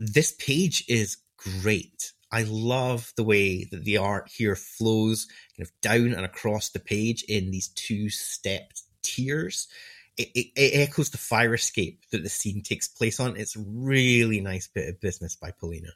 This 0.00 0.32
page 0.32 0.84
is 0.88 1.18
great. 1.36 2.12
I 2.32 2.44
love 2.48 3.12
the 3.16 3.24
way 3.24 3.64
that 3.64 3.84
the 3.84 3.98
art 3.98 4.30
here 4.34 4.56
flows 4.56 5.26
kind 5.56 5.66
of 5.66 5.80
down 5.80 6.12
and 6.12 6.24
across 6.24 6.70
the 6.70 6.80
page 6.80 7.22
in 7.24 7.50
these 7.50 7.68
two 7.68 8.10
stepped 8.10 8.82
tiers. 9.02 9.68
It, 10.18 10.28
it, 10.34 10.50
echoes 10.56 11.10
the 11.10 11.18
fire 11.18 11.54
escape 11.54 12.00
that 12.10 12.22
the 12.22 12.30
scene 12.30 12.62
takes 12.62 12.88
place 12.88 13.20
on. 13.20 13.36
It's 13.36 13.54
really 13.56 14.40
nice 14.40 14.66
bit 14.66 14.88
of 14.88 14.98
business 14.98 15.36
by 15.36 15.50
Pollina. 15.50 15.90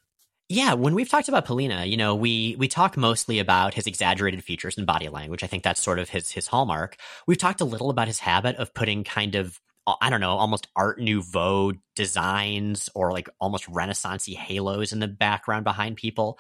Yeah, 0.51 0.75
when 0.75 0.95
we've 0.95 1.09
talked 1.09 1.29
about 1.29 1.47
Pollina, 1.47 1.89
you 1.89 1.97
know, 1.97 2.17
we 2.17 2.57
we 2.59 2.67
talk 2.69 2.97
mostly 2.97 3.39
about 3.39 3.73
his 3.73 3.87
exaggerated 3.87 4.43
features 4.43 4.77
and 4.77 4.87
body 4.87 5.09
language. 5.09 5.45
I 5.45 5.47
think 5.47 5.63
that's 5.63 5.81
sort 5.81 6.01
of 6.01 6.09
his 6.09 6.33
his 6.33 6.49
hallmark. 6.49 6.97
We've 7.27 7.39
talked 7.39 7.61
a 7.61 7.65
little 7.65 7.89
about 7.89 8.09
his 8.09 8.19
habit 8.19 8.57
of 8.57 8.75
putting 8.75 9.05
kind 9.05 9.37
of 9.37 9.61
uh, 9.87 9.95
I 10.01 10.11
don't 10.11 10.21
know, 10.21 10.33
almost 10.33 10.69
Art 10.77 11.01
Nouveau 11.01 11.73
designs 11.95 12.91
or 12.95 13.13
like 13.13 13.29
almost 13.41 13.71
Renaissancey 13.71 14.35
halos 14.35 14.93
in 14.93 14.99
the 14.99 15.09
background 15.09 15.65
behind 15.65 15.97
people. 15.97 16.39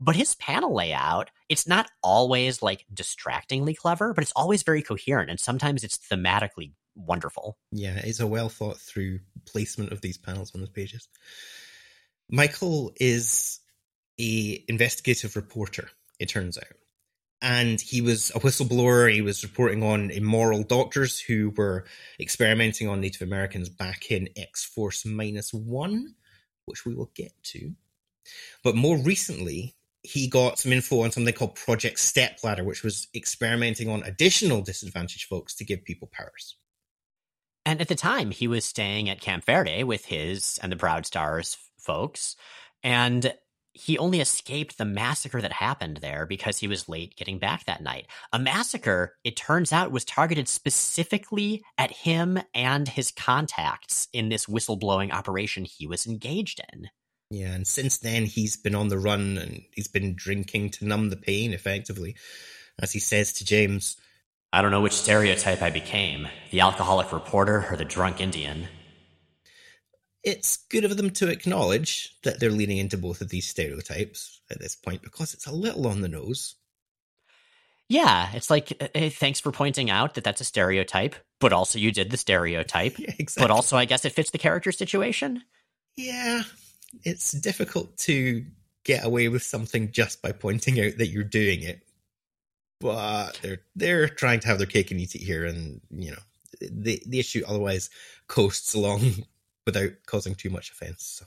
But 0.00 0.16
his 0.16 0.34
panel 0.34 0.74
layout, 0.74 1.30
it's 1.48 1.66
not 1.66 1.88
always 2.02 2.62
like 2.62 2.84
distractingly 2.92 3.74
clever, 3.74 4.12
but 4.12 4.22
it's 4.22 4.32
always 4.34 4.62
very 4.62 4.82
coherent. 4.82 5.30
And 5.30 5.38
sometimes 5.38 5.84
it's 5.84 5.98
thematically 5.98 6.72
wonderful. 6.94 7.58
Yeah, 7.72 8.00
it's 8.02 8.20
a 8.20 8.26
well 8.26 8.48
thought 8.48 8.78
through 8.78 9.20
placement 9.46 9.92
of 9.92 10.00
these 10.00 10.18
panels 10.18 10.54
on 10.54 10.60
the 10.60 10.68
pages. 10.68 11.08
Michael 12.30 12.92
is 12.96 13.60
a 14.18 14.64
investigative 14.68 15.36
reporter, 15.36 15.90
it 16.18 16.28
turns 16.28 16.56
out 16.56 16.76
and 17.44 17.78
he 17.78 18.00
was 18.00 18.30
a 18.30 18.40
whistleblower. 18.40 19.12
He 19.12 19.20
was 19.20 19.42
reporting 19.42 19.82
on 19.82 20.10
immoral 20.10 20.62
doctors 20.62 21.20
who 21.20 21.50
were 21.50 21.84
experimenting 22.18 22.88
on 22.88 23.02
Native 23.02 23.20
Americans 23.20 23.68
back 23.68 24.10
in 24.10 24.30
X 24.34 24.64
Force 24.64 25.04
Minus 25.04 25.52
One, 25.52 26.14
which 26.64 26.86
we 26.86 26.94
will 26.94 27.10
get 27.14 27.32
to. 27.44 27.74
But 28.62 28.76
more 28.76 28.96
recently, 28.96 29.76
he 30.02 30.26
got 30.26 30.58
some 30.58 30.72
info 30.72 31.02
on 31.02 31.12
something 31.12 31.34
called 31.34 31.54
Project 31.54 31.98
Stepladder, 31.98 32.64
which 32.64 32.82
was 32.82 33.08
experimenting 33.14 33.90
on 33.90 34.02
additional 34.04 34.62
disadvantaged 34.62 35.28
folks 35.28 35.54
to 35.56 35.66
give 35.66 35.84
people 35.84 36.08
powers. 36.10 36.56
And 37.66 37.80
at 37.80 37.88
the 37.88 37.94
time, 37.94 38.30
he 38.30 38.46
was 38.46 38.64
staying 38.64 39.08
at 39.08 39.20
Camp 39.20 39.44
Verde 39.44 39.84
with 39.84 40.04
his 40.06 40.58
and 40.62 40.70
the 40.70 40.76
Proud 40.76 41.06
Stars 41.06 41.56
folks. 41.78 42.36
And 42.82 43.34
he 43.74 43.98
only 43.98 44.20
escaped 44.20 44.78
the 44.78 44.84
massacre 44.84 45.40
that 45.40 45.52
happened 45.52 45.96
there 45.96 46.26
because 46.26 46.58
he 46.58 46.68
was 46.68 46.88
late 46.88 47.16
getting 47.16 47.40
back 47.40 47.64
that 47.64 47.82
night. 47.82 48.06
A 48.32 48.38
massacre, 48.38 49.16
it 49.24 49.36
turns 49.36 49.72
out, 49.72 49.90
was 49.90 50.04
targeted 50.04 50.48
specifically 50.48 51.64
at 51.76 51.90
him 51.90 52.38
and 52.54 52.88
his 52.88 53.10
contacts 53.10 54.06
in 54.12 54.28
this 54.28 54.46
whistleblowing 54.46 55.12
operation 55.12 55.64
he 55.64 55.88
was 55.88 56.06
engaged 56.06 56.60
in. 56.72 56.88
Yeah, 57.30 57.52
and 57.52 57.66
since 57.66 57.98
then 57.98 58.26
he's 58.26 58.56
been 58.56 58.76
on 58.76 58.88
the 58.88 58.98
run 58.98 59.38
and 59.38 59.62
he's 59.72 59.88
been 59.88 60.14
drinking 60.14 60.70
to 60.70 60.84
numb 60.84 61.10
the 61.10 61.16
pain 61.16 61.52
effectively. 61.52 62.14
As 62.78 62.92
he 62.92 63.00
says 63.00 63.32
to 63.34 63.44
James, 63.44 63.96
I 64.54 64.62
don't 64.62 64.70
know 64.70 64.80
which 64.80 64.92
stereotype 64.92 65.62
I 65.62 65.70
became 65.70 66.28
the 66.50 66.60
alcoholic 66.60 67.12
reporter 67.12 67.66
or 67.70 67.76
the 67.76 67.84
drunk 67.84 68.20
Indian 68.20 68.68
it's 70.24 70.64
good 70.70 70.84
of 70.84 70.96
them 70.96 71.10
to 71.10 71.28
acknowledge 71.28 72.16
that 72.22 72.40
they're 72.40 72.50
leaning 72.50 72.78
into 72.78 72.96
both 72.96 73.20
of 73.20 73.28
these 73.28 73.46
stereotypes 73.46 74.40
at 74.50 74.58
this 74.58 74.74
point 74.74 75.02
because 75.02 75.34
it's 75.34 75.46
a 75.46 75.52
little 75.52 75.86
on 75.86 76.00
the 76.00 76.08
nose. 76.08 76.56
Yeah, 77.90 78.30
it's 78.32 78.48
like, 78.48 78.90
hey, 78.94 79.10
thanks 79.10 79.40
for 79.40 79.52
pointing 79.52 79.90
out 79.90 80.14
that 80.14 80.24
that's 80.24 80.40
a 80.40 80.44
stereotype, 80.44 81.14
but 81.38 81.52
also 81.52 81.78
you 81.78 81.92
did 81.92 82.10
the 82.10 82.16
stereotype. 82.16 82.98
Yeah, 82.98 83.12
exactly. 83.18 83.46
But 83.46 83.50
also, 83.50 83.76
I 83.76 83.84
guess 83.84 84.06
it 84.06 84.14
fits 84.14 84.30
the 84.30 84.38
character 84.38 84.72
situation. 84.72 85.42
Yeah, 85.96 86.44
it's 87.02 87.32
difficult 87.32 87.96
to 87.98 88.46
get 88.84 89.04
away 89.04 89.28
with 89.28 89.42
something 89.42 89.92
just 89.92 90.22
by 90.22 90.32
pointing 90.32 90.80
out 90.80 90.96
that 90.96 91.08
you're 91.08 91.24
doing 91.24 91.62
it. 91.62 91.82
But 92.84 93.40
they're 93.40 93.62
they're 93.74 94.08
trying 94.08 94.40
to 94.40 94.48
have 94.48 94.58
their 94.58 94.66
cake 94.66 94.90
and 94.90 95.00
eat 95.00 95.14
it 95.14 95.22
here, 95.22 95.46
and 95.46 95.80
you 95.90 96.10
know 96.10 96.18
the 96.60 97.02
the 97.06 97.18
issue 97.18 97.42
otherwise 97.48 97.88
coasts 98.28 98.74
along 98.74 99.24
without 99.66 99.92
causing 100.06 100.34
too 100.34 100.50
much 100.50 100.70
offense. 100.70 101.18
So. 101.18 101.24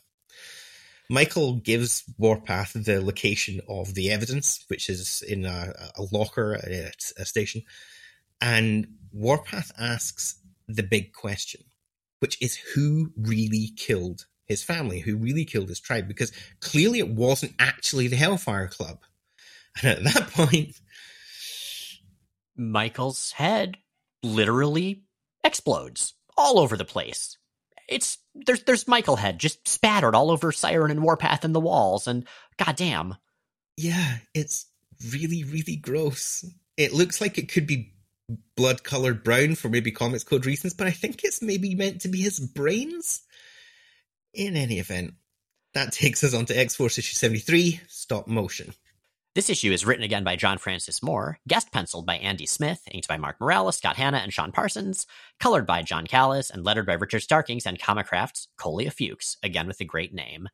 Michael 1.09 1.55
gives 1.55 2.03
Warpath 2.17 2.73
the 2.73 3.01
location 3.01 3.61
of 3.67 3.95
the 3.95 4.11
evidence, 4.11 4.65
which 4.67 4.89
is 4.89 5.23
in 5.27 5.45
a, 5.45 5.73
a 5.95 6.03
locker 6.11 6.53
at 6.53 7.11
a 7.17 7.25
station. 7.25 7.63
And 8.41 8.87
Warpath 9.13 9.71
asks 9.79 10.35
the 10.67 10.83
big 10.83 11.13
question, 11.13 11.61
which 12.19 12.39
is 12.41 12.57
who 12.75 13.13
really 13.17 13.71
killed 13.77 14.25
his 14.45 14.63
family, 14.63 14.99
who 14.99 15.15
really 15.15 15.45
killed 15.45 15.69
his 15.69 15.79
tribe, 15.79 16.09
because 16.09 16.33
clearly 16.59 16.99
it 16.99 17.09
wasn't 17.09 17.55
actually 17.57 18.09
the 18.09 18.17
Hellfire 18.17 18.67
Club. 18.67 18.99
And 19.81 20.05
at 20.05 20.13
that 20.13 20.29
point, 20.33 20.75
Michael's 22.57 23.31
head 23.33 23.77
literally 24.23 25.03
explodes 25.43 26.13
all 26.35 26.59
over 26.59 26.75
the 26.75 26.85
place. 26.85 27.37
It's 27.87 28.17
there's 28.35 28.63
there's 28.63 28.87
Michael 28.87 29.15
head 29.15 29.39
just 29.39 29.67
spattered 29.67 30.15
all 30.15 30.31
over 30.31 30.51
Siren 30.51 30.91
and 30.91 31.01
Warpath 31.01 31.45
and 31.45 31.55
the 31.55 31.59
walls, 31.59 32.07
and 32.07 32.27
goddamn. 32.57 33.15
Yeah, 33.77 34.17
it's 34.33 34.65
really, 35.11 35.43
really 35.43 35.75
gross. 35.75 36.43
It 36.75 36.93
looks 36.93 37.21
like 37.21 37.37
it 37.37 37.51
could 37.51 37.67
be 37.67 37.93
blood 38.55 38.83
colored 38.83 39.23
brown 39.23 39.55
for 39.55 39.69
maybe 39.69 39.91
Comics 39.91 40.23
Code 40.23 40.45
reasons, 40.45 40.73
but 40.73 40.87
I 40.87 40.91
think 40.91 41.23
it's 41.23 41.41
maybe 41.41 41.75
meant 41.75 42.01
to 42.01 42.09
be 42.09 42.21
his 42.21 42.39
brains. 42.39 43.21
In 44.33 44.55
any 44.55 44.77
event, 44.77 45.13
that 45.73 45.93
takes 45.93 46.23
us 46.23 46.33
on 46.33 46.45
to 46.47 46.57
X 46.57 46.75
Force 46.75 46.97
issue 46.97 47.13
73, 47.13 47.79
stop 47.87 48.27
motion. 48.27 48.73
This 49.37 49.51
issue 49.51 49.71
is 49.71 49.85
written 49.85 50.03
again 50.03 50.23
by 50.23 50.35
John 50.35 50.57
Francis 50.57 51.03
Moore, 51.03 51.37
guest 51.47 51.71
penciled 51.71 52.07
by 52.07 52.15
Andy 52.15 52.47
Smith, 52.47 52.81
inked 52.89 53.07
by 53.07 53.17
Mark 53.17 53.39
Morales, 53.39 53.77
Scott 53.77 53.95
Hanna, 53.95 54.17
and 54.17 54.33
Sean 54.33 54.51
Parsons, 54.51 55.05
colored 55.39 55.67
by 55.67 55.83
John 55.83 56.07
Callis, 56.07 56.49
and 56.49 56.63
lettered 56.63 56.87
by 56.87 56.93
Richard 56.93 57.21
Starkings 57.21 57.67
and 57.67 57.79
Comicraft's 57.79 58.47
Kolja 58.59 58.91
Fuchs, 58.91 59.37
again 59.43 59.67
with 59.67 59.79
a 59.79 59.85
great 59.85 60.11
name. 60.11 60.49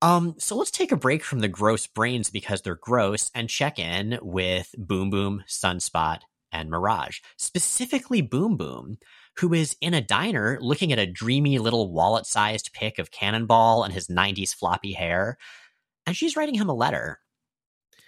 Um, 0.00 0.36
so 0.38 0.56
let's 0.56 0.70
take 0.70 0.90
a 0.90 0.96
break 0.96 1.22
from 1.22 1.40
the 1.40 1.48
gross 1.48 1.86
brains 1.86 2.30
because 2.30 2.62
they're 2.62 2.76
gross 2.76 3.30
and 3.34 3.50
check 3.50 3.78
in 3.78 4.18
with 4.22 4.74
Boom 4.78 5.10
Boom, 5.10 5.44
Sunspot, 5.46 6.20
and 6.50 6.70
Mirage. 6.70 7.18
Specifically 7.36 8.22
Boom 8.22 8.56
Boom, 8.56 8.96
who 9.36 9.52
is 9.52 9.76
in 9.82 9.92
a 9.92 10.00
diner 10.00 10.56
looking 10.62 10.94
at 10.94 10.98
a 10.98 11.04
dreamy 11.04 11.58
little 11.58 11.92
wallet 11.92 12.24
sized 12.24 12.72
pic 12.72 12.98
of 12.98 13.10
Cannonball 13.10 13.84
and 13.84 13.92
his 13.92 14.08
90s 14.08 14.54
floppy 14.54 14.92
hair. 14.94 15.36
And 16.06 16.16
she's 16.16 16.36
writing 16.36 16.54
him 16.54 16.70
a 16.70 16.74
letter. 16.74 17.20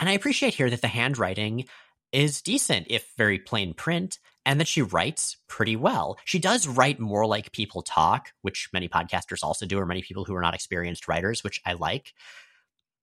And 0.00 0.08
I 0.08 0.12
appreciate 0.12 0.54
here 0.54 0.70
that 0.70 0.80
the 0.80 0.88
handwriting 0.88 1.66
is 2.10 2.42
decent, 2.42 2.86
if 2.90 3.12
very 3.16 3.38
plain 3.38 3.74
print, 3.74 4.18
and 4.44 4.58
that 4.58 4.66
she 4.66 4.82
writes 4.82 5.36
pretty 5.46 5.76
well. 5.76 6.18
She 6.24 6.38
does 6.38 6.66
write 6.66 6.98
more 6.98 7.26
like 7.26 7.52
people 7.52 7.82
talk, 7.82 8.32
which 8.42 8.70
many 8.72 8.88
podcasters 8.88 9.44
also 9.44 9.66
do, 9.66 9.78
or 9.78 9.86
many 9.86 10.02
people 10.02 10.24
who 10.24 10.34
are 10.34 10.40
not 10.40 10.54
experienced 10.54 11.06
writers, 11.06 11.44
which 11.44 11.60
I 11.64 11.74
like. 11.74 12.14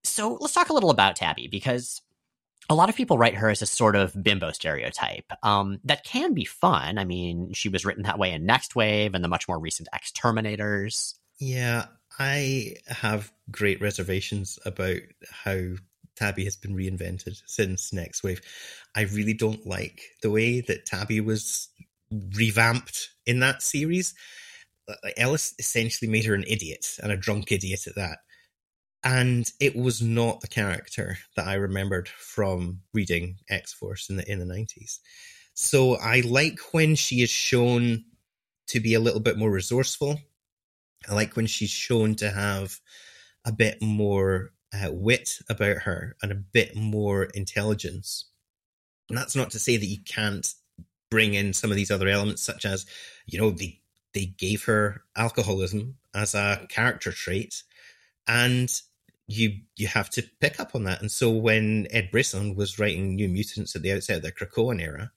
So 0.03 0.37
let's 0.41 0.53
talk 0.53 0.69
a 0.69 0.73
little 0.73 0.89
about 0.89 1.15
Tabby, 1.15 1.47
because 1.47 2.01
a 2.69 2.75
lot 2.75 2.89
of 2.89 2.95
people 2.95 3.17
write 3.17 3.35
her 3.35 3.49
as 3.49 3.61
a 3.61 3.65
sort 3.67 3.95
of 3.95 4.21
bimbo 4.21 4.51
stereotype. 4.51 5.31
Um, 5.43 5.79
that 5.85 6.03
can 6.03 6.33
be 6.33 6.43
fun. 6.43 6.97
I 6.97 7.05
mean, 7.05 7.53
she 7.53 7.69
was 7.69 7.85
written 7.85 8.03
that 8.03 8.19
way 8.19 8.33
in 8.33 8.45
Next 8.45 8.75
Wave 8.75 9.13
and 9.13 9.23
the 9.23 9.29
much 9.29 9.47
more 9.47 9.59
recent 9.59 9.87
X 9.93 10.11
Terminators. 10.11 11.13
Yeah, 11.39 11.85
I 12.19 12.75
have 12.87 13.31
great 13.51 13.79
reservations 13.79 14.59
about 14.65 15.01
how 15.29 15.75
Tabby 16.17 16.43
has 16.43 16.55
been 16.55 16.75
reinvented 16.75 17.41
since 17.45 17.93
Next 17.93 18.23
Wave. 18.23 18.41
I 18.95 19.03
really 19.03 19.33
don't 19.33 19.65
like 19.65 20.01
the 20.21 20.31
way 20.31 20.61
that 20.61 20.85
Tabby 20.85 21.21
was 21.21 21.69
revamped 22.35 23.09
in 23.25 23.39
that 23.39 23.61
series. 23.61 24.15
Ellis 25.17 25.53
essentially 25.59 26.09
made 26.09 26.25
her 26.25 26.33
an 26.33 26.45
idiot 26.47 26.97
and 27.03 27.11
a 27.11 27.17
drunk 27.17 27.51
idiot 27.51 27.87
at 27.87 27.95
that. 27.95 28.19
And 29.03 29.49
it 29.59 29.75
was 29.75 30.01
not 30.01 30.41
the 30.41 30.47
character 30.47 31.17
that 31.35 31.47
I 31.47 31.53
remembered 31.53 32.09
from 32.09 32.81
reading 32.93 33.37
X 33.49 33.71
Force 33.73 34.09
in 34.09 34.17
the 34.17 34.29
in 34.29 34.39
the 34.39 34.45
nineties. 34.45 34.99
So 35.53 35.95
I 35.97 36.21
like 36.21 36.59
when 36.71 36.95
she 36.95 37.21
is 37.21 37.29
shown 37.29 38.05
to 38.67 38.79
be 38.79 38.95
a 38.95 38.99
little 38.99 39.19
bit 39.19 39.37
more 39.37 39.51
resourceful. 39.51 40.19
I 41.07 41.13
like 41.13 41.35
when 41.35 41.47
she's 41.47 41.69
shown 41.69 42.15
to 42.15 42.31
have 42.31 42.79
a 43.45 43.51
bit 43.51 43.81
more 43.81 44.51
uh, 44.73 44.91
wit 44.91 45.39
about 45.49 45.77
her 45.83 46.15
and 46.21 46.31
a 46.31 46.35
bit 46.35 46.75
more 46.75 47.25
intelligence. 47.25 48.25
And 49.09 49.17
that's 49.17 49.35
not 49.35 49.51
to 49.51 49.59
say 49.59 49.77
that 49.77 49.85
you 49.85 49.99
can't 50.05 50.53
bring 51.09 51.33
in 51.33 51.53
some 51.53 51.71
of 51.71 51.77
these 51.77 51.91
other 51.91 52.07
elements, 52.07 52.41
such 52.41 52.65
as, 52.65 52.85
you 53.25 53.39
know, 53.39 53.51
they 53.51 53.79
they 54.13 54.25
gave 54.25 54.63
her 54.63 55.03
alcoholism 55.15 55.95
as 56.13 56.33
a 56.33 56.65
character 56.69 57.11
trait, 57.11 57.63
and 58.27 58.81
you 59.27 59.59
you 59.75 59.87
have 59.87 60.09
to 60.11 60.23
pick 60.41 60.59
up 60.59 60.73
on 60.73 60.83
that. 60.85 61.01
And 61.01 61.11
so 61.11 61.29
when 61.29 61.87
Ed 61.91 62.09
Brisson 62.11 62.55
was 62.55 62.79
writing 62.79 63.15
New 63.15 63.27
Mutants 63.27 63.75
at 63.75 63.81
the 63.83 63.93
outset 63.93 64.17
of 64.17 64.23
the 64.23 64.31
Krakoan 64.31 64.81
era, 64.81 65.11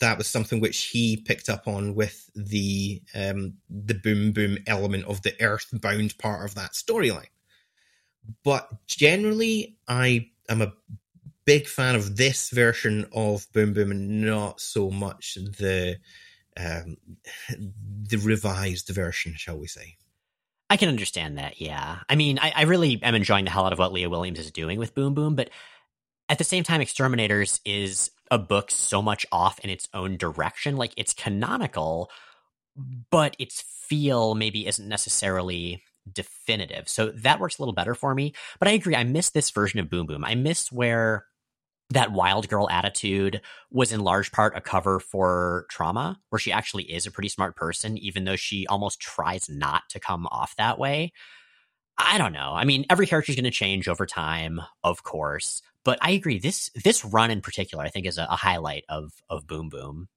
that 0.00 0.18
was 0.18 0.26
something 0.26 0.60
which 0.60 0.84
he 0.84 1.16
picked 1.16 1.48
up 1.48 1.66
on 1.66 1.94
with 1.94 2.30
the 2.34 3.02
um, 3.14 3.54
the 3.68 3.94
boom 3.94 4.32
boom 4.32 4.58
element 4.66 5.04
of 5.04 5.22
the 5.22 5.40
earthbound 5.40 6.18
part 6.18 6.44
of 6.44 6.54
that 6.54 6.72
storyline. 6.72 7.30
But 8.44 8.68
generally, 8.86 9.76
I 9.86 10.30
am 10.48 10.62
a 10.62 10.72
big 11.44 11.66
fan 11.66 11.94
of 11.94 12.16
this 12.16 12.50
version 12.50 13.06
of 13.12 13.46
Boom 13.52 13.72
Boom 13.72 13.90
and 13.90 14.20
not 14.20 14.60
so 14.60 14.90
much 14.90 15.34
the 15.34 15.96
um, 16.58 16.96
the 17.48 18.18
revised 18.18 18.88
version, 18.88 19.34
shall 19.36 19.58
we 19.58 19.66
say. 19.66 19.96
I 20.70 20.76
can 20.76 20.88
understand 20.88 21.38
that, 21.38 21.60
yeah. 21.60 22.00
I 22.08 22.16
mean, 22.16 22.38
I, 22.38 22.52
I, 22.54 22.62
really 22.62 23.02
am 23.02 23.14
enjoying 23.14 23.44
the 23.46 23.50
hell 23.50 23.64
out 23.64 23.72
of 23.72 23.78
what 23.78 23.92
Leah 23.92 24.10
Williams 24.10 24.38
is 24.38 24.50
doing 24.50 24.78
with 24.78 24.94
Boom 24.94 25.14
Boom, 25.14 25.34
but 25.34 25.50
at 26.28 26.36
the 26.36 26.44
same 26.44 26.64
time, 26.64 26.82
Exterminators 26.82 27.60
is 27.64 28.10
a 28.30 28.38
book 28.38 28.70
so 28.70 29.00
much 29.00 29.24
off 29.32 29.58
in 29.60 29.70
its 29.70 29.88
own 29.94 30.18
direction. 30.18 30.76
Like, 30.76 30.92
it's 30.98 31.14
canonical, 31.14 32.10
but 33.10 33.34
its 33.38 33.62
feel 33.62 34.34
maybe 34.34 34.66
isn't 34.66 34.86
necessarily 34.86 35.82
definitive. 36.12 36.88
So 36.88 37.10
that 37.10 37.40
works 37.40 37.58
a 37.58 37.62
little 37.62 37.74
better 37.74 37.94
for 37.94 38.14
me. 38.14 38.34
But 38.58 38.68
I 38.68 38.72
agree. 38.72 38.96
I 38.96 39.04
miss 39.04 39.30
this 39.30 39.50
version 39.50 39.80
of 39.80 39.90
Boom 39.90 40.06
Boom. 40.06 40.24
I 40.24 40.34
miss 40.34 40.72
where 40.72 41.24
that 41.90 42.12
wild 42.12 42.48
girl 42.48 42.68
attitude 42.70 43.40
was 43.70 43.92
in 43.92 44.00
large 44.00 44.30
part 44.30 44.56
a 44.56 44.60
cover 44.60 45.00
for 45.00 45.66
trauma, 45.70 46.20
where 46.28 46.38
she 46.38 46.52
actually 46.52 46.84
is 46.84 47.06
a 47.06 47.10
pretty 47.10 47.28
smart 47.28 47.56
person, 47.56 47.96
even 47.98 48.24
though 48.24 48.36
she 48.36 48.66
almost 48.66 49.00
tries 49.00 49.48
not 49.48 49.82
to 49.90 50.00
come 50.00 50.26
off 50.26 50.54
that 50.56 50.78
way. 50.78 51.12
I 51.96 52.18
don't 52.18 52.32
know. 52.32 52.52
I 52.54 52.64
mean, 52.64 52.84
every 52.90 53.06
character 53.06 53.32
is 53.32 53.36
going 53.36 53.44
to 53.44 53.50
change 53.50 53.88
over 53.88 54.06
time, 54.06 54.60
of 54.84 55.02
course, 55.02 55.62
but 55.84 55.98
I 56.02 56.10
agree. 56.10 56.38
This 56.38 56.70
this 56.84 57.04
run 57.04 57.30
in 57.30 57.40
particular, 57.40 57.82
I 57.82 57.88
think, 57.88 58.06
is 58.06 58.18
a, 58.18 58.24
a 58.24 58.36
highlight 58.36 58.84
of 58.88 59.12
of 59.28 59.46
Boom 59.46 59.68
Boom. 59.68 60.08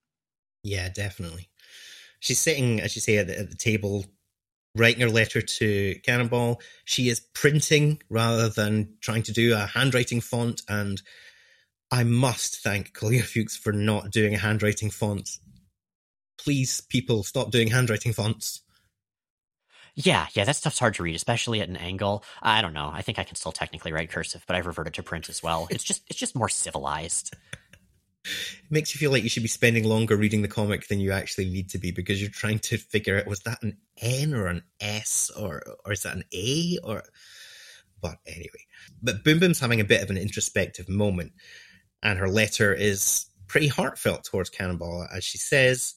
Yeah, 0.64 0.90
definitely. 0.90 1.50
She's 2.20 2.40
sitting, 2.40 2.80
as 2.80 2.96
you 2.96 3.02
say, 3.02 3.18
at 3.18 3.28
the, 3.28 3.40
at 3.40 3.50
the 3.50 3.56
table 3.56 4.06
writing 4.76 5.02
her 5.02 5.10
letter 5.10 5.42
to 5.42 5.96
Cannonball. 6.06 6.62
She 6.86 7.10
is 7.10 7.20
printing 7.20 8.02
rather 8.10 8.50
than 8.50 8.94
trying 9.02 9.24
to 9.24 9.34
do 9.34 9.54
a 9.54 9.66
handwriting 9.66 10.22
font. 10.22 10.62
And 10.70 11.02
I 11.92 12.04
must 12.04 12.64
thank 12.64 12.94
Kolja 12.94 13.22
Fuchs 13.34 13.58
for 13.58 13.74
not 13.74 14.12
doing 14.12 14.34
a 14.36 14.40
handwriting 14.40 14.90
font. 14.90 15.30
Please, 16.38 16.82
people, 16.82 17.24
stop 17.24 17.52
doing 17.52 17.68
handwriting 17.68 18.14
fonts. 18.14 18.62
Yeah, 19.94 20.28
yeah, 20.34 20.46
that 20.46 20.56
stuff's 20.56 20.80
hard 20.80 20.96
to 20.96 21.04
read, 21.04 21.16
especially 21.16 21.62
at 21.62 21.70
an 21.70 21.76
angle. 21.76 22.24
I 22.42 22.62
don't 22.62 22.74
know. 22.74 22.90
I 22.92 23.02
think 23.02 23.20
I 23.20 23.24
can 23.24 23.36
still 23.36 23.52
technically 23.52 23.92
write 23.92 24.10
cursive, 24.10 24.44
but 24.48 24.56
I've 24.56 24.66
reverted 24.66 24.94
to 24.96 25.04
print 25.04 25.30
as 25.30 25.44
well. 25.44 25.68
It's 25.72 25.84
just 25.84 26.04
it's 26.08 26.18
just 26.18 26.36
more 26.36 26.50
civilized 26.50 27.36
it 28.24 28.72
makes 28.72 28.94
you 28.94 29.00
feel 29.00 29.12
like 29.12 29.24
you 29.24 29.30
should 29.30 29.44
be 29.44 29.50
spending 29.50 29.84
longer 29.84 30.16
reading 30.16 30.42
the 30.42 30.48
comic 30.48 30.88
than 30.88 31.00
you 31.00 31.12
actually 31.12 31.50
need 31.50 31.70
to 31.70 31.78
be 31.78 31.92
because 31.92 32.22
you're 32.22 32.30
trying 32.30 32.60
to 32.60 32.78
figure 32.78 33.18
out 33.18 33.28
was 33.28 33.42
that 33.42 33.62
an 33.64 33.78
N 34.00 34.34
or 34.34 34.48
an 34.48 34.64
S 34.80 35.32
or 35.38 35.64
or 35.86 35.92
is 35.92 36.04
that 36.04 36.16
an 36.16 36.24
A 36.34 36.78
or 36.84 37.04
but 38.02 38.18
anyway. 38.26 38.66
But 39.02 39.24
Boom 39.24 39.40
Boom's 39.40 39.60
having 39.60 39.80
a 39.80 39.86
bit 39.86 40.04
of 40.04 40.10
an 40.10 40.18
introspective 40.18 40.90
moment 40.90 41.34
and 42.04 42.20
her 42.20 42.28
letter 42.28 42.74
is 42.74 43.26
pretty 43.48 43.68
heartfelt 43.68 44.24
towards 44.24 44.50
Cannonball 44.50 45.08
as 45.14 45.24
she 45.24 45.38
says 45.38 45.96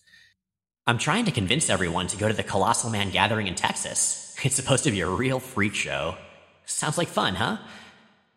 I'm 0.86 0.98
trying 0.98 1.24
to 1.24 1.30
convince 1.30 1.70
everyone 1.70 2.08
to 2.08 2.16
go 2.18 2.28
to 2.28 2.34
the 2.34 2.42
Colossal 2.42 2.90
Man 2.90 3.10
gathering 3.10 3.46
in 3.46 3.54
Texas. 3.54 4.36
It's 4.42 4.56
supposed 4.56 4.84
to 4.84 4.90
be 4.90 5.00
a 5.00 5.08
real 5.08 5.40
freak 5.40 5.74
show. 5.74 6.16
Sounds 6.66 6.98
like 6.98 7.08
fun, 7.08 7.34
huh? 7.36 7.56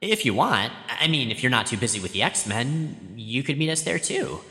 If 0.02 0.26
you 0.26 0.34
want. 0.34 0.72
I 1.00 1.08
mean, 1.08 1.32
if 1.32 1.42
you're 1.42 1.50
not 1.50 1.66
too 1.66 1.78
busy 1.78 2.00
with 2.00 2.14
the 2.14 2.24
X 2.24 2.46
Men, 2.46 3.14
you 3.16 3.44
could 3.44 3.58
meet 3.58 3.70
us 3.70 3.82
there 3.82 4.00
too. 4.00 4.42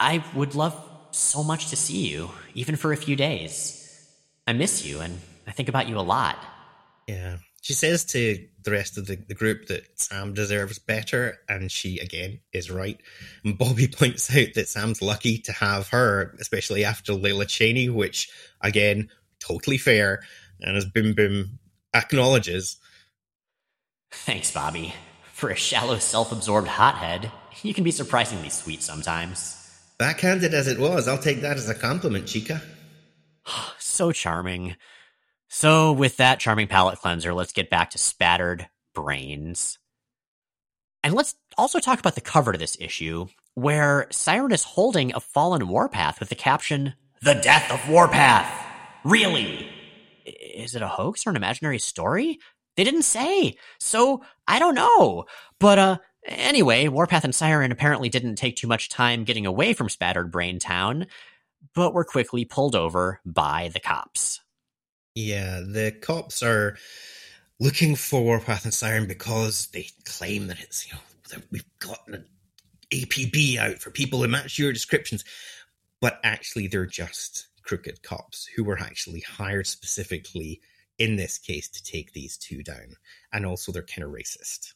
I 0.00 0.24
would 0.34 0.54
love 0.54 0.74
so 1.12 1.42
much 1.42 1.68
to 1.70 1.76
see 1.76 2.08
you, 2.08 2.30
even 2.54 2.76
for 2.76 2.92
a 2.92 2.96
few 2.96 3.16
days. 3.16 3.76
I 4.46 4.52
miss 4.52 4.84
you, 4.84 5.00
and 5.00 5.20
I 5.46 5.52
think 5.52 5.68
about 5.68 5.88
you 5.88 5.98
a 5.98 6.00
lot. 6.00 6.38
Yeah, 7.06 7.36
She 7.60 7.72
says 7.72 8.04
to 8.06 8.46
the 8.62 8.70
rest 8.70 8.98
of 8.98 9.06
the, 9.06 9.16
the 9.16 9.34
group 9.34 9.66
that 9.66 10.00
Sam 10.00 10.34
deserves 10.34 10.78
better, 10.78 11.38
and 11.48 11.70
she 11.70 11.98
again 11.98 12.40
is 12.52 12.70
right. 12.70 13.00
And 13.44 13.56
Bobby 13.56 13.86
points 13.92 14.34
out 14.34 14.54
that 14.54 14.68
Sam's 14.68 15.02
lucky 15.02 15.38
to 15.38 15.52
have 15.52 15.88
her, 15.88 16.34
especially 16.40 16.84
after 16.84 17.12
Lila 17.12 17.46
Cheney, 17.46 17.88
which 17.88 18.28
again, 18.60 19.08
totally 19.38 19.78
fair. 19.78 20.22
And 20.60 20.76
as 20.76 20.84
Boom 20.84 21.14
Boom 21.14 21.58
acknowledges, 21.94 22.76
Thanks, 24.10 24.50
Bobby. 24.50 24.94
For 25.32 25.50
a 25.50 25.56
shallow, 25.56 25.98
self 25.98 26.32
absorbed 26.32 26.68
hothead, 26.68 27.30
you 27.62 27.74
can 27.74 27.84
be 27.84 27.90
surprisingly 27.90 28.50
sweet 28.50 28.82
sometimes. 28.82 29.56
Backhanded 29.98 30.54
as 30.54 30.66
it 30.66 30.78
was, 30.78 31.08
I'll 31.08 31.18
take 31.18 31.42
that 31.42 31.56
as 31.56 31.68
a 31.68 31.74
compliment, 31.74 32.26
Chica. 32.26 32.62
so 33.78 34.12
charming. 34.12 34.76
So, 35.48 35.92
with 35.92 36.16
that 36.18 36.38
charming 36.38 36.68
palate 36.68 36.98
cleanser, 37.00 37.34
let's 37.34 37.52
get 37.52 37.70
back 37.70 37.90
to 37.90 37.98
spattered 37.98 38.68
brains. 38.94 39.78
And 41.02 41.14
let's 41.14 41.34
also 41.56 41.80
talk 41.80 41.98
about 41.98 42.14
the 42.14 42.20
cover 42.20 42.52
to 42.52 42.58
this 42.58 42.76
issue, 42.80 43.26
where 43.54 44.06
Siren 44.10 44.52
is 44.52 44.62
holding 44.62 45.14
a 45.14 45.20
fallen 45.20 45.68
warpath 45.68 46.20
with 46.20 46.28
the 46.28 46.34
caption, 46.34 46.94
The 47.22 47.34
Death 47.34 47.70
of 47.72 47.88
Warpath! 47.88 48.50
Really? 49.02 49.68
Is 50.24 50.74
it 50.74 50.82
a 50.82 50.88
hoax 50.88 51.26
or 51.26 51.30
an 51.30 51.36
imaginary 51.36 51.78
story? 51.78 52.38
They 52.80 52.84
didn't 52.84 53.02
say. 53.02 53.58
So, 53.78 54.22
I 54.48 54.58
don't 54.58 54.74
know. 54.74 55.26
But, 55.58 55.78
uh, 55.78 55.98
anyway, 56.24 56.88
Warpath 56.88 57.24
and 57.24 57.34
Siren 57.34 57.72
apparently 57.72 58.08
didn't 58.08 58.36
take 58.36 58.56
too 58.56 58.66
much 58.66 58.88
time 58.88 59.24
getting 59.24 59.44
away 59.44 59.74
from 59.74 59.90
Spattered 59.90 60.30
Brain 60.30 60.58
Town, 60.58 61.06
but 61.74 61.92
were 61.92 62.06
quickly 62.06 62.46
pulled 62.46 62.74
over 62.74 63.20
by 63.26 63.68
the 63.74 63.80
cops. 63.80 64.40
Yeah, 65.14 65.60
the 65.60 65.92
cops 65.92 66.42
are 66.42 66.78
looking 67.58 67.96
for 67.96 68.22
Warpath 68.22 68.64
and 68.64 68.72
Siren 68.72 69.06
because 69.06 69.66
they 69.74 69.88
claim 70.06 70.46
that 70.46 70.60
it's, 70.60 70.86
you 70.88 70.94
know, 70.94 71.00
that 71.32 71.42
we've 71.50 71.78
got 71.80 72.00
an 72.08 72.24
APB 72.90 73.58
out 73.58 73.80
for 73.80 73.90
people 73.90 74.22
who 74.22 74.28
match 74.28 74.58
your 74.58 74.72
descriptions. 74.72 75.22
But 76.00 76.18
actually, 76.24 76.68
they're 76.68 76.86
just 76.86 77.48
crooked 77.62 78.02
cops 78.02 78.46
who 78.46 78.64
were 78.64 78.78
actually 78.78 79.20
hired 79.20 79.66
specifically 79.66 80.62
in 81.00 81.16
this 81.16 81.38
case 81.38 81.68
to 81.70 81.82
take 81.82 82.12
these 82.12 82.36
two 82.36 82.62
down. 82.62 82.94
And 83.32 83.44
also, 83.44 83.72
they're 83.72 83.82
kind 83.82 84.04
of 84.04 84.12
racist. 84.12 84.74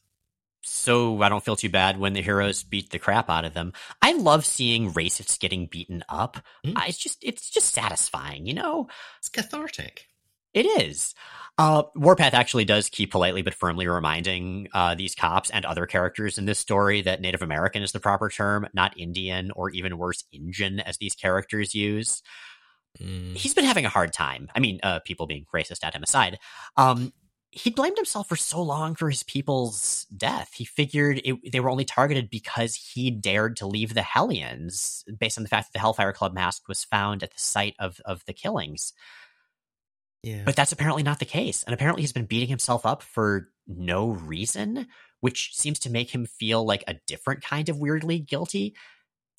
So 0.67 1.21
I 1.21 1.29
don't 1.29 1.45
feel 1.45 1.55
too 1.55 1.69
bad 1.69 1.99
when 1.99 2.13
the 2.13 2.23
heroes 2.23 2.63
beat 2.63 2.89
the 2.89 2.97
crap 2.97 3.29
out 3.29 3.45
of 3.45 3.53
them. 3.53 3.71
I 4.01 4.13
love 4.13 4.45
seeing 4.45 4.91
racists 4.91 5.39
getting 5.39 5.67
beaten 5.67 6.03
up. 6.09 6.37
Mm. 6.65 6.73
it's 6.89 6.97
just 6.97 7.23
it's 7.23 7.51
just 7.51 7.71
satisfying, 7.73 8.47
you 8.47 8.55
know. 8.55 8.87
It's 9.19 9.29
cathartic. 9.29 10.07
It 10.55 10.65
is. 10.65 11.13
Uh, 11.57 11.83
Warpath 11.95 12.33
actually 12.33 12.65
does 12.65 12.89
keep 12.89 13.11
politely 13.11 13.41
but 13.41 13.53
firmly 13.53 13.87
reminding 13.87 14.67
uh, 14.73 14.95
these 14.95 15.15
cops 15.15 15.51
and 15.51 15.65
other 15.65 15.85
characters 15.85 16.37
in 16.37 16.45
this 16.45 16.59
story 16.59 17.01
that 17.03 17.21
Native 17.21 17.43
American 17.43 17.83
is 17.83 17.91
the 17.91 17.99
proper 17.99 18.29
term, 18.29 18.67
not 18.73 18.97
Indian 18.97 19.51
or 19.51 19.69
even 19.69 19.97
worse, 19.97 20.23
Injun, 20.33 20.79
as 20.79 20.97
these 20.97 21.13
characters 21.13 21.75
use. 21.75 22.23
Mm. 22.99 23.35
He's 23.35 23.53
been 23.53 23.65
having 23.65 23.85
a 23.85 23.89
hard 23.89 24.13
time. 24.13 24.49
I 24.55 24.59
mean, 24.59 24.79
uh, 24.83 24.99
people 24.99 25.27
being 25.27 25.45
racist 25.53 25.83
at 25.83 25.93
him 25.93 26.03
aside. 26.03 26.39
Um, 26.77 27.13
he 27.51 27.69
blamed 27.69 27.95
himself 27.95 28.27
for 28.27 28.35
so 28.35 28.61
long 28.61 28.95
for 28.95 29.09
his 29.09 29.23
people's 29.23 30.05
death. 30.15 30.51
He 30.55 30.65
figured 30.65 31.21
it, 31.23 31.51
they 31.51 31.61
were 31.61 31.69
only 31.69 31.85
targeted 31.85 32.29
because 32.29 32.75
he 32.75 33.09
dared 33.09 33.55
to 33.57 33.67
leave 33.67 33.93
the 33.93 34.01
Hellions, 34.01 35.05
based 35.19 35.37
on 35.37 35.43
the 35.43 35.49
fact 35.49 35.67
that 35.67 35.73
the 35.73 35.79
Hellfire 35.79 36.11
Club 36.11 36.33
mask 36.33 36.67
was 36.67 36.83
found 36.83 37.23
at 37.23 37.31
the 37.31 37.39
site 37.39 37.75
of 37.79 38.01
of 38.03 38.25
the 38.25 38.33
killings. 38.33 38.91
Yeah. 40.21 40.41
But 40.43 40.55
that's 40.55 40.71
apparently 40.71 41.03
not 41.03 41.19
the 41.19 41.25
case. 41.25 41.63
And 41.63 41.73
apparently 41.73 42.01
he's 42.01 42.11
been 42.11 42.25
beating 42.25 42.49
himself 42.49 42.85
up 42.85 43.03
for 43.03 43.49
no 43.67 44.09
reason, 44.09 44.87
which 45.21 45.55
seems 45.55 45.79
to 45.79 45.91
make 45.91 46.13
him 46.13 46.25
feel 46.25 46.65
like 46.65 46.83
a 46.87 46.95
different 47.07 47.43
kind 47.43 47.69
of 47.69 47.77
weirdly 47.77 48.19
guilty. 48.19 48.75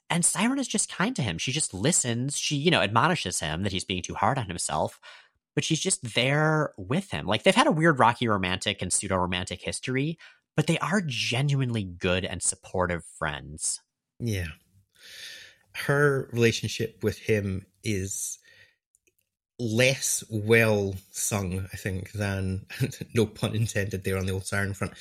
And 0.09 0.25
Siren 0.25 0.59
is 0.59 0.69
just 0.69 0.93
kind 0.93 1.17
to 1.17 1.23
him. 1.23 1.39
She 1.39 1.53
just 1.53 1.75
listens. 1.75 2.39
She, 2.39 2.57
you 2.57 2.71
know, 2.71 2.81
admonishes 2.81 3.41
him 3.41 3.63
that 3.63 3.73
he's 3.73 3.85
being 3.85 4.03
too 4.03 4.15
hard 4.15 4.39
on 4.39 4.47
himself, 4.47 5.01
but 5.55 5.65
she's 5.65 5.81
just 5.81 6.15
there 6.15 6.73
with 6.77 7.11
him. 7.11 7.27
Like 7.27 7.43
they've 7.43 7.55
had 7.55 7.67
a 7.67 7.73
weird 7.73 7.99
rocky 7.99 8.29
romantic 8.29 8.83
and 8.83 8.93
pseudo 8.93 9.17
romantic 9.17 9.63
history, 9.63 10.19
but 10.55 10.67
they 10.67 10.79
are 10.79 11.03
genuinely 11.05 11.83
good 11.83 12.25
and 12.25 12.43
supportive 12.43 13.05
friends. 13.19 13.81
Yeah. 14.21 14.49
Her 15.75 16.29
relationship 16.33 17.03
with 17.03 17.19
him 17.19 17.67
is 17.83 18.39
less 19.59 20.23
well 20.31 20.95
sung, 21.11 21.67
I 21.73 21.77
think, 21.77 22.13
than 22.13 22.67
no 23.15 23.27
pun 23.27 23.55
intended 23.55 24.05
there 24.05 24.19
on 24.19 24.27
the 24.27 24.33
old 24.33 24.47
siren 24.47 24.75
front, 24.75 24.95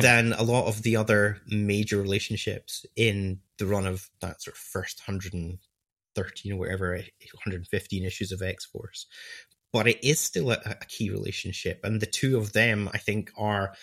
than 0.00 0.32
a 0.34 0.42
lot 0.42 0.66
of 0.66 0.82
the 0.82 0.96
other 0.96 1.38
major 1.46 2.00
relationships 2.00 2.86
in 2.94 3.40
the 3.58 3.66
run 3.66 3.86
of 3.86 4.08
that 4.20 4.42
sort 4.42 4.54
of 4.56 4.60
first 4.60 5.02
113 5.06 6.52
or 6.52 6.56
whatever, 6.56 6.92
115 6.94 8.04
issues 8.04 8.32
of 8.32 8.42
X 8.42 8.64
Force. 8.66 9.06
But 9.72 9.88
it 9.88 10.02
is 10.04 10.20
still 10.20 10.50
a, 10.50 10.58
a 10.64 10.86
key 10.86 11.10
relationship, 11.10 11.80
and 11.84 12.00
the 12.00 12.06
two 12.06 12.36
of 12.38 12.52
them, 12.52 12.88
I 12.92 12.98
think, 12.98 13.30
are 13.36 13.74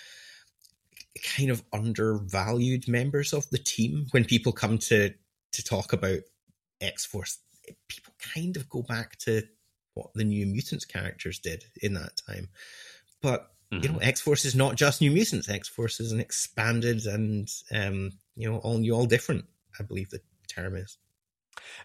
kind 1.37 1.51
of 1.51 1.63
undervalued 1.71 2.87
members 2.87 3.33
of 3.33 3.49
the 3.49 3.57
team 3.57 4.07
when 4.11 4.25
people 4.25 4.51
come 4.51 4.77
to 4.79 5.13
to 5.51 5.63
talk 5.63 5.93
about 5.93 6.19
X 6.81 7.05
Force. 7.05 7.39
People 7.87 8.13
kind 8.33 8.57
of 8.57 8.69
go 8.69 8.81
back 8.81 9.17
to 9.19 9.43
what 9.93 10.13
the 10.15 10.23
New 10.23 10.45
Mutants 10.45 10.85
characters 10.85 11.39
did 11.39 11.65
in 11.81 11.93
that 11.93 12.19
time. 12.27 12.49
But 13.21 13.49
you 13.81 13.89
know, 13.89 13.95
mm-hmm. 13.95 14.03
X 14.03 14.21
Force 14.21 14.45
is 14.45 14.55
not 14.55 14.75
just 14.75 15.01
New 15.01 15.11
Mutants. 15.11 15.49
X 15.49 15.67
Force 15.67 15.99
is 15.99 16.11
an 16.11 16.19
expanded 16.19 17.05
and 17.05 17.49
um, 17.71 18.11
you 18.35 18.49
know 18.49 18.57
all 18.57 18.77
new, 18.77 18.93
all 18.93 19.05
different. 19.05 19.45
I 19.79 19.83
believe 19.83 20.09
the 20.09 20.21
term 20.47 20.75
is. 20.75 20.97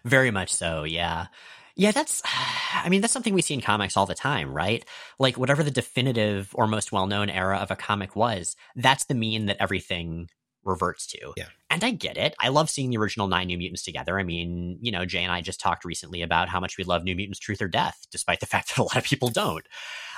Very 0.03 0.31
much 0.31 0.53
so. 0.53 0.83
Yeah. 0.83 1.27
Yeah, 1.75 1.91
that's, 1.91 2.21
I 2.73 2.89
mean, 2.89 3.01
that's 3.01 3.13
something 3.13 3.33
we 3.33 3.41
see 3.41 3.53
in 3.53 3.61
comics 3.61 3.95
all 3.95 4.05
the 4.05 4.15
time, 4.15 4.53
right? 4.53 4.83
Like, 5.17 5.37
whatever 5.37 5.63
the 5.63 5.71
definitive 5.71 6.51
or 6.53 6.67
most 6.67 6.91
well 6.91 7.07
known 7.07 7.29
era 7.29 7.57
of 7.57 7.71
a 7.71 7.75
comic 7.75 8.15
was, 8.15 8.55
that's 8.75 9.05
the 9.05 9.15
mean 9.15 9.45
that 9.45 9.61
everything 9.61 10.29
reverts 10.63 11.07
to. 11.07 11.33
Yeah. 11.37 11.45
And 11.69 11.83
I 11.83 11.91
get 11.91 12.17
it. 12.17 12.35
I 12.39 12.49
love 12.49 12.69
seeing 12.69 12.89
the 12.89 12.97
original 12.97 13.27
nine 13.27 13.47
New 13.47 13.57
Mutants 13.57 13.83
together. 13.83 14.19
I 14.19 14.23
mean, 14.23 14.77
you 14.81 14.91
know, 14.91 15.05
Jay 15.05 15.23
and 15.23 15.31
I 15.31 15.41
just 15.41 15.59
talked 15.59 15.85
recently 15.85 16.21
about 16.21 16.49
how 16.49 16.59
much 16.59 16.77
we 16.77 16.83
love 16.83 17.03
New 17.03 17.15
Mutants 17.15 17.39
Truth 17.39 17.61
or 17.61 17.67
Death, 17.67 18.07
despite 18.11 18.39
the 18.39 18.45
fact 18.47 18.69
that 18.69 18.77
a 18.77 18.83
lot 18.83 18.97
of 18.97 19.03
people 19.03 19.29
don't. 19.29 19.65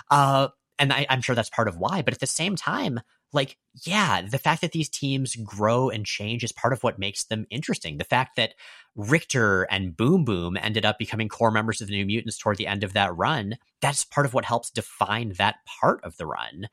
Uh, 0.09 0.49
and 0.79 0.91
I, 0.91 1.05
I'm 1.09 1.21
sure 1.21 1.35
that's 1.35 1.49
part 1.49 1.67
of 1.67 1.77
why. 1.77 2.01
But 2.01 2.13
at 2.13 2.19
the 2.19 2.27
same 2.27 2.55
time, 2.55 2.99
like, 3.33 3.57
yeah, 3.85 4.21
the 4.21 4.37
fact 4.37 4.61
that 4.61 4.71
these 4.71 4.89
teams 4.89 5.35
grow 5.37 5.89
and 5.89 6.05
change 6.05 6.43
is 6.43 6.51
part 6.51 6.73
of 6.73 6.83
what 6.83 6.99
makes 6.99 7.23
them 7.23 7.45
interesting. 7.49 7.97
The 7.97 8.03
fact 8.03 8.35
that 8.35 8.53
Richter 8.95 9.63
and 9.63 9.95
Boom 9.95 10.25
Boom 10.25 10.57
ended 10.57 10.85
up 10.85 10.99
becoming 10.99 11.29
core 11.29 11.51
members 11.51 11.81
of 11.81 11.87
the 11.87 11.93
New 11.93 12.05
Mutants 12.05 12.37
toward 12.37 12.57
the 12.57 12.67
end 12.67 12.83
of 12.83 12.93
that 12.93 13.15
run, 13.15 13.57
that's 13.81 14.03
part 14.03 14.25
of 14.25 14.33
what 14.33 14.45
helps 14.45 14.69
define 14.69 15.33
that 15.37 15.55
part 15.65 16.03
of 16.03 16.17
the 16.17 16.25
run. 16.25 16.67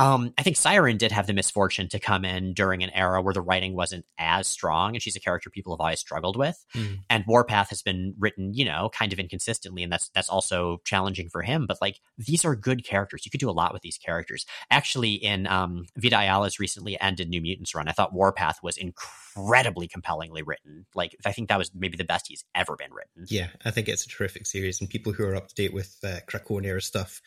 Um, 0.00 0.32
I 0.38 0.42
think 0.42 0.56
Siren 0.56 0.96
did 0.96 1.10
have 1.10 1.26
the 1.26 1.32
misfortune 1.32 1.88
to 1.88 1.98
come 1.98 2.24
in 2.24 2.54
during 2.54 2.84
an 2.84 2.90
era 2.90 3.20
where 3.20 3.34
the 3.34 3.40
writing 3.40 3.74
wasn't 3.74 4.04
as 4.16 4.46
strong, 4.46 4.94
and 4.94 5.02
she's 5.02 5.16
a 5.16 5.20
character 5.20 5.50
people 5.50 5.72
have 5.74 5.80
always 5.80 5.98
struggled 5.98 6.36
with. 6.36 6.64
Mm. 6.74 7.00
And 7.10 7.24
Warpath 7.26 7.70
has 7.70 7.82
been 7.82 8.14
written, 8.18 8.54
you 8.54 8.64
know, 8.64 8.90
kind 8.92 9.12
of 9.12 9.18
inconsistently, 9.18 9.82
and 9.82 9.92
that's 9.92 10.08
that's 10.10 10.28
also 10.28 10.80
challenging 10.84 11.28
for 11.28 11.42
him. 11.42 11.66
But 11.66 11.78
like 11.80 12.00
these 12.16 12.44
are 12.44 12.54
good 12.54 12.84
characters. 12.84 13.26
You 13.26 13.30
could 13.30 13.40
do 13.40 13.50
a 13.50 13.52
lot 13.52 13.72
with 13.72 13.82
these 13.82 13.98
characters. 13.98 14.46
Actually, 14.70 15.14
in 15.14 15.48
um, 15.48 15.86
Vita 15.96 16.16
Ayala's 16.16 16.60
recently 16.60 17.00
ended 17.00 17.28
New 17.28 17.40
Mutants 17.40 17.74
run, 17.74 17.88
I 17.88 17.92
thought 17.92 18.12
Warpath 18.12 18.62
was 18.62 18.76
incredibly 18.76 19.88
compellingly 19.88 20.42
written. 20.42 20.86
Like 20.94 21.16
I 21.26 21.32
think 21.32 21.48
that 21.48 21.58
was 21.58 21.72
maybe 21.74 21.96
the 21.96 22.04
best 22.04 22.28
he's 22.28 22.44
ever 22.54 22.76
been 22.76 22.92
written. 22.92 23.26
Yeah, 23.28 23.48
I 23.64 23.72
think 23.72 23.88
it's 23.88 24.06
a 24.06 24.08
terrific 24.08 24.46
series, 24.46 24.80
and 24.80 24.88
people 24.88 25.12
who 25.12 25.24
are 25.24 25.34
up 25.34 25.48
to 25.48 25.54
date 25.56 25.74
with 25.74 25.96
uh, 26.04 26.20
Krakoa 26.28 26.80
stuff 26.82 27.20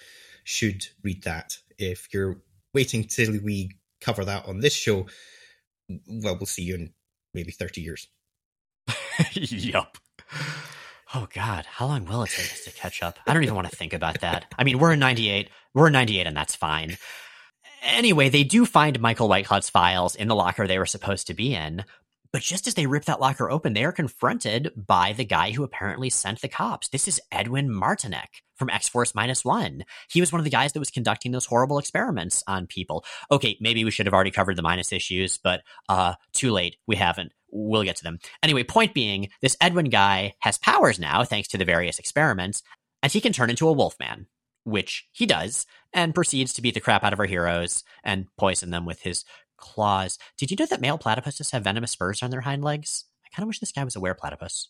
should 0.44 0.88
read 1.04 1.24
that 1.24 1.58
if 1.78 2.14
you're 2.14 2.38
waiting 2.74 3.04
till 3.06 3.32
we 3.44 3.72
cover 4.02 4.26
that 4.26 4.48
on 4.48 4.60
this 4.60 4.74
show, 4.74 5.08
well, 6.08 6.36
we'll 6.36 6.46
see 6.46 6.64
you 6.64 6.76
in 6.76 6.94
maybe 7.34 7.52
30 7.52 7.82
years. 7.82 8.08
yup. 9.34 9.98
Oh 11.14 11.28
God, 11.34 11.66
how 11.66 11.88
long 11.88 12.06
will 12.06 12.24
it 12.24 12.30
take 12.30 12.52
us 12.52 12.64
to 12.64 12.72
catch 12.72 13.04
up? 13.04 13.20
I 13.28 13.34
don't 13.34 13.44
even 13.44 13.56
want 13.56 13.70
to 13.70 13.76
think 13.76 13.92
about 13.94 14.22
that. 14.22 14.46
I 14.58 14.64
mean, 14.64 14.80
we're 14.80 14.94
in 14.94 15.00
'98. 15.00 15.50
We're 15.74 15.88
in 15.88 15.94
'98, 15.94 16.26
and 16.26 16.38
that's 16.38 16.56
fine. 16.56 16.98
Anyway, 17.84 18.30
they 18.30 18.46
do 18.46 18.66
find 18.66 19.00
Michael 19.00 19.28
Whitecloud's 19.28 19.70
files 19.70 20.16
in 20.16 20.30
the 20.30 20.36
locker 20.36 20.68
they 20.68 20.78
were 20.78 20.86
supposed 20.86 21.28
to 21.28 21.34
be 21.34 21.54
in, 21.54 21.84
but 22.34 22.42
just 22.42 22.68
as 22.68 22.76
they 22.76 22.86
rip 22.86 23.06
that 23.06 23.20
locker 23.20 23.52
open, 23.52 23.74
they 23.74 23.84
are 23.84 23.92
confronted 23.92 24.72
by 24.76 25.14
the 25.14 25.26
guy 25.26 25.52
who 25.52 25.64
apparently 25.64 26.10
sent 26.10 26.42
the 26.42 26.48
cops. 26.48 26.88
This 26.88 27.08
is 27.08 27.20
Edwin 27.32 27.70
Martynec 27.70 28.28
from 28.56 28.70
X 28.70 28.88
Force 28.88 29.14
Minus 29.14 29.44
One. 29.44 29.84
He 30.10 30.22
was 30.22 30.32
one 30.32 30.40
of 30.40 30.46
the 30.46 30.50
guys 30.50 30.74
that 30.74 30.80
was 30.80 30.90
conducting 30.90 31.32
those 31.32 31.46
horrible 31.46 31.78
experiments 31.78 32.44
on 32.48 32.68
people. 32.68 33.04
Okay, 33.30 33.58
maybe 33.60 33.84
we 33.84 33.92
should 33.92 34.06
have 34.06 34.14
already 34.14 34.32
covered 34.32 34.56
the 34.56 34.62
minus 34.62 34.94
issues, 34.94 35.38
but 35.38 35.62
uh, 35.90 36.14
too 36.34 36.52
late. 36.52 36.78
We 36.88 36.96
haven't. 36.96 37.34
We'll 37.52 37.84
get 37.84 37.98
to 37.98 38.04
them. 38.04 38.20
Anyway, 38.42 38.64
point 38.64 38.94
being, 38.94 39.30
this 39.42 39.58
Edwin 39.60 39.90
guy 39.90 40.36
has 40.40 40.58
powers 40.58 41.00
now, 41.00 41.24
thanks 41.26 41.50
to 41.50 41.58
the 41.58 41.66
various 41.66 42.00
experiments, 42.00 42.64
and 43.04 43.12
he 43.12 43.20
can 43.20 43.34
turn 43.34 43.50
into 43.50 43.68
a 43.68 43.74
wolf 43.74 43.98
man 44.00 44.28
which 44.64 45.08
he 45.12 45.26
does, 45.26 45.66
and 45.94 46.16
proceeds 46.16 46.54
to 46.54 46.62
beat 46.62 46.74
the 46.74 46.80
crap 46.80 47.04
out 47.04 47.14
of 47.14 47.20
our 47.20 47.26
heroes 47.26 47.84
and 48.04 48.28
poison 48.38 48.70
them 48.70 48.86
with 48.86 49.02
his 49.02 49.26
claws. 49.62 50.18
Did 50.38 50.52
you 50.52 50.58
know 50.60 50.66
that 50.66 50.82
male 50.82 50.98
platypuses 50.98 51.52
have 51.52 51.64
venomous 51.64 51.92
spurs 51.92 52.22
on 52.22 52.32
their 52.32 52.42
hind 52.42 52.64
legs? 52.64 53.06
I 53.26 53.30
kind 53.34 53.44
of 53.44 53.48
wish 53.48 53.60
this 53.60 53.72
guy 53.72 53.86
was 53.86 53.96
a 53.96 54.02
were 54.02 54.14
platypus. 54.14 54.68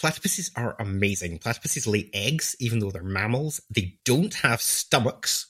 Platypuses 0.00 0.52
are 0.56 0.76
amazing. 0.78 1.40
Platypuses 1.40 1.90
lay 1.90 2.08
eggs, 2.14 2.54
even 2.60 2.78
though 2.78 2.92
they're 2.92 3.02
mammals. 3.02 3.60
They 3.68 3.98
don't 4.04 4.32
have 4.34 4.62
stomachs. 4.62 5.48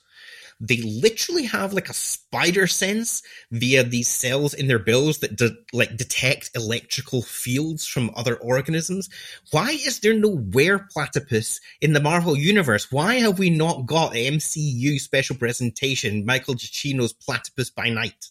They 0.61 0.79
literally 0.79 1.45
have 1.45 1.73
like 1.73 1.89
a 1.89 1.95
spider 1.95 2.67
sense 2.67 3.23
via 3.53 3.85
these 3.85 4.09
cells 4.09 4.55
in 4.55 4.67
their 4.67 4.81
bills 4.81 5.19
that 5.19 5.37
de- 5.37 5.57
like 5.73 5.97
detect 5.97 6.51
electrical 6.57 7.23
fields 7.23 7.87
from 7.87 8.11
other 8.17 8.37
organisms. 8.37 9.09
Why 9.53 9.71
is 9.71 10.01
there 10.01 10.15
no 10.15 10.31
were 10.53 10.89
platypus 10.91 11.61
in 11.81 11.93
the 11.93 12.01
Marvel 12.01 12.37
universe? 12.37 12.91
Why 12.91 13.17
have 13.17 13.39
we 13.39 13.51
not 13.51 13.87
got 13.87 14.15
MCU 14.15 14.99
special 14.99 15.37
presentation 15.37 16.25
Michael 16.25 16.55
Giacchino's 16.55 17.13
Platypus 17.13 17.71
by 17.71 17.91
Night? 17.91 18.31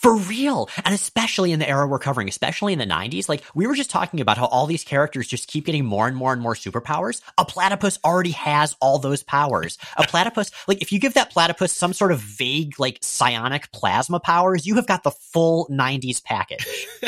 For 0.00 0.16
real. 0.16 0.70
And 0.82 0.94
especially 0.94 1.52
in 1.52 1.58
the 1.58 1.68
era 1.68 1.86
we're 1.86 1.98
covering, 1.98 2.26
especially 2.26 2.72
in 2.72 2.78
the 2.78 2.86
90s, 2.86 3.28
like 3.28 3.42
we 3.54 3.66
were 3.66 3.74
just 3.74 3.90
talking 3.90 4.20
about 4.20 4.38
how 4.38 4.46
all 4.46 4.64
these 4.66 4.82
characters 4.82 5.28
just 5.28 5.46
keep 5.46 5.66
getting 5.66 5.84
more 5.84 6.08
and 6.08 6.16
more 6.16 6.32
and 6.32 6.40
more 6.40 6.54
superpowers. 6.54 7.20
A 7.36 7.44
platypus 7.44 7.98
already 8.02 8.30
has 8.30 8.74
all 8.80 8.98
those 8.98 9.22
powers. 9.22 9.76
A 9.98 10.04
platypus, 10.04 10.50
like 10.68 10.80
if 10.80 10.90
you 10.90 10.98
give 10.98 11.12
that 11.14 11.30
platypus 11.30 11.74
some 11.74 11.92
sort 11.92 12.12
of 12.12 12.20
vague, 12.20 12.80
like 12.80 12.98
psionic 13.02 13.70
plasma 13.72 14.20
powers, 14.20 14.66
you 14.66 14.76
have 14.76 14.86
got 14.86 15.02
the 15.02 15.10
full 15.10 15.68
90s 15.70 16.24
package. 16.24 16.66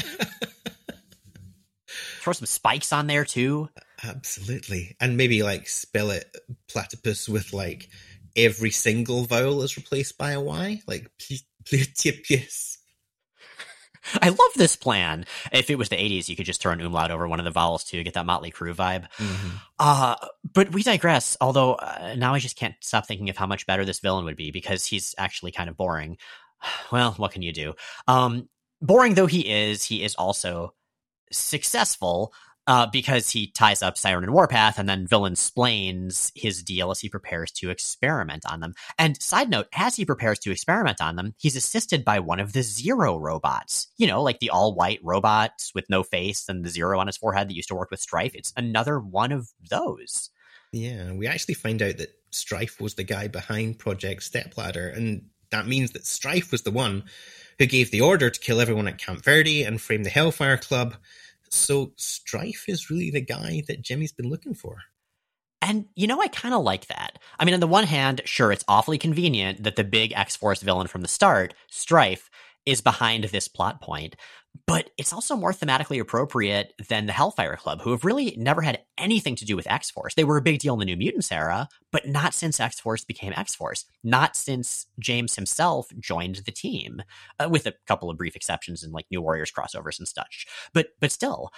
Throw 2.21 2.35
some 2.35 2.47
spikes 2.47 2.93
on 2.93 3.07
there 3.07 3.25
too. 3.25 3.71
Absolutely. 4.05 4.97
And 5.01 5.17
maybe 5.17 5.43
like 5.43 5.67
spell 5.67 6.11
it 6.11 6.37
platypus 6.69 7.27
with 7.29 7.53
like 7.55 7.89
every 8.37 8.71
single 8.71 9.25
vowel 9.25 9.63
is 9.63 9.77
replaced 9.77 10.19
by 10.19 10.33
a 10.33 10.41
Y, 10.41 10.83
like 10.87 11.11
platypus. 11.65 12.79
I 14.21 14.31
love 14.31 14.51
this 14.57 14.75
plan. 14.75 15.27
If 15.53 15.71
it 15.71 15.79
was 15.79 15.89
the 15.89 15.97
80s, 15.97 16.29
you 16.29 16.35
could 16.35 16.47
just 16.47 16.61
throw 16.61 16.73
an 16.73 16.81
umlaut 16.81 17.11
over 17.11 17.29
one 17.29 17.39
of 17.39 17.45
the 17.45 17.51
vowels 17.51 17.85
to 17.85 18.03
get 18.03 18.15
that 18.15 18.27
Motley 18.27 18.51
Crue 18.51 18.75
vibe. 18.75 19.07
Mm-hmm. 19.17 19.57
Uh, 19.79 20.17
but 20.53 20.73
we 20.73 20.83
digress. 20.83 21.37
Although 21.41 21.75
uh, 21.75 22.15
now 22.19 22.35
I 22.35 22.41
just 22.41 22.57
can't 22.57 22.75
stop 22.81 23.07
thinking 23.07 23.31
of 23.31 23.37
how 23.37 23.47
much 23.47 23.67
better 23.67 23.85
this 23.85 24.01
villain 24.01 24.25
would 24.25 24.37
be 24.37 24.51
because 24.51 24.85
he's 24.85 25.15
actually 25.19 25.53
kind 25.53 25.71
of 25.71 25.77
boring. 25.77 26.19
Well, 26.93 27.13
what 27.13 27.33
can 27.33 27.43
you 27.43 27.53
do? 27.53 27.75
Um, 28.07 28.49
boring 28.81 29.15
though 29.15 29.27
he 29.27 29.49
is, 29.49 29.83
he 29.83 30.05
is 30.05 30.15
also 30.15 30.75
successful 31.33 32.33
uh, 32.67 32.87
because 32.87 33.31
he 33.31 33.49
ties 33.49 33.83
up 33.83 33.99
Siren 33.99 34.25
and 34.25 34.33
Warpath, 34.33 34.79
and 34.79 34.89
then 34.89 35.07
Villain 35.07 35.33
explains 35.33 36.31
his 36.35 36.63
deal 36.63 36.91
as 36.91 37.01
he 37.01 37.09
prepares 37.09 37.51
to 37.53 37.71
experiment 37.71 38.45
on 38.49 38.61
them. 38.61 38.75
And 38.99 39.21
side 39.21 39.51
note, 39.51 39.67
as 39.75 39.97
he 39.97 40.05
prepares 40.05 40.39
to 40.41 40.53
experiment 40.53 41.01
on 41.01 41.17
them, 41.17 41.35
he's 41.39 41.57
assisted 41.57 42.05
by 42.05 42.21
one 42.21 42.41
of 42.41 42.53
the 42.53 42.63
Zero 42.63 43.19
robots. 43.19 43.89
You 43.97 44.07
know, 44.07 44.23
like 44.23 44.39
the 44.39 44.51
all 44.51 44.75
white 44.75 45.01
robot 45.03 45.71
with 45.75 45.91
no 45.91 46.03
face 46.03 46.49
and 46.49 46.65
the 46.65 46.71
zero 46.71 46.99
on 46.99 47.07
his 47.07 47.17
forehead 47.17 47.49
that 47.49 47.57
used 47.57 47.69
to 47.69 47.75
work 47.75 47.91
with 47.91 48.01
Strife. 48.01 48.35
It's 48.35 48.53
another 48.57 48.99
one 48.99 49.33
of 49.33 49.49
those. 49.69 50.31
Yeah, 50.73 51.13
we 51.13 51.27
actually 51.27 51.55
find 51.55 51.83
out 51.83 51.99
that 51.99 52.15
Strife 52.31 52.81
was 52.81 52.95
the 52.95 53.05
guy 53.05 53.29
behind 53.29 53.79
Project 53.79 54.23
Stepladder, 54.23 54.89
and 54.89 55.29
that 55.51 55.67
means 55.67 55.91
that 55.91 56.07
Strife 56.07 56.51
was 56.51 56.63
the 56.63 56.71
one 56.71 57.05
who 57.59 57.67
gave 57.67 57.91
the 57.91 58.01
order 58.01 58.31
to 58.31 58.41
kill 58.41 58.61
everyone 58.61 58.89
at 58.89 58.99
Camp 58.99 59.23
Verde 59.23 59.65
and 59.65 59.81
frame 59.81 60.03
the 60.03 60.11
Hellfire 60.11 60.57
Club 60.57 60.95
so 61.53 61.93
Strife 61.97 62.65
is 62.69 62.91
really 62.91 63.11
the 63.11 63.21
guy 63.21 63.63
that 63.69 63.83
Jimmy's 63.83 64.13
been 64.13 64.29
looking 64.29 64.55
for. 64.55 64.79
And 65.61 65.87
you 65.95 66.07
know, 66.07 66.21
I 66.21 66.29
kind 66.29 66.55
of 66.55 66.65
like 66.65 66.87
that. 66.87 67.19
I 67.39 67.45
mean, 67.45 67.55
on 67.55 67.61
the 67.61 67.67
one 67.67 67.85
hand, 67.85 68.21
sure, 68.25 68.51
it's 68.51 68.65
awfully 68.67 68.99
convenient 68.99 69.63
that 69.63 69.77
the 69.77 69.85
big 69.85 70.13
X 70.13 70.35
Force 70.35 70.63
villain 70.63 70.89
from 70.89 71.03
the 71.03 71.09
start, 71.09 71.55
Strife, 71.71 72.31
is 72.67 72.81
behind 72.81 73.25
this 73.25 73.49
plot 73.49 73.81
point 73.81 74.17
but 74.67 74.91
it's 74.97 75.13
also 75.13 75.37
more 75.37 75.53
thematically 75.53 76.01
appropriate 76.01 76.73
than 76.89 77.07
the 77.07 77.13
Hellfire 77.13 77.57
Club, 77.57 77.81
who 77.81 77.91
have 77.91 78.05
really 78.05 78.35
never 78.39 78.63
had 78.63 78.81
anything 78.99 79.35
to 79.37 79.45
do 79.45 79.57
with 79.57 79.71
X 79.71 79.91
Force. 79.91 80.15
They 80.15 80.25
were 80.25 80.37
a 80.37 80.43
big 80.43 80.61
deal 80.61 80.75
in 80.75 80.79
the 80.81 80.85
New 80.85 80.97
Mutants 80.97 81.33
era, 81.33 81.69
but 81.91 82.07
not 82.07 82.35
since 82.35 82.61
X 82.61 82.79
Force 82.79 83.05
became 83.05 83.33
X 83.37 83.55
Force, 83.55 83.85
not 84.05 84.37
since 84.37 84.87
James 84.99 85.35
himself 85.37 85.89
joined 85.99 86.43
the 86.45 86.53
team, 86.53 87.03
uh, 87.39 87.49
with 87.49 87.67
a 87.67 87.75
couple 87.87 88.11
of 88.11 88.19
brief 88.19 88.37
exceptions 88.37 88.83
in 88.83 88.93
like 88.93 89.07
New 89.11 89.23
Warriors 89.23 89.53
crossovers 89.53 89.99
and 89.99 90.09
such. 90.09 90.47
But 90.73 90.89
but 91.01 91.13
still, 91.13 91.51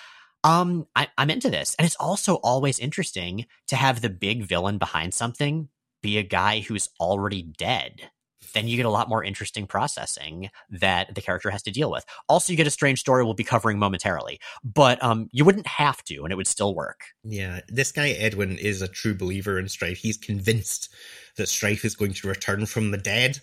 um, 0.43 0.87
I, 0.95 1.09
I'm 1.19 1.31
into 1.31 1.51
this, 1.51 1.75
and 1.79 1.87
it's 1.87 1.97
also 1.97 2.37
always 2.37 2.79
interesting 2.79 3.47
to 3.69 3.77
have 3.77 4.01
the 4.01 4.11
big 4.11 4.45
villain 4.45 4.79
behind 4.79 5.15
something 5.15 5.69
be 6.03 6.19
a 6.19 6.23
guy 6.23 6.61
who's 6.61 6.91
already 7.01 7.43
dead 7.43 8.11
then 8.53 8.69
you 8.69 8.77
get 8.77 8.87
a 8.87 8.91
lot 8.91 9.09
more 9.09 9.25
interesting 9.25 9.67
processing 9.67 10.51
that 10.71 11.15
the 11.15 11.23
character 11.23 11.51
has 11.51 11.63
to 11.63 11.71
deal 11.71 11.91
with. 11.91 12.05
Also, 12.29 12.53
you 12.53 12.57
get 12.57 12.67
a 12.67 12.71
strange 12.71 13.01
story 13.01 13.25
we'll 13.25 13.35
be 13.35 13.45
covering 13.45 13.79
momentarily, 13.79 14.41
but 14.63 15.03
um, 15.03 15.29
you 15.33 15.45
wouldn't 15.45 15.67
have 15.67 16.03
to, 16.05 16.23
and 16.23 16.33
it 16.33 16.37
would 16.37 16.47
still 16.47 16.75
work. 16.75 17.01
Yeah, 17.23 17.61
this 17.69 17.93
guy 17.93 18.11
Edwin 18.11 18.59
is 18.59 18.83
a 18.83 18.89
true 18.89 19.15
believer 19.15 19.59
in 19.59 19.69
Strife. 19.69 19.99
He's 19.99 20.17
convinced 20.17 20.93
that 21.37 21.49
Strife 21.49 21.85
is 21.85 21.97
going 21.97 22.15
to 22.15 22.29
return 22.29 22.67
from 22.67 22.91
the 22.91 22.99
dead. 22.99 23.41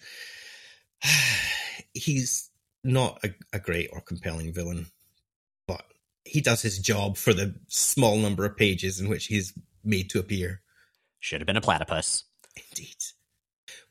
He's 1.94 2.50
not 2.84 3.20
a, 3.24 3.34
a 3.54 3.60
great 3.60 3.90
or 3.92 4.02
compelling 4.02 4.54
villain, 4.54 4.88
but 5.68 5.84
he 6.24 6.40
does 6.42 6.62
his 6.62 6.80
job 6.80 7.18
for 7.18 7.34
the 7.34 7.56
small 7.68 8.18
number 8.18 8.46
of 8.46 8.56
pages 8.56 9.00
in 9.00 9.10
which 9.10 9.26
he's 9.26 9.54
made 9.84 10.10
to 10.12 10.20
appear. 10.20 10.62
Should 11.20 11.42
have 11.42 11.48
been 11.48 11.58
a 11.58 11.62
platypus. 11.62 12.24
Indeed 12.56 12.96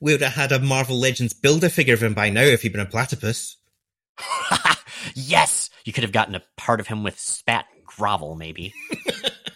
we 0.00 0.12
would 0.12 0.22
have 0.22 0.32
had 0.32 0.52
a 0.52 0.58
Marvel 0.58 0.98
Legends 0.98 1.32
builder 1.32 1.68
figure 1.68 1.94
of 1.94 2.02
him 2.02 2.14
by 2.14 2.30
now 2.30 2.42
if 2.42 2.62
he'd 2.62 2.72
been 2.72 2.80
a 2.80 2.86
platypus. 2.86 3.56
yes, 5.14 5.70
you 5.84 5.92
could 5.92 6.04
have 6.04 6.12
gotten 6.12 6.34
a 6.34 6.42
part 6.56 6.80
of 6.80 6.86
him 6.86 7.02
with 7.02 7.18
spat 7.18 7.66
grovel, 7.84 8.34
maybe. 8.34 8.72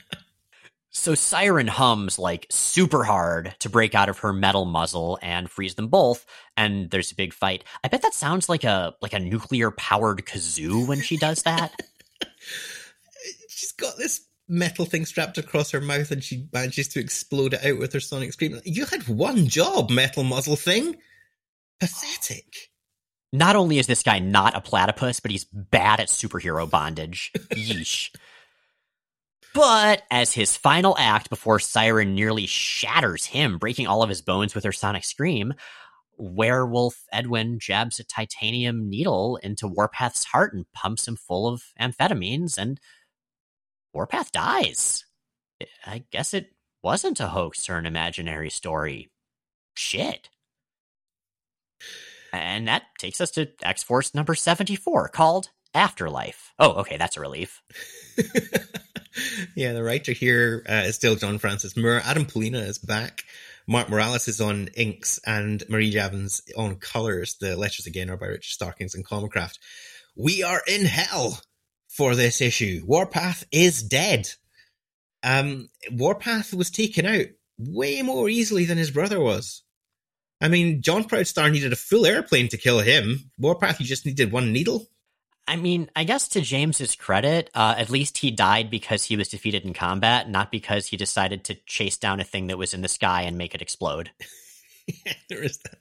so 0.90 1.14
Siren 1.14 1.66
hums 1.66 2.18
like 2.18 2.46
super 2.50 3.04
hard 3.04 3.54
to 3.60 3.70
break 3.70 3.94
out 3.94 4.08
of 4.08 4.18
her 4.18 4.32
metal 4.32 4.64
muzzle 4.66 5.18
and 5.22 5.50
freeze 5.50 5.74
them 5.74 5.88
both, 5.88 6.26
and 6.56 6.90
there's 6.90 7.12
a 7.12 7.16
big 7.16 7.32
fight. 7.32 7.64
I 7.82 7.88
bet 7.88 8.02
that 8.02 8.14
sounds 8.14 8.48
like 8.48 8.64
a 8.64 8.94
like 9.00 9.14
a 9.14 9.18
nuclear 9.18 9.70
powered 9.70 10.24
kazoo 10.26 10.86
when 10.86 11.00
she 11.00 11.16
does 11.16 11.42
that. 11.42 11.74
She's 13.48 13.72
got 13.72 13.96
this 13.96 14.26
metal 14.48 14.84
thing 14.84 15.06
strapped 15.06 15.38
across 15.38 15.70
her 15.70 15.80
mouth 15.80 16.10
and 16.10 16.22
she 16.22 16.48
manages 16.52 16.88
to 16.88 17.00
explode 17.00 17.54
it 17.54 17.64
out 17.64 17.78
with 17.78 17.92
her 17.92 18.00
sonic 18.00 18.32
scream. 18.32 18.60
You 18.64 18.86
had 18.86 19.08
one 19.08 19.48
job, 19.48 19.90
metal 19.90 20.24
muzzle 20.24 20.56
thing. 20.56 20.96
Pathetic. 21.80 22.70
Not 23.32 23.56
only 23.56 23.78
is 23.78 23.86
this 23.86 24.02
guy 24.02 24.20
not 24.20 24.54
a 24.54 24.60
platypus, 24.60 25.18
but 25.20 25.30
he's 25.30 25.44
bad 25.44 25.98
at 25.98 26.08
superhero 26.08 26.68
bondage. 26.68 27.32
Yeesh. 27.50 28.14
But 29.54 30.02
as 30.10 30.32
his 30.32 30.56
final 30.56 30.96
act 30.98 31.30
before 31.30 31.58
Siren 31.60 32.14
nearly 32.14 32.46
shatters 32.46 33.26
him, 33.26 33.58
breaking 33.58 33.86
all 33.86 34.02
of 34.02 34.08
his 34.08 34.20
bones 34.22 34.54
with 34.54 34.64
her 34.64 34.72
sonic 34.72 35.04
scream, 35.04 35.54
werewolf 36.16 37.04
Edwin 37.12 37.58
jabs 37.58 37.98
a 38.00 38.04
titanium 38.04 38.88
needle 38.88 39.36
into 39.42 39.68
Warpath's 39.68 40.24
heart 40.24 40.54
and 40.54 40.70
pumps 40.72 41.06
him 41.06 41.16
full 41.16 41.46
of 41.46 41.62
amphetamines 41.80 42.58
and 42.58 42.80
Warpath 43.94 44.32
dies. 44.32 45.04
I 45.86 46.04
guess 46.10 46.34
it 46.34 46.52
wasn't 46.82 47.20
a 47.20 47.28
hoax 47.28 47.68
or 47.68 47.78
an 47.78 47.86
imaginary 47.86 48.50
story. 48.50 49.10
Shit. 49.74 50.28
And 52.32 52.66
that 52.66 52.82
takes 52.98 53.20
us 53.20 53.30
to 53.32 53.48
X 53.62 53.82
Force 53.82 54.14
number 54.14 54.34
74, 54.34 55.08
called 55.08 55.50
Afterlife. 55.72 56.52
Oh, 56.58 56.72
okay, 56.80 56.96
that's 56.96 57.16
a 57.16 57.20
relief. 57.20 57.62
yeah, 59.54 59.72
the 59.72 59.84
writer 59.84 60.12
here 60.12 60.64
uh, 60.68 60.82
is 60.86 60.96
still 60.96 61.14
John 61.14 61.38
Francis 61.38 61.76
Moore. 61.76 62.00
Adam 62.04 62.24
Pollina 62.24 62.66
is 62.66 62.78
back. 62.78 63.22
Mark 63.66 63.88
Morales 63.88 64.28
is 64.28 64.40
on 64.40 64.68
inks 64.76 65.20
and 65.24 65.62
Marie 65.68 65.90
Javins 65.90 66.42
on 66.56 66.76
colors. 66.76 67.36
The 67.40 67.56
letters 67.56 67.86
again 67.86 68.10
are 68.10 68.16
by 68.16 68.26
Richard 68.26 68.44
Starkings 68.44 68.94
and 68.94 69.06
Comicraft. 69.06 69.58
We 70.16 70.42
are 70.42 70.60
in 70.66 70.84
hell 70.84 71.40
for 71.96 72.14
this 72.16 72.40
issue. 72.40 72.82
Warpath 72.86 73.44
is 73.52 73.82
dead. 73.82 74.28
Um, 75.22 75.68
Warpath 75.90 76.52
was 76.52 76.70
taken 76.70 77.06
out 77.06 77.26
way 77.56 78.02
more 78.02 78.28
easily 78.28 78.64
than 78.64 78.78
his 78.78 78.90
brother 78.90 79.20
was. 79.20 79.62
I 80.40 80.48
mean, 80.48 80.82
John 80.82 81.04
Proudstar 81.04 81.50
needed 81.50 81.72
a 81.72 81.76
full 81.76 82.04
airplane 82.04 82.48
to 82.48 82.58
kill 82.58 82.80
him. 82.80 83.30
Warpath, 83.38 83.80
you 83.80 83.86
just 83.86 84.04
needed 84.04 84.32
one 84.32 84.52
needle. 84.52 84.88
I 85.46 85.56
mean, 85.56 85.88
I 85.94 86.04
guess 86.04 86.28
to 86.28 86.40
James's 86.40 86.96
credit, 86.96 87.50
uh, 87.54 87.74
at 87.76 87.90
least 87.90 88.18
he 88.18 88.30
died 88.30 88.70
because 88.70 89.04
he 89.04 89.16
was 89.16 89.28
defeated 89.28 89.64
in 89.64 89.72
combat, 89.72 90.28
not 90.28 90.50
because 90.50 90.86
he 90.86 90.96
decided 90.96 91.44
to 91.44 91.54
chase 91.66 91.98
down 91.98 92.18
a 92.18 92.24
thing 92.24 92.48
that 92.48 92.58
was 92.58 92.74
in 92.74 92.82
the 92.82 92.88
sky 92.88 93.22
and 93.22 93.38
make 93.38 93.54
it 93.54 93.62
explode. 93.62 94.10
yeah, 94.86 95.12
there 95.28 95.44
is 95.44 95.58
that. 95.58 95.78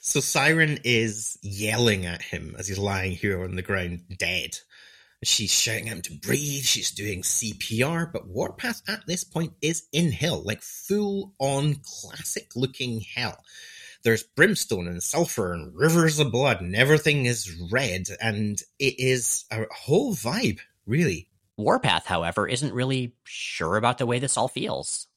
So 0.00 0.20
Siren 0.20 0.78
is 0.84 1.38
yelling 1.42 2.06
at 2.06 2.22
him 2.22 2.54
as 2.58 2.68
he's 2.68 2.78
lying 2.78 3.12
here 3.12 3.42
on 3.42 3.56
the 3.56 3.62
ground, 3.62 4.02
dead. 4.16 4.58
She's 5.24 5.50
shouting 5.50 5.88
at 5.88 5.96
him 5.96 6.02
to 6.02 6.14
breathe. 6.14 6.62
She's 6.62 6.92
doing 6.92 7.22
CPR, 7.22 8.12
but 8.12 8.28
Warpath 8.28 8.82
at 8.86 9.06
this 9.06 9.24
point 9.24 9.54
is 9.60 9.88
in 9.92 10.12
hell, 10.12 10.42
like 10.44 10.62
full 10.62 11.34
on 11.38 11.76
classic 11.82 12.52
looking 12.54 13.00
hell. 13.00 13.42
There's 14.04 14.22
brimstone 14.22 14.86
and 14.86 15.02
sulfur 15.02 15.52
and 15.52 15.74
rivers 15.74 16.20
of 16.20 16.30
blood, 16.30 16.60
and 16.60 16.76
everything 16.76 17.26
is 17.26 17.52
red, 17.72 18.06
and 18.20 18.62
it 18.78 18.94
is 18.98 19.44
a 19.50 19.64
whole 19.74 20.14
vibe, 20.14 20.60
really. 20.86 21.28
Warpath, 21.56 22.06
however, 22.06 22.46
isn't 22.46 22.72
really 22.72 23.14
sure 23.24 23.76
about 23.76 23.98
the 23.98 24.06
way 24.06 24.20
this 24.20 24.36
all 24.36 24.46
feels. 24.46 25.08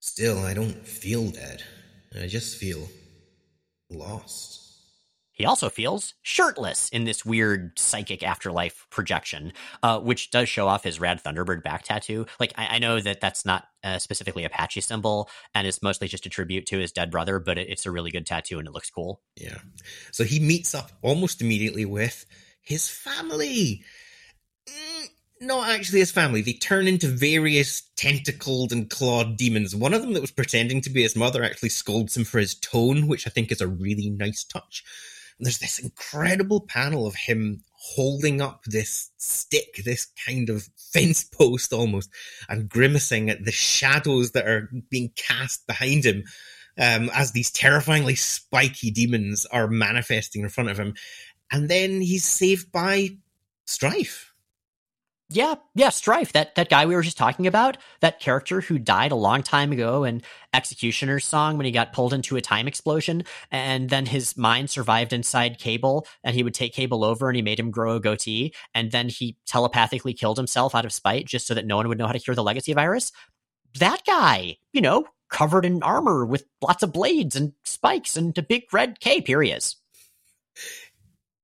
Still, 0.00 0.40
I 0.40 0.52
don't 0.52 0.84
feel 0.84 1.30
dead. 1.30 1.62
I 2.20 2.26
just 2.26 2.56
feel 2.58 2.88
lost. 3.88 4.63
He 5.34 5.44
also 5.44 5.68
feels 5.68 6.14
shirtless 6.22 6.88
in 6.90 7.04
this 7.04 7.24
weird 7.24 7.76
psychic 7.76 8.22
afterlife 8.22 8.86
projection, 8.90 9.52
uh, 9.82 9.98
which 9.98 10.30
does 10.30 10.48
show 10.48 10.68
off 10.68 10.84
his 10.84 11.00
rad 11.00 11.22
Thunderbird 11.22 11.64
back 11.64 11.82
tattoo. 11.82 12.26
Like, 12.38 12.52
I, 12.56 12.76
I 12.76 12.78
know 12.78 13.00
that 13.00 13.20
that's 13.20 13.44
not 13.44 13.66
uh, 13.82 13.98
specifically 13.98 14.44
Apache 14.44 14.80
symbol, 14.82 15.28
and 15.52 15.66
it's 15.66 15.82
mostly 15.82 16.06
just 16.06 16.24
a 16.24 16.30
tribute 16.30 16.66
to 16.66 16.78
his 16.78 16.92
dead 16.92 17.10
brother, 17.10 17.40
but 17.40 17.58
it, 17.58 17.68
it's 17.68 17.84
a 17.84 17.90
really 17.90 18.12
good 18.12 18.26
tattoo 18.26 18.60
and 18.60 18.68
it 18.68 18.72
looks 18.72 18.90
cool. 18.90 19.20
Yeah. 19.36 19.58
So 20.12 20.22
he 20.22 20.38
meets 20.38 20.72
up 20.72 20.92
almost 21.02 21.42
immediately 21.42 21.84
with 21.84 22.24
his 22.62 22.88
family. 22.88 23.82
Mm, 24.68 25.08
not 25.40 25.68
actually 25.68 25.98
his 25.98 26.12
family. 26.12 26.42
They 26.42 26.52
turn 26.52 26.86
into 26.86 27.08
various 27.08 27.82
tentacled 27.96 28.70
and 28.70 28.88
clawed 28.88 29.36
demons. 29.36 29.74
One 29.74 29.94
of 29.94 30.02
them 30.02 30.12
that 30.12 30.20
was 30.20 30.30
pretending 30.30 30.80
to 30.82 30.90
be 30.90 31.02
his 31.02 31.16
mother 31.16 31.42
actually 31.42 31.70
scolds 31.70 32.16
him 32.16 32.24
for 32.24 32.38
his 32.38 32.54
tone, 32.54 33.08
which 33.08 33.26
I 33.26 33.30
think 33.30 33.50
is 33.50 33.60
a 33.60 33.66
really 33.66 34.10
nice 34.10 34.44
touch. 34.44 34.84
And 35.38 35.46
there's 35.46 35.58
this 35.58 35.78
incredible 35.78 36.60
panel 36.60 37.06
of 37.06 37.14
him 37.14 37.62
holding 37.72 38.40
up 38.40 38.64
this 38.64 39.10
stick, 39.18 39.82
this 39.84 40.06
kind 40.26 40.48
of 40.48 40.68
fence 40.92 41.24
post 41.24 41.72
almost, 41.72 42.10
and 42.48 42.68
grimacing 42.68 43.30
at 43.30 43.44
the 43.44 43.52
shadows 43.52 44.32
that 44.32 44.46
are 44.46 44.70
being 44.90 45.10
cast 45.16 45.66
behind 45.66 46.04
him 46.04 46.24
um, 46.78 47.10
as 47.14 47.32
these 47.32 47.50
terrifyingly 47.50 48.14
spiky 48.14 48.90
demons 48.90 49.46
are 49.46 49.68
manifesting 49.68 50.42
in 50.42 50.48
front 50.48 50.70
of 50.70 50.78
him. 50.78 50.94
And 51.50 51.68
then 51.68 52.00
he's 52.00 52.24
saved 52.24 52.72
by 52.72 53.10
Strife. 53.66 54.33
Yeah, 55.34 55.56
yeah, 55.74 55.88
Strife, 55.88 56.32
that 56.34 56.54
that 56.54 56.68
guy 56.68 56.86
we 56.86 56.94
were 56.94 57.02
just 57.02 57.18
talking 57.18 57.48
about, 57.48 57.76
that 57.98 58.20
character 58.20 58.60
who 58.60 58.78
died 58.78 59.10
a 59.10 59.16
long 59.16 59.42
time 59.42 59.72
ago 59.72 60.04
in 60.04 60.22
Executioner's 60.52 61.24
song 61.24 61.56
when 61.56 61.66
he 61.66 61.72
got 61.72 61.92
pulled 61.92 62.14
into 62.14 62.36
a 62.36 62.40
time 62.40 62.68
explosion, 62.68 63.24
and 63.50 63.90
then 63.90 64.06
his 64.06 64.36
mind 64.36 64.70
survived 64.70 65.12
inside 65.12 65.58
Cable, 65.58 66.06
and 66.22 66.36
he 66.36 66.44
would 66.44 66.54
take 66.54 66.72
Cable 66.72 67.02
over 67.02 67.28
and 67.28 67.34
he 67.34 67.42
made 67.42 67.58
him 67.58 67.72
grow 67.72 67.96
a 67.96 68.00
goatee, 68.00 68.54
and 68.74 68.92
then 68.92 69.08
he 69.08 69.36
telepathically 69.44 70.14
killed 70.14 70.36
himself 70.36 70.72
out 70.72 70.84
of 70.84 70.92
spite 70.92 71.26
just 71.26 71.48
so 71.48 71.54
that 71.54 71.66
no 71.66 71.78
one 71.78 71.88
would 71.88 71.98
know 71.98 72.06
how 72.06 72.12
to 72.12 72.20
cure 72.20 72.36
the 72.36 72.42
legacy 72.44 72.72
virus. 72.72 73.10
That 73.80 74.02
guy, 74.06 74.58
you 74.72 74.82
know, 74.82 75.04
covered 75.30 75.64
in 75.64 75.82
armor 75.82 76.24
with 76.24 76.46
lots 76.62 76.84
of 76.84 76.92
blades 76.92 77.34
and 77.34 77.54
spikes 77.64 78.16
and 78.16 78.38
a 78.38 78.42
big 78.42 78.72
red 78.72 79.00
cape, 79.00 79.26
here 79.26 79.42
he 79.42 79.50
is. 79.50 79.74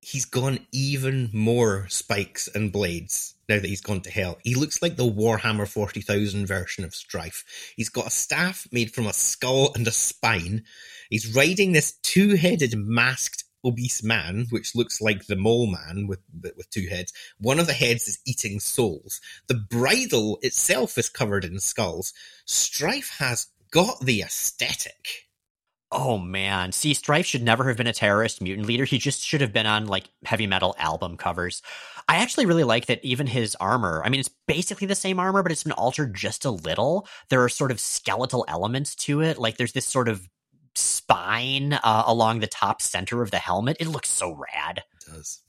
He's 0.01 0.26
gone 0.26 0.61
even 0.70 1.28
more 1.32 1.88
spikes 1.88 2.47
and 2.47 2.70
blades 2.70 3.34
now 3.51 3.57
that 3.57 3.68
he's 3.68 3.82
gone 3.82 4.01
to 4.03 4.11
hell. 4.11 4.38
He 4.44 4.55
looks 4.55 4.80
like 4.80 4.96
the 4.96 5.11
Warhammer 5.11 5.68
40,000 5.68 6.46
version 6.46 6.84
of 6.84 6.94
Strife. 6.94 7.44
He's 7.76 7.88
got 7.88 8.07
a 8.07 8.11
staff 8.11 8.66
made 8.72 8.94
from 8.94 9.07
a 9.07 9.12
skull 9.12 9.72
and 9.74 9.86
a 9.86 9.92
spine. 9.92 10.62
He's 11.11 11.34
riding 11.34 11.72
this 11.72 11.98
two 12.03 12.36
headed 12.36 12.74
masked 12.76 13.44
obese 13.64 14.03
man, 14.03 14.46
which 14.51 14.74
looks 14.74 15.01
like 15.01 15.26
the 15.26 15.36
mole 15.36 15.66
man 15.66 16.07
with, 16.07 16.20
with 16.57 16.70
two 16.70 16.86
heads. 16.88 17.12
One 17.38 17.59
of 17.59 17.66
the 17.66 17.72
heads 17.72 18.07
is 18.07 18.20
eating 18.24 18.61
souls. 18.61 19.20
The 19.48 19.55
bridle 19.68 20.38
itself 20.42 20.96
is 20.96 21.09
covered 21.09 21.44
in 21.44 21.59
skulls. 21.59 22.14
Strife 22.46 23.16
has 23.18 23.48
got 23.72 24.01
the 24.01 24.22
aesthetic. 24.22 25.30
Oh 25.93 26.18
man, 26.18 26.70
see, 26.70 26.95
Strife 26.95 27.26
should 27.26 27.43
never 27.43 27.66
have 27.66 27.76
been 27.76 27.88
a 27.88 27.93
terrorist 27.93 28.41
mutant 28.41 28.68
leader. 28.68 28.84
He 28.84 28.99
just 28.99 29.22
should 29.22 29.41
have 29.41 29.53
been 29.53 29.66
on 29.66 29.86
like 29.86 30.05
heavy 30.24 30.47
metal 30.47 30.76
album 30.78 31.16
covers. 31.16 31.62
I 32.09 32.16
actually 32.16 32.47
really 32.47 32.64
like 32.64 32.86
that 32.86 33.05
even 33.05 33.26
his 33.26 33.57
armor, 33.57 34.03
I 34.05 34.09
mean, 34.09 34.20
it's 34.20 34.30
basically 34.47 34.86
the 34.86 34.95
same 34.95 35.18
armor, 35.18 35.43
but 35.43 35.51
it's 35.51 35.64
been 35.64 35.72
altered 35.72 36.14
just 36.14 36.45
a 36.45 36.51
little. 36.51 37.09
There 37.28 37.43
are 37.43 37.49
sort 37.49 37.72
of 37.72 37.80
skeletal 37.80 38.45
elements 38.47 38.95
to 38.97 39.20
it. 39.20 39.38
Like 39.38 39.57
there's 39.57 39.72
this 39.72 39.86
sort 39.86 40.09
of 40.09 40.28
spine 40.76 41.72
uh, 41.72 42.05
along 42.07 42.38
the 42.38 42.47
top 42.47 42.82
center 42.82 43.22
of 43.22 43.32
the 43.32 43.38
helmet. 43.38 43.76
It 43.80 43.88
looks 43.88 44.09
so 44.09 44.32
rad. 44.32 44.78
It 44.78 45.12
does. 45.12 45.41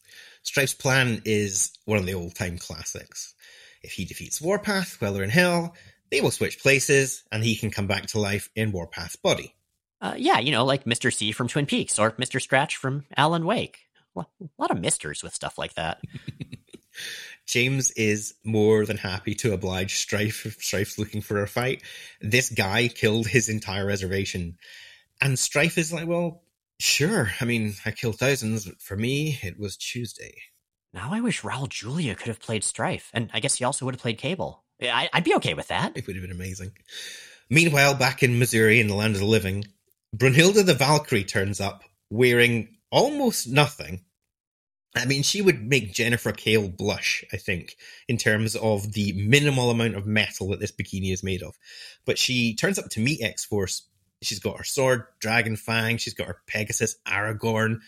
Strife's 0.41 0.73
plan 0.73 1.21
is 1.23 1.71
one 1.85 1.99
of 1.99 2.07
the 2.07 2.15
old 2.15 2.33
time 2.33 2.57
classics. 2.57 3.35
If 3.83 3.91
he 3.91 4.05
defeats 4.05 4.41
Warpath 4.41 4.99
while 4.99 5.13
they're 5.13 5.23
in 5.23 5.29
hell, 5.29 5.75
they 6.09 6.21
will 6.21 6.31
switch 6.31 6.59
places 6.59 7.23
and 7.31 7.43
he 7.43 7.55
can 7.55 7.69
come 7.69 7.87
back 7.87 8.07
to 8.07 8.19
life 8.19 8.49
in 8.55 8.71
Warpath's 8.71 9.15
body. 9.15 9.55
Uh, 10.01 10.15
yeah, 10.17 10.39
you 10.39 10.51
know, 10.51 10.65
like 10.65 10.85
Mr. 10.85 11.13
C 11.13 11.31
from 11.31 11.47
Twin 11.47 11.65
Peaks 11.65 11.99
or 11.99 12.11
Mr. 12.13 12.41
Scratch 12.41 12.75
from 12.75 13.05
Alan 13.15 13.45
Wake. 13.45 13.79
A 14.17 14.25
lot 14.57 14.71
of 14.71 14.79
misters 14.79 15.23
with 15.23 15.33
stuff 15.33 15.57
like 15.57 15.75
that. 15.75 16.01
James 17.45 17.91
is 17.91 18.33
more 18.43 18.85
than 18.85 18.97
happy 18.97 19.35
to 19.35 19.53
oblige 19.53 19.95
Strife 19.95 20.45
if 20.45 20.61
Strife's 20.61 20.97
looking 20.97 21.21
for 21.21 21.41
a 21.41 21.47
fight. 21.47 21.83
This 22.21 22.49
guy 22.49 22.87
killed 22.87 23.27
his 23.27 23.49
entire 23.49 23.85
reservation. 23.85 24.57
And 25.21 25.37
Strife 25.37 25.77
is 25.77 25.93
like, 25.93 26.07
well, 26.07 26.43
sure. 26.79 27.31
I 27.39 27.45
mean, 27.45 27.75
I 27.85 27.91
killed 27.91 28.17
thousands, 28.17 28.65
but 28.65 28.81
for 28.81 28.97
me, 28.97 29.39
it 29.43 29.59
was 29.59 29.77
Tuesday. 29.77 30.35
Now 30.93 31.09
I 31.11 31.21
wish 31.21 31.41
Raul 31.41 31.69
Julia 31.69 32.15
could 32.15 32.27
have 32.27 32.39
played 32.39 32.63
Strife. 32.63 33.11
And 33.13 33.29
I 33.33 33.39
guess 33.39 33.55
he 33.55 33.63
also 33.63 33.85
would 33.85 33.95
have 33.95 34.01
played 34.01 34.17
Cable. 34.17 34.63
I, 34.81 35.09
would 35.13 35.23
be 35.23 35.35
okay 35.35 35.53
with 35.53 35.67
that. 35.67 35.95
It 35.95 36.07
would 36.07 36.15
have 36.15 36.23
been 36.23 36.35
amazing. 36.35 36.71
Meanwhile, 37.49 37.95
back 37.95 38.23
in 38.23 38.39
Missouri 38.39 38.79
in 38.79 38.87
the 38.87 38.95
land 38.95 39.13
of 39.13 39.19
the 39.19 39.27
living, 39.27 39.65
Brunnhilde 40.15 40.65
the 40.65 40.73
Valkyrie 40.73 41.23
turns 41.23 41.61
up 41.61 41.83
wearing 42.09 42.77
almost 42.91 43.47
nothing. 43.47 44.01
I 44.93 45.05
mean, 45.05 45.23
she 45.23 45.41
would 45.41 45.63
make 45.63 45.93
Jennifer 45.93 46.33
Kale 46.33 46.67
blush, 46.67 47.23
I 47.31 47.37
think, 47.37 47.77
in 48.09 48.17
terms 48.17 48.57
of 48.57 48.91
the 48.91 49.13
minimal 49.13 49.71
amount 49.71 49.95
of 49.95 50.05
metal 50.05 50.49
that 50.49 50.59
this 50.59 50.73
bikini 50.73 51.13
is 51.13 51.23
made 51.23 51.41
of. 51.41 51.57
But 52.05 52.17
she 52.17 52.55
turns 52.55 52.77
up 52.77 52.89
to 52.89 52.99
meet 52.99 53.21
X 53.21 53.45
Force. 53.45 53.87
She's 54.21 54.39
got 54.39 54.57
her 54.57 54.65
sword, 54.65 55.05
Dragon 55.19 55.55
Fang. 55.55 55.97
She's 55.97 56.13
got 56.13 56.27
her 56.27 56.41
Pegasus, 56.45 56.97
Aragorn. 57.07 57.79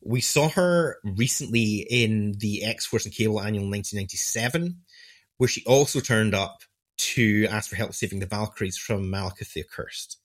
We 0.00 0.20
saw 0.20 0.48
her 0.50 0.98
recently 1.02 1.86
in 1.90 2.34
the 2.38 2.64
X 2.64 2.86
Force 2.86 3.04
and 3.04 3.14
Cable 3.14 3.40
Annual 3.40 3.68
1997, 3.68 4.76
where 5.38 5.48
she 5.48 5.64
also 5.64 5.98
turned 5.98 6.36
up 6.36 6.62
to 6.96 7.48
ask 7.50 7.68
for 7.68 7.76
help 7.76 7.94
saving 7.94 8.20
the 8.20 8.26
Valkyries 8.26 8.78
from 8.78 9.10
Malekith 9.10 9.52
the 9.54 9.62
Accursed. 9.62 10.18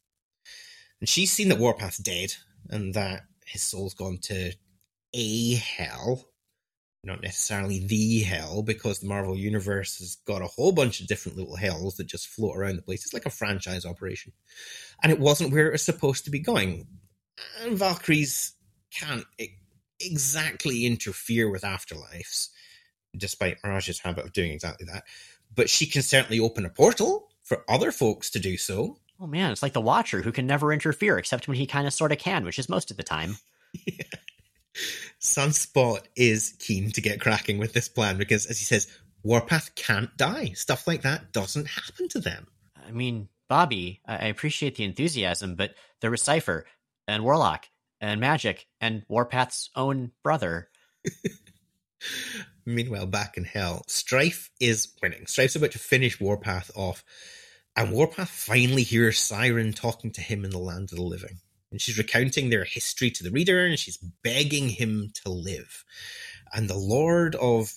And 1.02 1.10
she's 1.10 1.32
seen 1.32 1.50
that 1.50 1.60
Warpath's 1.60 1.98
dead 1.98 2.34
and 2.70 2.94
that 2.94 3.24
his 3.46 3.62
soul's 3.62 3.94
gone 3.94 4.18
to 4.24 4.54
a 5.14 5.56
hell, 5.56 6.26
not 7.04 7.22
necessarily 7.22 7.80
the 7.80 8.20
hell, 8.20 8.62
because 8.62 9.00
the 9.00 9.08
Marvel 9.08 9.36
Universe 9.36 10.00
has 10.00 10.18
got 10.26 10.42
a 10.42 10.48
whole 10.48 10.72
bunch 10.72 11.00
of 11.00 11.08
different 11.08 11.38
little 11.38 11.56
hells 11.56 11.96
that 11.96 12.08
just 12.08 12.28
float 12.28 12.58
around 12.58 12.76
the 12.76 12.82
place. 12.82 13.06
It's 13.06 13.14
like 13.14 13.26
a 13.26 13.32
franchise 13.32 13.86
operation. 13.86 14.34
And 15.02 15.12
it 15.12 15.20
wasn't 15.20 15.52
where 15.52 15.68
it 15.68 15.72
was 15.72 15.82
supposed 15.82 16.26
to 16.26 16.32
be 16.32 16.40
going. 16.40 16.86
And 17.62 17.78
Valkyries 17.78 18.54
can't 18.92 19.26
exactly 20.00 20.86
interfere 20.86 21.50
with 21.50 21.64
afterlives, 21.64 22.50
despite 23.18 23.58
Mirage's 23.64 24.00
habit 24.00 24.26
of 24.26 24.34
doing 24.34 24.52
exactly 24.52 24.86
that. 24.92 25.06
But 25.56 25.70
she 25.70 25.86
can 25.86 26.02
certainly 26.02 26.40
open 26.40 26.66
a 26.66 26.70
portal 26.70 27.30
for 27.44 27.64
other 27.68 27.92
folks 27.92 28.30
to 28.32 28.40
do 28.40 28.58
so. 28.58 29.00
Oh 29.20 29.28
man, 29.28 29.52
it's 29.52 29.64
like 29.64 29.74
the 29.74 29.82
Watcher 29.82 30.22
who 30.22 30.32
can 30.32 30.48
never 30.48 30.72
interfere 30.72 31.18
except 31.18 31.48
when 31.48 31.58
he 31.58 31.66
kind 31.66 31.86
of 31.86 31.94
sort 31.94 32.12
of 32.12 32.18
can, 32.18 32.46
which 32.46 32.60
is 32.60 32.70
most 32.70 32.90
of 32.92 32.98
the 32.98 33.04
time. 33.04 33.38
yeah. 33.86 34.04
Sunspot 35.20 36.04
is 36.16 36.56
keen 36.60 36.92
to 36.92 37.02
get 37.02 37.20
cracking 37.20 37.58
with 37.58 37.74
this 37.74 37.90
plan 37.90 38.18
because, 38.18 38.46
as 38.46 38.58
he 38.60 38.66
says, 38.66 38.88
Warpath 39.24 39.76
can't 39.76 40.16
die. 40.16 40.52
Stuff 40.56 40.88
like 40.88 41.02
that 41.02 41.34
doesn't 41.34 41.68
happen 41.68 42.08
to 42.10 42.20
them. 42.20 42.48
I 42.88 42.92
mean, 42.92 43.28
Bobby, 43.50 44.00
I 44.06 44.28
appreciate 44.28 44.76
the 44.76 44.86
enthusiasm, 44.86 45.56
but 45.56 45.74
there 46.00 46.12
was 46.12 46.22
Cypher 46.22 46.66
and 47.08 47.24
Warlock 47.24 47.66
and 48.00 48.22
Magic 48.22 48.68
and 48.80 49.04
Warpath's 49.10 49.70
own 49.76 50.12
brother. 50.24 50.70
Meanwhile, 52.66 53.08
back 53.08 53.36
in 53.36 53.44
hell, 53.44 53.84
Strife 53.88 54.52
is 54.62 54.90
winning. 55.02 55.26
Strife's 55.26 55.56
about 55.56 55.72
to 55.72 55.80
finish 55.80 56.22
Warpath 56.22 56.72
off 56.76 57.04
and 57.80 57.94
Warpath 57.94 58.30
finally 58.30 58.84
hears 58.84 59.18
Siren 59.18 59.74
talking 59.74 60.12
to 60.12 60.22
him 60.22 60.44
in 60.44 60.52
the 60.52 60.58
land 60.58 60.92
of 60.92 60.98
the 60.98 61.04
living. 61.04 61.40
And 61.72 61.80
she's 61.80 61.98
recounting 61.98 62.50
their 62.50 62.64
history 62.64 63.12
to 63.12 63.24
the 63.24 63.32
reader 63.32 63.66
and 63.66 63.78
she's 63.78 63.98
begging 63.98 64.70
him 64.70 65.12
to 65.24 65.30
live. 65.30 65.86
And 66.54 66.70
the 66.70 66.78
lord 66.78 67.36
of 67.36 67.72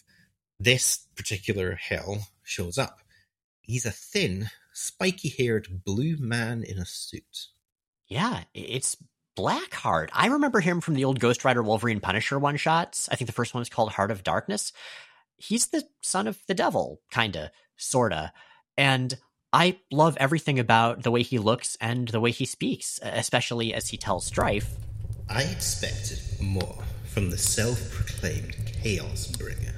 this 0.59 1.07
particular 1.15 1.75
hell 1.75 2.29
shows 2.43 2.79
up. 2.79 2.99
He's 3.61 3.87
a 3.87 3.91
thin, 3.91 4.51
spiky 4.73 5.29
haired 5.29 5.85
blue 5.85 6.17
man 6.19 6.65
in 6.65 6.79
a 6.79 6.87
suit. 6.87 7.49
Yeah, 8.09 8.45
it's 8.55 8.97
Blackheart. 9.39 10.09
I 10.13 10.27
remember 10.27 10.61
him 10.61 10.81
from 10.81 10.95
the 10.95 11.05
old 11.05 11.21
Ghost 11.21 11.45
Rider 11.45 11.63
Wolverine 11.63 12.01
Punisher 12.01 12.39
one 12.39 12.57
shots. 12.57 13.09
I 13.11 13.17
think 13.17 13.27
the 13.27 13.35
first 13.35 13.55
one 13.55 13.61
was 13.61 13.71
called 13.71 13.93
Heart 13.93 14.11
of 14.11 14.25
Darkness 14.25 14.73
he's 15.43 15.67
the 15.69 15.85
son 16.03 16.27
of 16.27 16.39
the 16.47 16.55
devil, 16.55 17.01
kinda, 17.11 17.51
sorta. 17.77 18.33
And 18.77 19.19
I 19.53 19.79
love 19.91 20.17
everything 20.19 20.59
about 20.59 21.03
the 21.03 21.11
way 21.11 21.23
he 21.23 21.39
looks 21.39 21.77
and 21.81 22.09
the 22.09 22.21
way 22.21 22.31
he 22.31 22.47
speaks, 22.47 22.99
especially 23.03 23.75
as 23.75 23.89
he 23.89 23.99
tells 23.99 24.25
Strife. 24.25 24.77
I 25.29 25.43
expected 25.43 26.21
more 26.41 26.83
from 27.05 27.31
the 27.31 27.37
self 27.37 27.91
proclaimed 27.91 28.57
Chaos 28.83 29.27
Bringer. 29.27 29.75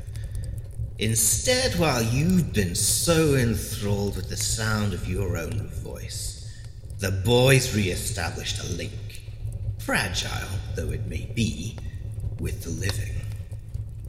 Instead, 1.00 1.76
while 1.78 2.02
you've 2.02 2.52
been 2.52 2.76
so 2.76 3.34
enthralled 3.34 4.14
with 4.14 4.28
the 4.28 4.36
sound 4.36 4.94
of 4.94 5.08
your 5.08 5.36
own 5.36 5.68
voice, 5.68 6.48
the 7.00 7.10
boys 7.10 7.74
re 7.74 7.88
established 7.88 8.62
a 8.62 8.72
link, 8.74 9.24
fragile 9.78 10.48
though 10.76 10.90
it 10.90 11.08
may 11.08 11.28
be, 11.34 11.76
with 12.38 12.62
the 12.62 12.70
living. 12.70 13.23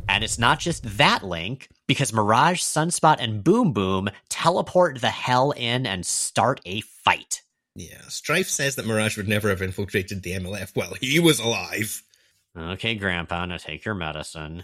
And 0.07 0.23
it's 0.23 0.39
not 0.39 0.59
just 0.59 0.97
that 0.97 1.23
link, 1.23 1.67
because 1.87 2.13
Mirage, 2.13 2.61
Sunspot, 2.61 3.17
and 3.19 3.43
Boom 3.43 3.73
Boom 3.73 4.09
teleport 4.29 5.01
the 5.01 5.09
hell 5.09 5.51
in 5.51 5.85
and 5.85 6.05
start 6.05 6.61
a 6.65 6.81
fight. 6.81 7.41
Yeah, 7.75 8.01
Strife 8.07 8.49
says 8.49 8.75
that 8.75 8.85
Mirage 8.85 9.17
would 9.17 9.27
never 9.27 9.49
have 9.49 9.61
infiltrated 9.61 10.23
the 10.23 10.31
MLF 10.31 10.75
while 10.75 10.93
he 11.01 11.19
was 11.19 11.39
alive. 11.39 12.01
Okay, 12.57 12.95
Grandpa, 12.95 13.45
now 13.45 13.57
take 13.57 13.83
your 13.83 13.95
medicine. 13.95 14.63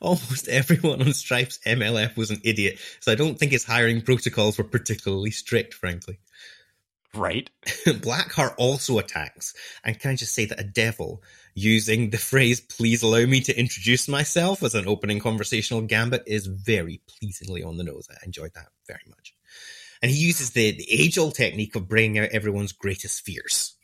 Almost 0.00 0.48
everyone 0.48 1.02
on 1.02 1.12
Strife's 1.12 1.58
MLF 1.66 2.16
was 2.16 2.30
an 2.30 2.40
idiot, 2.44 2.78
so 3.00 3.10
I 3.10 3.16
don't 3.16 3.38
think 3.38 3.50
his 3.50 3.64
hiring 3.64 4.02
protocols 4.02 4.56
were 4.56 4.64
particularly 4.64 5.32
strict, 5.32 5.74
frankly. 5.74 6.18
Right. 7.12 7.50
Blackheart 7.86 8.54
also 8.56 8.98
attacks, 8.98 9.54
and 9.84 9.98
can 9.98 10.12
I 10.12 10.16
just 10.16 10.32
say 10.32 10.44
that 10.46 10.60
a 10.60 10.64
devil 10.64 11.22
using 11.54 12.10
the 12.10 12.18
phrase 12.18 12.60
"Please 12.60 13.02
allow 13.02 13.24
me 13.24 13.40
to 13.40 13.58
introduce 13.58 14.08
myself" 14.08 14.62
as 14.62 14.74
an 14.74 14.86
opening 14.86 15.20
conversational 15.20 15.82
gambit 15.82 16.22
is 16.26 16.46
very 16.46 17.00
pleasingly 17.06 17.62
on 17.62 17.76
the 17.76 17.84
nose. 17.84 18.08
I 18.10 18.24
enjoyed 18.24 18.52
that 18.54 18.68
very 18.86 19.04
much. 19.08 19.34
And 20.02 20.10
he 20.10 20.18
uses 20.18 20.50
the, 20.50 20.72
the 20.72 20.90
age-old 20.90 21.34
technique 21.34 21.76
of 21.76 21.88
bringing 21.88 22.18
out 22.18 22.30
everyone's 22.30 22.72
greatest 22.72 23.24
fears. 23.24 23.74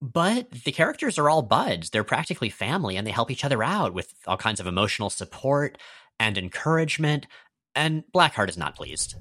But 0.00 0.50
the 0.50 0.72
characters 0.72 1.18
are 1.18 1.28
all 1.28 1.42
buds. 1.42 1.90
They're 1.90 2.04
practically 2.04 2.50
family 2.50 2.96
and 2.96 3.06
they 3.06 3.10
help 3.10 3.30
each 3.30 3.44
other 3.44 3.62
out 3.62 3.94
with 3.94 4.12
all 4.26 4.36
kinds 4.36 4.60
of 4.60 4.66
emotional 4.66 5.10
support 5.10 5.78
and 6.18 6.38
encouragement. 6.38 7.26
And 7.74 8.04
Blackheart 8.14 8.48
is 8.48 8.58
not 8.58 8.76
pleased. 8.76 9.14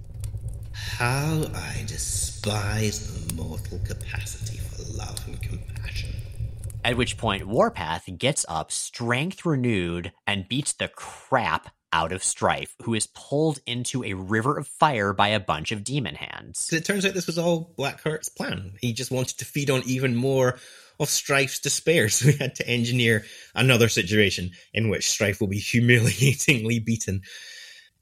How 0.73 1.43
I 1.53 1.83
despise 1.87 3.27
the 3.27 3.33
mortal 3.33 3.79
capacity 3.79 4.57
for 4.57 4.83
love 4.97 5.19
and 5.27 5.41
compassion. 5.41 6.13
At 6.83 6.97
which 6.97 7.17
point, 7.17 7.47
Warpath 7.47 8.09
gets 8.17 8.45
up, 8.47 8.71
strength 8.71 9.45
renewed, 9.45 10.13
and 10.25 10.47
beats 10.47 10.73
the 10.73 10.87
crap 10.87 11.69
out 11.93 12.11
of 12.11 12.23
Strife, 12.23 12.75
who 12.83 12.93
is 12.93 13.07
pulled 13.07 13.59
into 13.65 14.03
a 14.03 14.13
river 14.13 14.57
of 14.57 14.67
fire 14.67 15.13
by 15.13 15.29
a 15.29 15.39
bunch 15.39 15.71
of 15.71 15.83
demon 15.83 16.15
hands. 16.15 16.71
It 16.71 16.85
turns 16.85 17.05
out 17.05 17.13
this 17.13 17.27
was 17.27 17.37
all 17.37 17.73
Blackheart's 17.77 18.29
plan. 18.29 18.73
He 18.81 18.93
just 18.93 19.11
wanted 19.11 19.37
to 19.39 19.45
feed 19.45 19.69
on 19.69 19.83
even 19.85 20.15
more 20.15 20.59
of 20.99 21.09
Strife's 21.09 21.59
despair, 21.59 22.09
so 22.09 22.31
he 22.31 22.37
had 22.37 22.55
to 22.55 22.67
engineer 22.67 23.25
another 23.55 23.89
situation 23.89 24.51
in 24.73 24.89
which 24.89 25.09
Strife 25.09 25.39
will 25.39 25.47
be 25.47 25.59
humiliatingly 25.59 26.79
beaten. 26.79 27.21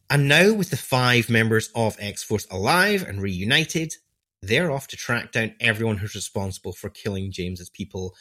And 0.09 0.27
now, 0.27 0.53
with 0.53 0.69
the 0.69 0.77
five 0.77 1.29
members 1.29 1.69
of 1.73 1.97
X 1.99 2.21
Force 2.21 2.45
alive 2.51 3.03
and 3.07 3.21
reunited, 3.21 3.95
they're 4.41 4.71
off 4.71 4.87
to 4.89 4.97
track 4.97 5.31
down 5.31 5.55
everyone 5.59 5.97
who's 5.97 6.13
responsible 6.13 6.73
for 6.73 6.89
killing 6.89 7.31
James's 7.31 7.69
people 7.69 8.13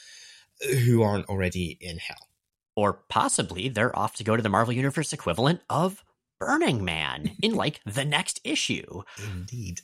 who 0.64 1.02
aren't 1.02 1.28
already 1.28 1.76
in 1.80 1.98
hell. 1.98 2.28
Or 2.76 2.94
possibly 3.08 3.68
they're 3.68 3.96
off 3.96 4.16
to 4.16 4.24
go 4.24 4.36
to 4.36 4.42
the 4.42 4.48
Marvel 4.48 4.74
Universe 4.74 5.12
equivalent 5.12 5.60
of 5.70 6.02
Burning 6.40 6.84
Man 6.84 7.30
in 7.42 7.54
like 7.56 7.80
the 7.86 8.04
next 8.04 8.40
issue. 8.44 9.02
Indeed. 9.32 9.80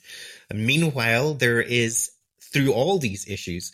Meanwhile, 0.53 1.35
there 1.35 1.61
is, 1.61 2.11
through 2.41 2.73
all 2.73 2.99
these 2.99 3.27
issues, 3.27 3.71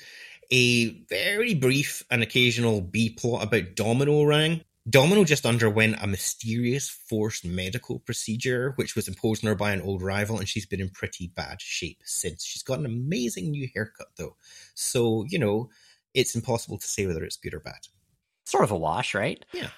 a 0.52 0.90
very 1.10 1.54
brief 1.54 2.04
and 2.10 2.24
occasional 2.24 2.82
B 2.82 3.10
plot 3.10 3.44
about 3.44 3.76
Domino 3.76 4.24
Rang. 4.24 4.62
Domino 4.90 5.26
just 5.26 5.46
underwent 5.46 5.98
a 6.02 6.08
mysterious 6.08 6.90
forced 6.90 7.44
medical 7.44 8.00
procedure, 8.00 8.72
which 8.78 8.96
was 8.96 9.10
imposed 9.10 9.44
on 9.44 9.50
her 9.50 9.56
by 9.56 9.74
an 9.74 9.82
old 9.82 10.02
rival, 10.02 10.40
and 10.40 10.48
she's 10.48 10.66
been 10.66 10.80
in 10.80 10.90
pretty 10.90 11.28
bad 11.28 11.62
shape 11.62 12.00
since. 12.06 12.46
She's 12.46 12.64
got 12.64 12.80
an 12.80 12.86
amazing 12.86 13.52
new 13.52 13.68
haircut, 13.74 14.08
though. 14.16 14.38
So, 14.76 15.26
you 15.28 15.40
know, 15.40 15.70
it's 16.14 16.36
impossible 16.36 16.78
to 16.78 16.88
say 16.88 17.06
whether 17.06 17.24
it's 17.24 17.38
good 17.38 17.54
or 17.54 17.60
bad. 17.60 17.80
Sort 18.46 18.64
of 18.64 18.72
a 18.72 18.78
wash, 18.78 19.14
right? 19.14 19.44
Yeah. 19.54 19.70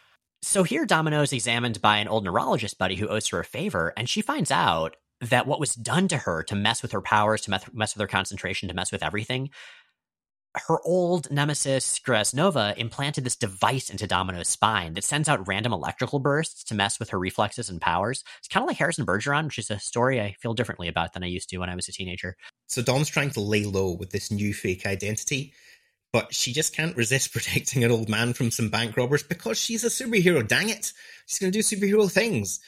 So 0.42 0.64
here, 0.64 0.86
Domino 0.86 1.22
is 1.22 1.34
examined 1.34 1.82
by 1.82 1.98
an 1.98 2.08
old 2.08 2.24
neurologist 2.24 2.78
buddy 2.78 2.96
who 2.96 3.08
owes 3.08 3.28
her 3.30 3.40
a 3.40 3.46
favor, 3.46 3.94
and 3.98 4.08
she 4.08 4.22
finds 4.22 4.52
out 4.52 4.96
that 5.22 5.48
what 5.48 5.60
was 5.60 5.76
done 5.76 6.08
to 6.08 6.18
her 6.18 6.44
to 6.44 6.56
mess 6.56 6.82
with 6.82 6.94
her 6.94 7.02
powers, 7.02 7.42
to 7.42 7.50
mess, 7.50 7.66
mess 7.74 7.94
with 7.94 8.02
her 8.02 8.08
concentration, 8.08 8.70
to 8.70 8.76
mess 8.76 8.92
with 8.92 9.04
everything, 9.04 9.50
her 10.56 10.80
old 10.84 11.30
nemesis 11.32 12.00
Nova 12.34 12.74
implanted 12.78 13.24
this 13.24 13.36
device 13.36 13.90
into 13.90 14.08
Domino's 14.08 14.48
spine 14.48 14.94
that 14.94 15.04
sends 15.04 15.30
out 15.30 15.48
random 15.48 15.74
electrical 15.74 16.20
bursts 16.20 16.64
to 16.66 16.76
mess 16.76 17.00
with 17.00 17.10
her 17.12 17.20
reflexes 17.20 17.70
and 17.70 17.80
powers. 17.80 18.24
It's 18.40 18.48
kind 18.48 18.64
of 18.64 18.68
like 18.68 18.78
Harrison 18.78 19.06
Bergeron, 19.06 19.46
which 19.46 19.60
is 19.60 19.70
a 19.70 19.80
story 19.80 20.20
I 20.20 20.36
feel 20.40 20.54
differently 20.56 20.88
about 20.88 21.14
than 21.14 21.24
I 21.24 21.28
used 21.28 21.50
to 21.50 21.58
when 21.58 21.70
I 21.70 21.76
was 21.76 21.88
a 21.88 21.92
teenager. 21.92 22.36
So 22.68 22.82
Dom's 22.82 23.10
trying 23.10 23.30
to 23.32 23.42
lay 23.42 23.66
low 23.66 23.92
with 23.92 24.10
this 24.10 24.32
new 24.32 24.54
fake 24.54 24.88
identity, 24.88 25.54
but 26.12 26.34
she 26.34 26.54
just 26.54 26.76
can't 26.76 26.96
resist 26.96 27.34
protecting 27.34 27.84
an 27.84 27.92
old 27.92 28.10
man 28.10 28.34
from 28.34 28.52
some 28.52 28.70
bank 28.70 28.98
robbers 28.98 29.24
because 29.24 29.58
she's 29.58 29.84
a 29.84 29.88
superhero. 29.88 30.48
Dang 30.48 30.70
it. 30.70 30.94
She's 31.26 31.40
going 31.40 31.52
to 31.52 31.58
do 31.58 31.64
superhero 31.64 32.12
things. 32.12 32.60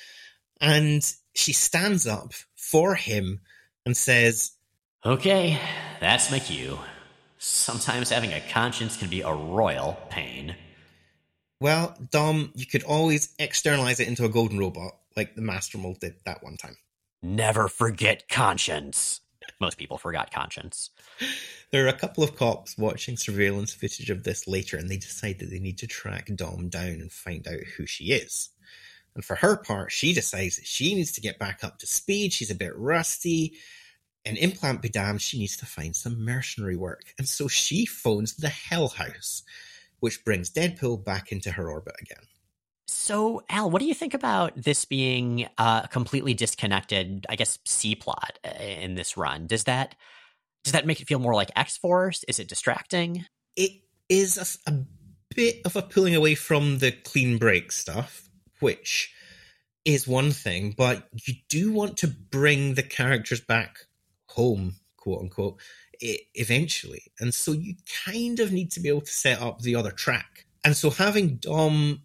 And 0.59 1.03
she 1.33 1.53
stands 1.53 2.05
up 2.05 2.33
for 2.55 2.95
him 2.95 3.41
and 3.85 3.97
says, 3.97 4.51
Okay, 5.03 5.59
that's 5.99 6.29
my 6.29 6.37
cue. 6.37 6.77
Sometimes 7.39 8.11
having 8.11 8.33
a 8.33 8.41
conscience 8.51 8.95
can 8.97 9.09
be 9.09 9.21
a 9.21 9.33
royal 9.33 9.97
pain. 10.11 10.55
Well, 11.59 11.95
Dom, 12.11 12.51
you 12.55 12.67
could 12.67 12.83
always 12.83 13.33
externalize 13.39 13.99
it 13.99 14.07
into 14.07 14.25
a 14.25 14.29
golden 14.29 14.59
robot, 14.59 14.93
like 15.17 15.35
the 15.35 15.41
Master 15.41 15.79
Mold 15.79 15.99
did 15.99 16.15
that 16.25 16.43
one 16.43 16.57
time. 16.57 16.77
Never 17.23 17.67
forget 17.67 18.29
conscience. 18.29 19.21
Most 19.61 19.77
people 19.77 19.97
forgot 19.97 20.33
conscience. 20.33 20.89
There 21.71 21.85
are 21.85 21.89
a 21.89 21.93
couple 21.93 22.21
of 22.23 22.35
cops 22.35 22.77
watching 22.77 23.15
surveillance 23.15 23.73
footage 23.73 24.09
of 24.09 24.23
this 24.23 24.45
later, 24.47 24.75
and 24.75 24.89
they 24.89 24.97
decide 24.97 25.39
that 25.39 25.49
they 25.49 25.59
need 25.59 25.77
to 25.77 25.87
track 25.87 26.29
Dom 26.35 26.67
down 26.67 26.99
and 26.99 27.11
find 27.11 27.47
out 27.47 27.61
who 27.77 27.85
she 27.85 28.11
is. 28.11 28.49
And 29.15 29.23
for 29.23 29.35
her 29.35 29.55
part, 29.55 29.91
she 29.91 30.13
decides 30.13 30.57
that 30.57 30.67
she 30.67 30.95
needs 30.95 31.13
to 31.13 31.21
get 31.21 31.39
back 31.39 31.63
up 31.63 31.79
to 31.79 31.87
speed. 31.87 32.33
She's 32.33 32.51
a 32.51 32.55
bit 32.55 32.75
rusty 32.75 33.53
an 34.25 34.37
implant 34.37 34.81
be 34.81 34.89
damned, 34.89 35.21
she 35.21 35.39
needs 35.39 35.57
to 35.57 35.65
find 35.65 35.95
some 35.95 36.23
mercenary 36.23 36.75
work. 36.75 37.13
And 37.17 37.27
so 37.27 37.47
she 37.47 37.85
phones 37.85 38.35
the 38.35 38.49
Hell 38.49 38.89
House, 38.89 39.43
which 39.99 40.23
brings 40.23 40.51
Deadpool 40.51 41.03
back 41.03 41.31
into 41.31 41.51
her 41.51 41.69
orbit 41.69 41.95
again. 42.01 42.25
So, 42.93 43.41
Al, 43.49 43.71
what 43.71 43.79
do 43.79 43.85
you 43.85 43.93
think 43.93 44.13
about 44.13 44.51
this 44.61 44.83
being 44.83 45.47
a 45.57 45.87
completely 45.89 46.33
disconnected, 46.33 47.25
I 47.29 47.37
guess, 47.37 47.57
C 47.65 47.95
plot 47.95 48.37
uh, 48.45 48.61
in 48.61 48.95
this 48.95 49.15
run? 49.15 49.47
Does 49.47 49.63
that 49.63 49.95
does 50.65 50.73
that 50.73 50.85
make 50.85 50.99
it 50.99 51.07
feel 51.07 51.17
more 51.17 51.33
like 51.33 51.51
X 51.55 51.77
Force? 51.77 52.25
Is 52.27 52.37
it 52.37 52.49
distracting? 52.49 53.25
It 53.55 53.71
is 54.09 54.59
a, 54.67 54.71
a 54.71 54.75
bit 55.33 55.61
of 55.63 55.77
a 55.77 55.81
pulling 55.81 56.15
away 56.15 56.35
from 56.35 56.79
the 56.79 56.91
clean 56.91 57.37
break 57.37 57.71
stuff, 57.71 58.29
which 58.59 59.13
is 59.85 60.05
one 60.05 60.31
thing, 60.31 60.75
but 60.77 61.07
you 61.25 61.35
do 61.47 61.71
want 61.71 61.95
to 61.97 62.07
bring 62.07 62.73
the 62.73 62.83
characters 62.83 63.39
back 63.39 63.77
home, 64.27 64.75
quote 64.97 65.21
unquote, 65.21 65.61
eventually. 66.01 67.03
And 67.21 67.33
so 67.33 67.53
you 67.53 67.75
kind 68.05 68.41
of 68.41 68.51
need 68.51 68.69
to 68.71 68.81
be 68.81 68.89
able 68.89 69.01
to 69.01 69.11
set 69.13 69.41
up 69.41 69.61
the 69.61 69.75
other 69.75 69.91
track. 69.91 70.45
And 70.65 70.75
so 70.75 70.89
having 70.89 71.37
Dom 71.37 72.03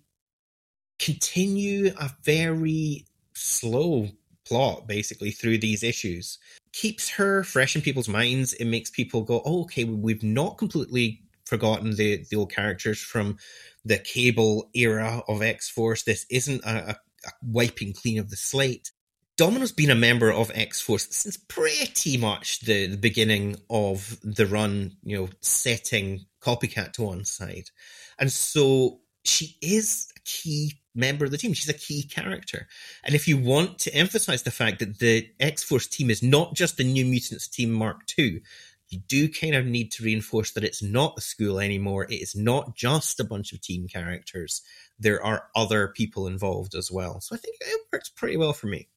continue 0.99 1.93
a 1.99 2.11
very 2.23 3.07
slow 3.35 4.09
plot 4.47 4.87
basically 4.87 5.31
through 5.31 5.59
these 5.59 5.83
issues 5.83 6.39
keeps 6.77 7.09
her 7.09 7.43
fresh 7.43 7.75
in 7.75 7.81
people's 7.81 8.09
minds. 8.09 8.53
It 8.53 8.67
makes 8.67 8.91
people 8.91 9.23
go, 9.23 9.41
oh, 9.45 9.63
okay, 9.63 9.85
we've 9.85 10.23
not 10.23 10.59
completely 10.59 11.23
forgotten 11.47 11.97
the, 11.97 12.25
the 12.31 12.37
old 12.37 12.53
characters 12.53 13.01
from 13.01 13.39
the 13.85 13.99
cable 13.99 14.69
era 14.75 15.23
of 15.27 15.43
X 15.43 15.71
Force. 15.71 16.03
This 16.03 16.27
isn't 16.29 16.63
a, 16.65 16.91
a, 16.91 16.97
a 17.27 17.33
wiping 17.43 17.95
clean 17.95 18.19
of 18.19 18.29
the 18.29 18.37
slate. 18.37 18.93
Domino's 19.39 19.73
been 19.73 19.91
a 19.91 19.95
member 19.95 20.31
of 20.31 20.51
X 20.55 20.81
Force 20.81 21.09
since 21.11 21.39
pretty 21.39 22.19
much 22.19 22.61
the, 22.61 22.89
the 22.89 22.97
beginning 22.99 23.57
of 23.71 24.19
the 24.23 24.47
run, 24.47 24.97
you 25.03 25.17
know, 25.17 25.29
setting 25.41 26.27
Copycat 26.43 26.93
to 26.95 27.05
one 27.05 27.25
side. 27.25 27.71
And 28.19 28.31
so 28.31 29.01
she 29.25 29.57
is 29.63 30.09
a 30.15 30.21
key 30.25 30.75
member 30.97 31.25
of 31.25 31.31
the 31.31 31.39
team. 31.39 31.53
She's 31.53 31.69
a 31.69 31.75
key 31.75 32.03
character. 32.03 32.67
And 33.05 33.15
if 33.15 33.29
you 33.29 33.37
want 33.37 33.79
to 33.81 33.95
emphasize 33.95 34.43
the 34.43 34.51
fact 34.51 34.79
that 34.81 34.99
the 34.99 35.29
X 35.39 35.63
Force 35.63 35.87
team 35.87 36.11
is 36.11 36.23
not 36.23 36.55
just 36.55 36.77
the 36.77 36.85
New 36.85 37.05
Mutants 37.05 37.49
Team 37.49 37.71
Mark 37.71 38.01
II, 38.19 38.43
you 38.89 39.01
do 39.09 39.29
kind 39.29 39.55
of 39.55 39.67
need 39.67 39.91
to 39.93 40.05
reinforce 40.05 40.53
that 40.53 40.65
it's 40.65 40.83
not 40.83 41.19
a 41.19 41.21
school 41.21 41.59
anymore. 41.59 42.05
It 42.05 42.23
is 42.23 42.37
not 42.37 42.77
just 42.77 43.19
a 43.19 43.25
bunch 43.25 43.53
of 43.53 43.61
team 43.61 43.89
characters. 43.89 44.63
there 44.99 45.23
are 45.23 45.49
other 45.55 45.89
people 45.89 46.27
involved 46.27 46.75
as 46.75 46.91
well. 46.91 47.21
So 47.21 47.35
I 47.35 47.39
think 47.39 47.57
it 47.61 47.81
works 47.93 48.09
pretty 48.09 48.37
well 48.39 48.55
for 48.55 48.67
me. 48.67 48.89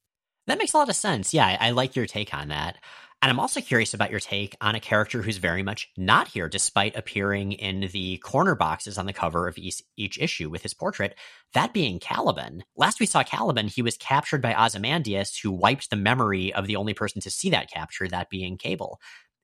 That 0.47 0.57
makes 0.57 0.73
a 0.73 0.77
lot 0.77 0.89
of 0.89 0.95
sense. 0.95 1.33
Yeah, 1.33 1.45
I, 1.45 1.67
I 1.67 1.69
like 1.71 1.95
your 1.95 2.05
take 2.05 2.33
on 2.33 2.47
that. 2.47 2.77
And 3.21 3.29
I'm 3.29 3.39
also 3.39 3.59
curious 3.59 3.93
about 3.93 4.11
your 4.11 4.21
take 4.21 4.55
on 4.61 4.75
a 4.75 4.79
character 4.79 5.21
who's 5.21 5.37
very 5.37 5.61
much 5.61 5.89
not 5.97 6.29
here, 6.29 6.47
despite 6.47 6.95
appearing 6.95 7.51
in 7.51 7.89
the 7.91 8.17
corner 8.19 8.55
boxes 8.55 8.97
on 8.97 9.07
the 9.07 9.13
cover 9.13 9.47
of 9.47 9.57
each, 9.57 9.83
each, 9.97 10.17
issue 10.17 10.49
with 10.49 10.63
his 10.63 10.73
portrait, 10.73 11.15
that 11.53 11.73
being 11.73 11.99
Caliban. 11.99 12.63
Last 12.77 13.01
we 13.01 13.05
saw 13.05 13.23
Caliban, 13.23 13.67
he 13.67 13.81
was 13.81 13.97
captured 13.97 14.41
by 14.41 14.53
Ozymandias, 14.53 15.37
who 15.37 15.51
wiped 15.51 15.89
the 15.89 15.97
memory 15.97 16.53
of 16.53 16.65
the 16.65 16.77
only 16.77 16.93
person 16.93 17.21
to 17.21 17.29
see 17.29 17.49
that 17.49 17.69
capture, 17.69 18.07
that 18.07 18.29
being 18.29 18.57
Cable. 18.57 18.99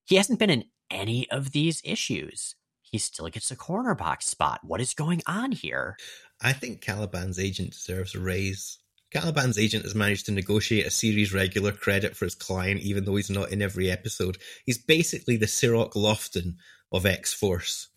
He 0.06 0.16
hasn't 0.16 0.40
been 0.40 0.50
in 0.50 0.66
any 0.90 1.30
of 1.30 1.52
these 1.52 1.82
issues. 1.84 2.56
He 2.82 2.98
still 2.98 3.28
gets 3.28 3.52
a 3.52 3.58
corner 3.58 3.94
box 3.94 4.26
spot. 4.26 4.62
What 4.64 4.80
is 4.80 4.94
going 4.94 5.22
on 5.28 5.52
here? 5.52 5.98
I 6.42 6.54
think 6.54 6.82
Caliban's 6.82 7.40
agent 7.40 7.72
deserves 7.72 8.16
a 8.16 8.20
raise. 8.20 8.78
Caliban's 9.16 9.58
agent 9.58 9.86
has 9.86 9.96
managed 9.96 10.26
to 10.26 10.34
negotiate 10.34 10.86
a 10.86 10.92
series 10.92 11.34
regular 11.34 11.72
credit 11.72 12.18
for 12.18 12.26
his 12.26 12.36
client, 12.36 12.82
even 12.82 13.06
though 13.06 13.16
he's 13.16 13.30
not 13.30 13.50
in 13.50 13.62
every 13.62 13.90
episode. 13.90 14.38
He's 14.66 14.78
basically 14.78 15.38
the 15.38 15.48
Cirroc 15.48 15.94
Lofton 15.94 16.56
of 16.92 17.06
X 17.06 17.34
Force. 17.34 17.88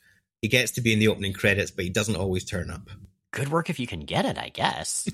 He 0.41 0.47
gets 0.47 0.71
to 0.73 0.81
be 0.81 0.93
in 0.93 1.01
the 1.01 1.09
opening 1.09 1.33
credits, 1.33 1.73
but 1.73 1.85
he 1.85 1.91
doesn't 1.91 2.14
always 2.14 2.45
turn 2.45 2.71
up. 2.71 2.89
Good 3.33 3.49
work 3.49 3.69
if 3.69 3.81
you 3.81 3.87
can 3.89 4.05
get 4.05 4.27
it, 4.27 4.39
I 4.39 4.51
guess. 4.51 5.09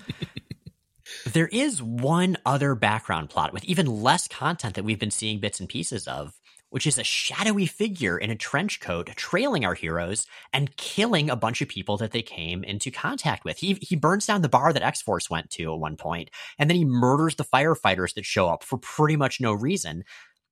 there 1.32 1.48
is 1.48 1.82
one 1.82 2.36
other 2.44 2.74
background 2.74 3.30
plot 3.30 3.54
with 3.54 3.64
even 3.64 4.02
less 4.02 4.28
content 4.28 4.74
that 4.74 4.84
we've 4.84 4.98
been 4.98 5.10
seeing 5.10 5.40
bits 5.40 5.58
and 5.58 5.70
pieces 5.70 6.06
of 6.06 6.38
which 6.74 6.88
is 6.88 6.98
a 6.98 7.04
shadowy 7.04 7.66
figure 7.66 8.18
in 8.18 8.30
a 8.30 8.34
trench 8.34 8.80
coat 8.80 9.06
trailing 9.14 9.64
our 9.64 9.74
heroes 9.74 10.26
and 10.52 10.76
killing 10.76 11.30
a 11.30 11.36
bunch 11.36 11.62
of 11.62 11.68
people 11.68 11.96
that 11.96 12.10
they 12.10 12.20
came 12.20 12.64
into 12.64 12.90
contact 12.90 13.44
with. 13.44 13.56
He, 13.58 13.74
he 13.74 13.94
burns 13.94 14.26
down 14.26 14.42
the 14.42 14.48
bar 14.48 14.72
that 14.72 14.82
X 14.82 15.00
Force 15.00 15.30
went 15.30 15.50
to 15.50 15.72
at 15.72 15.78
one 15.78 15.96
point, 15.96 16.30
and 16.58 16.68
then 16.68 16.76
he 16.76 16.84
murders 16.84 17.36
the 17.36 17.44
firefighters 17.44 18.14
that 18.14 18.24
show 18.24 18.48
up 18.48 18.64
for 18.64 18.76
pretty 18.76 19.14
much 19.14 19.40
no 19.40 19.52
reason. 19.52 20.02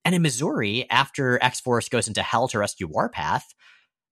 And 0.05 0.15
in 0.15 0.21
Missouri, 0.21 0.89
after 0.89 1.43
X 1.43 1.59
Force 1.59 1.89
goes 1.89 2.07
into 2.07 2.23
hell 2.23 2.47
to 2.47 2.59
rescue 2.59 2.87
Warpath, 2.87 3.53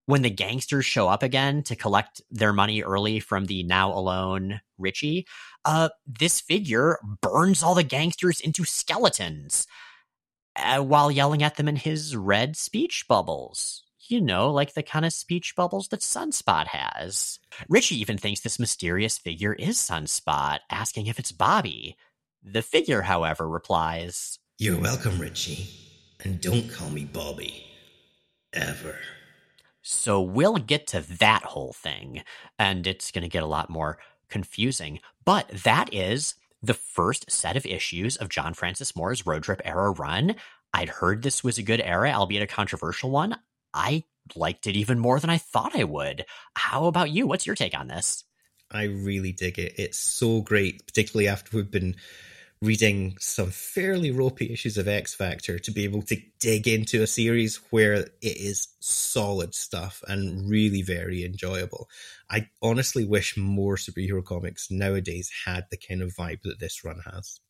when 0.04 0.20
the 0.20 0.28
gangsters 0.28 0.84
show 0.84 1.08
up 1.08 1.22
again 1.22 1.62
to 1.62 1.74
collect 1.74 2.20
their 2.30 2.52
money 2.52 2.82
early 2.82 3.20
from 3.20 3.46
the 3.46 3.62
now 3.62 3.90
alone 3.90 4.60
Richie, 4.76 5.26
uh, 5.64 5.88
this 6.06 6.42
figure 6.42 6.98
burns 7.22 7.62
all 7.62 7.74
the 7.74 7.82
gangsters 7.82 8.38
into 8.38 8.66
skeletons 8.66 9.66
uh, 10.56 10.80
while 10.80 11.10
yelling 11.10 11.42
at 11.42 11.56
them 11.56 11.68
in 11.68 11.76
his 11.76 12.16
red 12.16 12.56
speech 12.56 13.06
bubbles. 13.08 13.82
You 14.08 14.20
know, 14.20 14.50
like 14.50 14.74
the 14.74 14.82
kind 14.82 15.04
of 15.04 15.12
speech 15.12 15.54
bubbles 15.56 15.88
that 15.88 16.00
Sunspot 16.00 16.66
has. 16.66 17.38
Richie 17.68 18.00
even 18.00 18.18
thinks 18.18 18.40
this 18.40 18.58
mysterious 18.58 19.16
figure 19.16 19.54
is 19.54 19.78
Sunspot, 19.78 20.58
asking 20.70 21.06
if 21.06 21.18
it's 21.18 21.32
Bobby. 21.32 21.96
The 22.42 22.62
figure, 22.62 23.02
however, 23.02 23.48
replies, 23.48 24.38
You're 24.58 24.80
welcome, 24.80 25.18
Richie. 25.18 25.68
And 26.24 26.40
don't 26.40 26.70
call 26.70 26.90
me 26.90 27.04
Bobby. 27.04 27.64
Ever. 28.52 28.98
So 29.82 30.20
we'll 30.20 30.58
get 30.58 30.86
to 30.88 31.00
that 31.18 31.42
whole 31.42 31.72
thing, 31.72 32.22
and 32.58 32.86
it's 32.86 33.10
going 33.10 33.22
to 33.22 33.28
get 33.28 33.42
a 33.42 33.46
lot 33.46 33.70
more 33.70 33.98
confusing. 34.28 35.00
But 35.24 35.48
that 35.48 35.92
is 35.92 36.34
the 36.62 36.74
first 36.74 37.30
set 37.30 37.56
of 37.56 37.66
issues 37.66 38.16
of 38.16 38.28
John 38.28 38.54
Francis 38.54 38.94
Moore's 38.94 39.26
road 39.26 39.42
trip 39.42 39.60
era 39.64 39.90
run. 39.90 40.36
I'd 40.72 40.88
heard 40.88 41.22
this 41.22 41.42
was 41.42 41.58
a 41.58 41.62
good 41.62 41.80
era, 41.80 42.12
albeit 42.12 42.42
a 42.42 42.46
controversial 42.46 43.10
one. 43.10 43.36
I 43.74 44.04
liked 44.36 44.66
it 44.66 44.76
even 44.76 44.98
more 44.98 45.18
than 45.18 45.30
I 45.30 45.38
thought 45.38 45.76
I 45.76 45.84
would. 45.84 46.24
How 46.54 46.86
about 46.86 47.10
you? 47.10 47.26
What's 47.26 47.46
your 47.46 47.56
take 47.56 47.78
on 47.78 47.88
this? 47.88 48.24
I 48.70 48.84
really 48.84 49.32
dig 49.32 49.58
it. 49.58 49.74
It's 49.76 49.98
so 49.98 50.40
great, 50.40 50.86
particularly 50.86 51.28
after 51.28 51.56
we've 51.56 51.70
been 51.70 51.96
reading 52.62 53.16
some 53.18 53.50
fairly 53.50 54.12
ropey 54.12 54.52
issues 54.52 54.78
of 54.78 54.86
X 54.86 55.12
Factor 55.12 55.58
to 55.58 55.70
be 55.72 55.82
able 55.82 56.00
to 56.02 56.16
dig 56.38 56.68
into 56.68 57.02
a 57.02 57.08
series 57.08 57.56
where 57.70 57.94
it 57.94 58.12
is 58.22 58.68
solid 58.78 59.52
stuff 59.52 60.00
and 60.06 60.48
really 60.48 60.80
very 60.80 61.24
enjoyable. 61.24 61.88
I 62.30 62.48
honestly 62.62 63.04
wish 63.04 63.36
more 63.36 63.74
superhero 63.74 64.24
comics 64.24 64.70
nowadays 64.70 65.28
had 65.44 65.66
the 65.70 65.76
kind 65.76 66.02
of 66.02 66.14
vibe 66.14 66.42
that 66.42 66.60
this 66.60 66.84
run 66.84 67.00
has. 67.12 67.40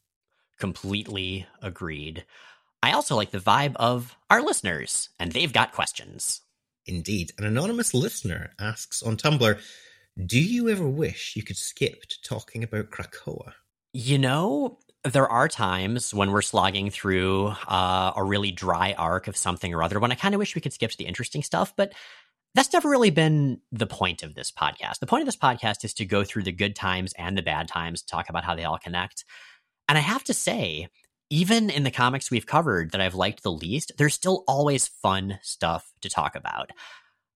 Completely 0.58 1.46
agreed. 1.60 2.24
I 2.82 2.92
also 2.92 3.14
like 3.14 3.32
the 3.32 3.38
vibe 3.38 3.76
of 3.76 4.16
our 4.30 4.40
listeners, 4.40 5.10
and 5.20 5.30
they've 5.30 5.52
got 5.52 5.72
questions. 5.72 6.40
Indeed. 6.86 7.32
An 7.36 7.44
anonymous 7.44 7.92
listener 7.92 8.52
asks 8.58 9.02
on 9.02 9.18
Tumblr 9.18 9.60
Do 10.26 10.40
you 10.40 10.70
ever 10.70 10.88
wish 10.88 11.36
you 11.36 11.42
could 11.42 11.58
skip 11.58 12.06
to 12.06 12.22
talking 12.22 12.64
about 12.64 12.90
Krakoa? 12.90 13.52
You 13.92 14.16
know, 14.16 14.78
there 15.04 15.28
are 15.28 15.48
times 15.48 16.14
when 16.14 16.30
we're 16.30 16.42
slogging 16.42 16.90
through 16.90 17.48
uh, 17.66 18.12
a 18.16 18.22
really 18.22 18.52
dry 18.52 18.94
arc 18.96 19.26
of 19.26 19.36
something 19.36 19.74
or 19.74 19.82
other 19.82 19.98
when 19.98 20.12
I 20.12 20.14
kind 20.14 20.34
of 20.34 20.38
wish 20.38 20.54
we 20.54 20.60
could 20.60 20.72
skip 20.72 20.90
to 20.92 20.96
the 20.96 21.06
interesting 21.06 21.42
stuff, 21.42 21.74
but 21.76 21.92
that's 22.54 22.72
never 22.72 22.88
really 22.88 23.10
been 23.10 23.60
the 23.72 23.86
point 23.86 24.22
of 24.22 24.34
this 24.34 24.52
podcast. 24.52 24.98
The 25.00 25.06
point 25.06 25.22
of 25.22 25.26
this 25.26 25.36
podcast 25.36 25.84
is 25.84 25.94
to 25.94 26.04
go 26.04 26.22
through 26.22 26.44
the 26.44 26.52
good 26.52 26.76
times 26.76 27.14
and 27.18 27.36
the 27.36 27.42
bad 27.42 27.66
times, 27.66 28.02
talk 28.02 28.28
about 28.28 28.44
how 28.44 28.54
they 28.54 28.64
all 28.64 28.78
connect. 28.78 29.24
And 29.88 29.98
I 29.98 30.02
have 30.02 30.22
to 30.24 30.34
say, 30.34 30.88
even 31.30 31.70
in 31.70 31.82
the 31.82 31.90
comics 31.90 32.30
we've 32.30 32.46
covered 32.46 32.92
that 32.92 33.00
I've 33.00 33.14
liked 33.14 33.42
the 33.42 33.50
least, 33.50 33.92
there's 33.96 34.14
still 34.14 34.44
always 34.46 34.86
fun 34.86 35.38
stuff 35.42 35.90
to 36.02 36.10
talk 36.10 36.36
about. 36.36 36.70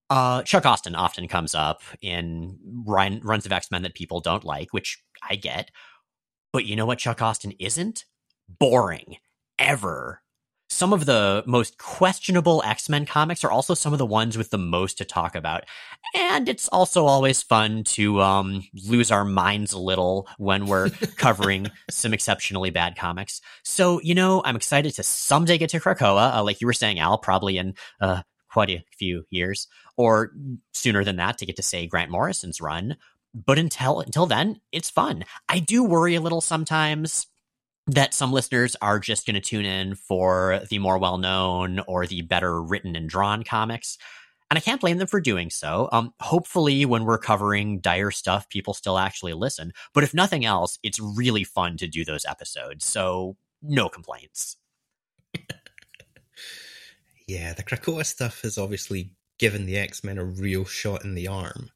Uh, 0.09 0.43
Chuck 0.43 0.67
Austin 0.67 0.95
often 0.95 1.27
comes 1.27 1.55
up 1.55 1.83
in 2.01 2.59
run, 2.87 3.21
runs 3.25 3.47
of 3.47 3.53
X 3.53 3.71
Men 3.71 3.83
that 3.83 3.95
people 3.95 4.21
don't 4.21 4.45
like, 4.45 4.73
which 4.73 5.03
I 5.29 5.35
get. 5.35 5.71
But 6.53 6.65
you 6.65 6.77
know 6.77 6.87
what 6.87 6.99
Chuck 6.99 7.23
Austin 7.23 7.53
isn't? 7.59 8.05
Boring. 8.49 9.17
Ever. 9.59 10.23
Some 10.69 10.93
of 10.93 11.07
the 11.07 11.45
most 11.47 11.79
questionable 11.79 12.63
X 12.65 12.89
Men 12.89 13.07
comics 13.07 13.45
are 13.45 13.51
also 13.51 13.73
some 13.75 13.93
of 13.93 13.99
the 13.99 14.07
ones 14.07 14.37
with 14.37 14.51
the 14.51 14.59
most 14.59 14.99
to 14.99 15.05
talk 15.05 15.37
about. 15.37 15.65
And 16.15 16.49
it's 16.49 16.69
also 16.69 17.07
always 17.07 17.43
fun 17.43 17.85
to 17.85 18.21
um, 18.21 18.65
lose 18.87 19.13
our 19.13 19.25
minds 19.25 19.73
a 19.73 19.79
little 19.79 20.29
when 20.39 20.67
we're 20.67 20.91
covering 21.17 21.71
some 21.89 22.13
exceptionally 22.13 22.71
bad 22.71 22.97
comics. 22.97 23.41
So, 23.63 24.01
you 24.01 24.15
know, 24.15 24.43
I'm 24.45 24.57
excited 24.57 24.95
to 24.97 25.03
someday 25.05 25.57
get 25.57 25.71
to 25.71 25.81
Krakoa, 25.81 26.35
uh, 26.35 26.43
like 26.43 26.61
you 26.61 26.67
were 26.67 26.73
saying, 26.73 26.99
Al, 26.99 27.19
probably 27.19 27.59
in 27.59 27.75
uh, 28.01 28.23
quite 28.51 28.71
a 28.71 28.85
few 28.99 29.25
years, 29.31 29.69
or 29.97 30.33
sooner 30.73 31.05
than 31.05 31.17
that 31.17 31.39
to 31.39 31.47
get 31.47 31.57
to 31.57 31.63
say 31.63 31.87
Grant 31.87 32.11
Morrison's 32.11 32.61
run 32.61 32.97
but 33.45 33.59
until 33.59 34.01
until 34.01 34.25
then, 34.25 34.61
it's 34.73 34.89
fun. 34.89 35.25
I 35.49 35.59
do 35.59 35.85
worry 35.85 36.15
a 36.15 36.21
little 36.21 36.41
sometimes 36.41 37.27
that 37.87 38.15
some 38.15 38.33
listeners 38.33 38.77
are 38.81 38.99
just 38.99 39.27
going 39.27 39.35
to 39.35 39.41
tune 39.41 39.67
in 39.67 39.95
for 39.95 40.63
the 40.71 40.79
more 40.79 40.99
well 40.99 41.19
known 41.19 41.81
or 41.87 42.07
the 42.07 42.23
better 42.23 42.63
written 42.63 42.97
and 42.97 43.09
drawn 43.09 43.45
comics. 43.45 43.99
And 44.51 44.57
I 44.57 44.61
can't 44.61 44.81
blame 44.81 44.99
them 44.99 45.09
for 45.09 45.21
doing 45.21 45.51
so. 45.51 45.89
Um, 45.93 46.15
hopefully, 46.21 46.87
when 46.87 47.05
we're 47.05 47.19
covering 47.19 47.81
dire 47.81 48.11
stuff, 48.11 48.49
people 48.49 48.75
still 48.75 48.97
actually 48.97 49.35
listen. 49.35 49.73
But 49.93 50.05
if 50.05 50.15
nothing 50.15 50.45
else, 50.45 50.79
it's 50.83 51.01
really 51.01 51.45
fun 51.45 51.77
to 51.79 51.89
do 51.89 52.05
those 52.05 52.25
episodes. 52.25 52.85
So, 52.85 53.37
no 53.61 53.89
complaints. 53.89 54.57
yeah, 57.27 57.55
the 57.55 57.65
Krakoa 57.65 58.07
stuff 58.07 58.43
has 58.43 58.57
obviously 58.57 59.11
given 59.39 59.67
the 59.67 59.77
X 59.77 60.05
Men 60.05 60.17
a 60.17 60.25
real 60.25 60.65
shot 60.65 61.05
in 61.05 61.17
the 61.17 61.27
arm. 61.27 61.71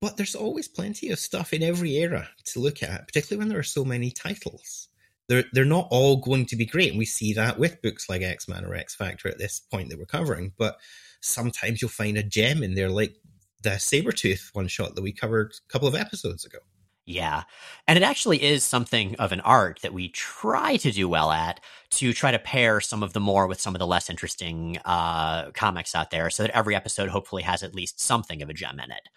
But 0.00 0.16
there's 0.16 0.34
always 0.34 0.68
plenty 0.68 1.10
of 1.10 1.18
stuff 1.18 1.52
in 1.52 1.62
every 1.62 1.96
era 1.96 2.28
to 2.46 2.60
look 2.60 2.82
at, 2.82 3.06
particularly 3.06 3.38
when 3.38 3.48
there 3.48 3.58
are 3.58 3.64
so 3.64 3.84
many 3.84 4.10
titles. 4.10 4.88
They're, 5.28 5.44
they're 5.52 5.64
not 5.64 5.88
all 5.90 6.16
going 6.16 6.46
to 6.46 6.56
be 6.56 6.66
great. 6.66 6.90
And 6.90 6.98
we 6.98 7.06
see 7.06 7.32
that 7.32 7.58
with 7.58 7.82
books 7.82 8.08
like 8.08 8.22
X 8.22 8.46
Men 8.48 8.64
or 8.64 8.74
X 8.74 8.94
Factor 8.94 9.28
at 9.28 9.38
this 9.38 9.58
point 9.58 9.88
that 9.88 9.98
we're 9.98 10.04
covering. 10.04 10.52
But 10.58 10.76
sometimes 11.20 11.80
you'll 11.80 11.88
find 11.90 12.16
a 12.16 12.22
gem 12.22 12.62
in 12.62 12.74
there, 12.74 12.90
like 12.90 13.16
the 13.62 13.70
Sabretooth 13.70 14.54
one 14.54 14.68
shot 14.68 14.94
that 14.94 15.02
we 15.02 15.12
covered 15.12 15.52
a 15.52 15.72
couple 15.72 15.88
of 15.88 15.94
episodes 15.94 16.44
ago. 16.44 16.58
Yeah. 17.06 17.44
And 17.86 17.96
it 17.96 18.02
actually 18.02 18.42
is 18.42 18.64
something 18.64 19.14
of 19.16 19.30
an 19.30 19.40
art 19.42 19.78
that 19.82 19.92
we 19.92 20.08
try 20.08 20.76
to 20.78 20.90
do 20.90 21.08
well 21.08 21.30
at 21.30 21.60
to 21.90 22.12
try 22.12 22.32
to 22.32 22.38
pair 22.38 22.80
some 22.80 23.04
of 23.04 23.12
the 23.12 23.20
more 23.20 23.46
with 23.46 23.60
some 23.60 23.76
of 23.76 23.78
the 23.78 23.86
less 23.86 24.10
interesting 24.10 24.78
uh, 24.84 25.52
comics 25.52 25.94
out 25.94 26.10
there 26.10 26.30
so 26.30 26.42
that 26.42 26.50
every 26.50 26.74
episode 26.74 27.08
hopefully 27.08 27.42
has 27.42 27.62
at 27.62 27.76
least 27.76 28.00
something 28.00 28.42
of 28.42 28.50
a 28.50 28.54
gem 28.54 28.80
in 28.80 28.90
it 28.90 29.08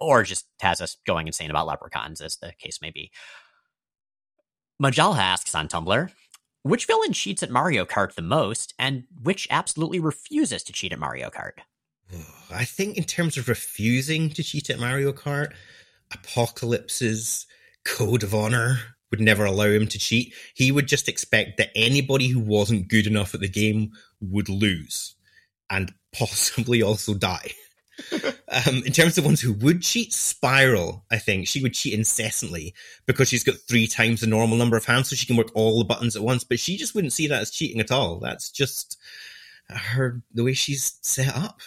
or 0.00 0.22
just 0.22 0.46
has 0.60 0.80
us 0.80 0.96
going 1.06 1.26
insane 1.26 1.50
about 1.50 1.66
leprechauns, 1.66 2.20
as 2.20 2.36
the 2.36 2.52
case 2.58 2.80
may 2.80 2.90
be. 2.90 3.10
Majalha 4.82 5.18
asks 5.18 5.54
on 5.54 5.68
Tumblr, 5.68 6.10
which 6.62 6.86
villain 6.86 7.12
cheats 7.12 7.42
at 7.42 7.50
Mario 7.50 7.84
Kart 7.84 8.14
the 8.14 8.22
most, 8.22 8.74
and 8.78 9.04
which 9.22 9.48
absolutely 9.50 10.00
refuses 10.00 10.62
to 10.64 10.72
cheat 10.72 10.92
at 10.92 10.98
Mario 10.98 11.30
Kart? 11.30 11.60
I 12.50 12.64
think, 12.64 12.96
in 12.96 13.04
terms 13.04 13.36
of 13.36 13.48
refusing 13.48 14.30
to 14.30 14.42
cheat 14.42 14.70
at 14.70 14.78
Mario 14.78 15.12
Kart, 15.12 15.52
Apocalypse's 16.12 17.46
code 17.84 18.22
of 18.22 18.34
honor 18.34 18.78
would 19.10 19.20
never 19.20 19.44
allow 19.44 19.68
him 19.68 19.86
to 19.88 19.98
cheat. 19.98 20.34
He 20.54 20.70
would 20.72 20.86
just 20.86 21.08
expect 21.08 21.56
that 21.58 21.70
anybody 21.74 22.28
who 22.28 22.40
wasn't 22.40 22.88
good 22.88 23.06
enough 23.06 23.34
at 23.34 23.40
the 23.40 23.48
game 23.48 23.92
would 24.20 24.48
lose 24.48 25.14
and 25.70 25.92
possibly 26.12 26.82
also 26.82 27.14
die. 27.14 27.52
Um, 28.66 28.82
in 28.86 28.92
terms 28.92 29.18
of 29.18 29.24
ones 29.24 29.40
who 29.40 29.52
would 29.52 29.82
cheat, 29.82 30.12
Spiral, 30.12 31.04
I 31.10 31.18
think 31.18 31.46
she 31.46 31.62
would 31.62 31.74
cheat 31.74 31.92
incessantly 31.92 32.74
because 33.06 33.28
she's 33.28 33.44
got 33.44 33.56
three 33.56 33.86
times 33.86 34.20
the 34.20 34.26
normal 34.26 34.56
number 34.56 34.76
of 34.76 34.86
hands, 34.86 35.10
so 35.10 35.16
she 35.16 35.26
can 35.26 35.36
work 35.36 35.50
all 35.54 35.78
the 35.78 35.84
buttons 35.84 36.16
at 36.16 36.22
once. 36.22 36.44
But 36.44 36.58
she 36.58 36.76
just 36.76 36.94
wouldn't 36.94 37.12
see 37.12 37.26
that 37.26 37.42
as 37.42 37.50
cheating 37.50 37.80
at 37.80 37.92
all. 37.92 38.18
That's 38.18 38.50
just 38.50 38.98
her 39.68 40.22
the 40.32 40.44
way 40.44 40.54
she's 40.54 40.98
set 41.02 41.36
up. 41.36 41.60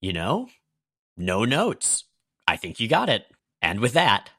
You 0.00 0.12
know, 0.12 0.48
no 1.16 1.44
notes. 1.44 2.04
I 2.48 2.56
think 2.56 2.80
you 2.80 2.88
got 2.88 3.08
it. 3.08 3.26
And 3.60 3.80
with 3.80 3.92
that, 3.94 4.30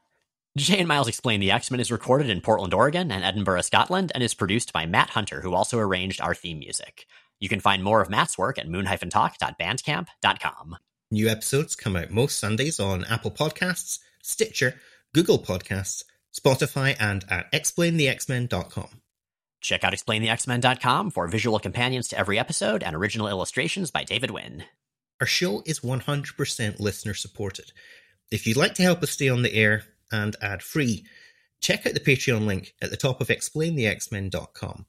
Jay 0.56 0.78
and 0.78 0.88
Miles 0.88 1.08
Explain 1.08 1.40
the 1.40 1.52
X 1.52 1.70
Men 1.70 1.80
is 1.80 1.92
recorded 1.92 2.30
in 2.30 2.40
Portland, 2.40 2.74
Oregon 2.74 3.12
and 3.12 3.22
Edinburgh, 3.22 3.60
Scotland, 3.62 4.10
and 4.14 4.24
is 4.24 4.34
produced 4.34 4.72
by 4.72 4.86
Matt 4.86 5.10
Hunter, 5.10 5.42
who 5.42 5.54
also 5.54 5.78
arranged 5.78 6.20
our 6.20 6.34
theme 6.34 6.58
music. 6.58 7.06
You 7.38 7.48
can 7.48 7.60
find 7.60 7.84
more 7.84 8.00
of 8.00 8.10
Matt's 8.10 8.36
work 8.36 8.58
at 8.58 8.68
moon-talk.bandcamp.com. 8.68 10.76
New 11.10 11.28
episodes 11.28 11.74
come 11.74 11.96
out 11.96 12.10
most 12.10 12.38
Sundays 12.38 12.78
on 12.78 13.04
Apple 13.06 13.30
Podcasts, 13.30 13.98
Stitcher, 14.22 14.74
Google 15.14 15.38
Podcasts, 15.38 16.04
Spotify, 16.38 16.94
and 17.00 17.24
at 17.30 17.50
explainthexmen.com. 17.52 19.00
Check 19.60 19.84
out 19.84 19.92
explainthexmen.com 19.92 21.10
for 21.10 21.26
visual 21.26 21.58
companions 21.58 22.08
to 22.08 22.18
every 22.18 22.38
episode 22.38 22.82
and 22.82 22.94
original 22.94 23.28
illustrations 23.28 23.90
by 23.90 24.04
David 24.04 24.30
Wynn. 24.30 24.64
Our 25.20 25.26
show 25.26 25.62
is 25.66 25.80
100% 25.80 26.78
listener 26.78 27.14
supported. 27.14 27.72
If 28.30 28.46
you'd 28.46 28.56
like 28.56 28.74
to 28.74 28.82
help 28.82 29.02
us 29.02 29.10
stay 29.10 29.28
on 29.28 29.42
the 29.42 29.54
air 29.54 29.84
and 30.12 30.36
ad 30.42 30.62
free, 30.62 31.06
check 31.60 31.86
out 31.86 31.94
the 31.94 32.00
Patreon 32.00 32.46
link 32.46 32.74
at 32.80 32.90
the 32.90 32.96
top 32.96 33.20
of 33.20 33.28
explainthexmen.com. 33.28 34.86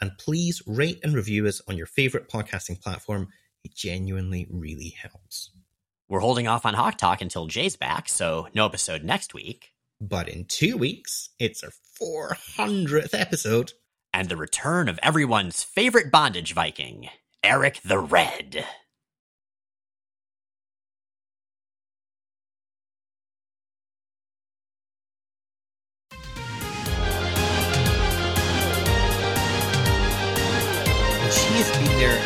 And 0.00 0.18
please 0.18 0.62
rate 0.66 1.00
and 1.04 1.14
review 1.14 1.46
us 1.46 1.60
on 1.68 1.76
your 1.76 1.86
favorite 1.86 2.28
podcasting 2.28 2.80
platform. 2.80 3.28
It 3.64 3.74
genuinely 3.74 4.46
really 4.50 4.94
helps. 5.00 5.50
We're 6.08 6.20
holding 6.20 6.48
off 6.48 6.66
on 6.66 6.74
Hawk 6.74 6.96
Talk 6.98 7.20
until 7.20 7.46
Jay's 7.46 7.76
back, 7.76 8.08
so 8.08 8.48
no 8.54 8.66
episode 8.66 9.04
next 9.04 9.34
week. 9.34 9.72
But 10.00 10.28
in 10.28 10.46
two 10.46 10.76
weeks, 10.76 11.28
it's 11.38 11.62
our 11.62 11.72
400th 12.00 13.12
episode. 13.12 13.72
And 14.12 14.28
the 14.28 14.36
return 14.36 14.88
of 14.88 14.98
everyone's 15.02 15.62
favorite 15.62 16.10
bondage 16.10 16.52
Viking, 16.52 17.08
Eric 17.44 17.80
the 17.84 17.98
Red. 17.98 18.64
She 31.30 31.46
has 31.54 31.70
been 31.76 31.98
there, 31.98 32.18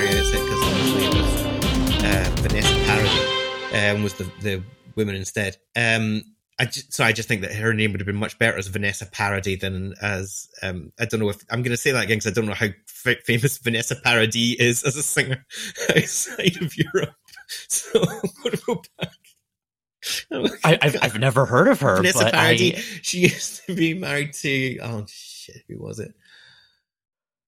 been 0.00 0.10
there 0.12 0.24
since 0.24 0.32
the 0.32 0.36
very 0.36 0.40
outset 0.40 0.44
because 0.44 0.72
initially 0.72 1.04
it 1.04 1.14
was 1.14 2.04
uh, 2.04 2.30
Vanessa 2.42 2.74
Paradis 2.84 3.96
um, 3.96 4.02
was 4.02 4.14
the, 4.14 4.24
the 4.42 4.62
woman 4.94 5.14
instead. 5.14 5.56
Um, 5.74 6.22
I 6.58 6.64
just, 6.64 6.92
so 6.92 7.04
I 7.04 7.12
just 7.12 7.28
think 7.28 7.42
that 7.42 7.52
her 7.54 7.74
name 7.74 7.92
would 7.92 8.00
have 8.00 8.06
been 8.06 8.16
much 8.16 8.38
better 8.38 8.56
as 8.56 8.66
Vanessa 8.68 9.06
Paradis 9.06 9.60
than 9.60 9.94
as 10.00 10.48
um, 10.62 10.92
I 10.98 11.04
don't 11.04 11.20
know 11.20 11.28
if 11.28 11.38
I'm 11.50 11.62
going 11.62 11.70
to 11.72 11.76
say 11.76 11.92
that 11.92 12.04
again 12.04 12.18
because 12.18 12.30
I 12.30 12.34
don't 12.34 12.46
know 12.46 12.54
how 12.54 12.66
f- 12.66 13.24
famous 13.24 13.58
Vanessa 13.58 13.96
Paradis 13.96 14.56
is 14.58 14.82
as 14.84 14.96
a 14.96 15.02
singer 15.02 15.44
outside 15.96 16.56
of 16.60 16.76
Europe. 16.76 17.14
So 17.68 18.00
I'm 18.00 18.30
going 18.42 18.56
to 18.56 18.62
go 18.66 18.82
back. 18.98 20.58
I, 20.64 20.78
have 20.82 20.96
I've 21.00 21.18
never 21.20 21.46
heard 21.46 21.68
of 21.68 21.80
her. 21.80 21.96
Vanessa 21.98 22.24
but 22.24 22.32
Paradis. 22.34 22.76
I, 22.76 22.98
She 23.02 23.18
used 23.20 23.64
to 23.66 23.74
be 23.74 23.94
married 23.94 24.32
to 24.32 24.78
oh 24.78 25.04
shit, 25.08 25.62
who 25.68 25.78
was 25.78 26.00
it? 26.00 26.12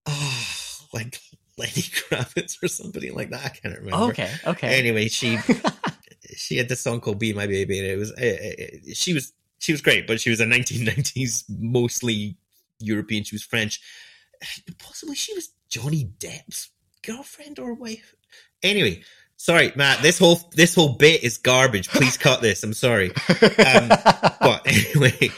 Oh, 0.05 0.45
like 0.93 1.19
Lenny 1.59 1.71
Kravitz 1.71 2.63
or 2.63 2.67
somebody 2.67 3.11
like 3.11 3.29
that. 3.29 3.45
I 3.45 3.49
can't 3.49 3.77
remember. 3.77 4.05
okay, 4.11 4.31
okay. 4.47 4.79
Anyway, 4.79 5.07
she 5.09 5.37
she 6.35 6.57
had 6.57 6.69
this 6.69 6.81
song 6.81 7.01
called 7.01 7.19
"Be 7.19 7.33
My 7.33 7.47
Baby," 7.47 7.79
and 7.79 7.87
it 7.87 7.97
was 7.97 8.11
uh, 8.13 8.25
uh, 8.25 8.93
she 8.93 9.13
was 9.13 9.33
she 9.59 9.71
was 9.71 9.81
great, 9.81 10.07
but 10.07 10.19
she 10.19 10.29
was 10.29 10.39
a 10.39 10.45
1990s 10.45 11.43
mostly 11.59 12.37
European. 12.79 13.23
She 13.23 13.35
was 13.35 13.43
French. 13.43 13.81
Possibly 14.77 15.15
she 15.15 15.33
was 15.33 15.49
Johnny 15.67 16.09
Depp's 16.17 16.69
girlfriend 17.05 17.59
or 17.59 17.73
wife. 17.73 18.15
Anyway, 18.63 19.03
sorry, 19.35 19.71
Matt. 19.75 20.01
This 20.01 20.17
whole 20.17 20.39
this 20.53 20.75
whole 20.75 20.93
bit 20.93 21.23
is 21.23 21.37
garbage. 21.37 21.89
Please 21.89 22.17
cut 22.17 22.41
this. 22.41 22.63
I'm 22.63 22.73
sorry. 22.73 23.11
Um, 23.59 23.89
but 24.41 24.61
anyway, 24.65 25.29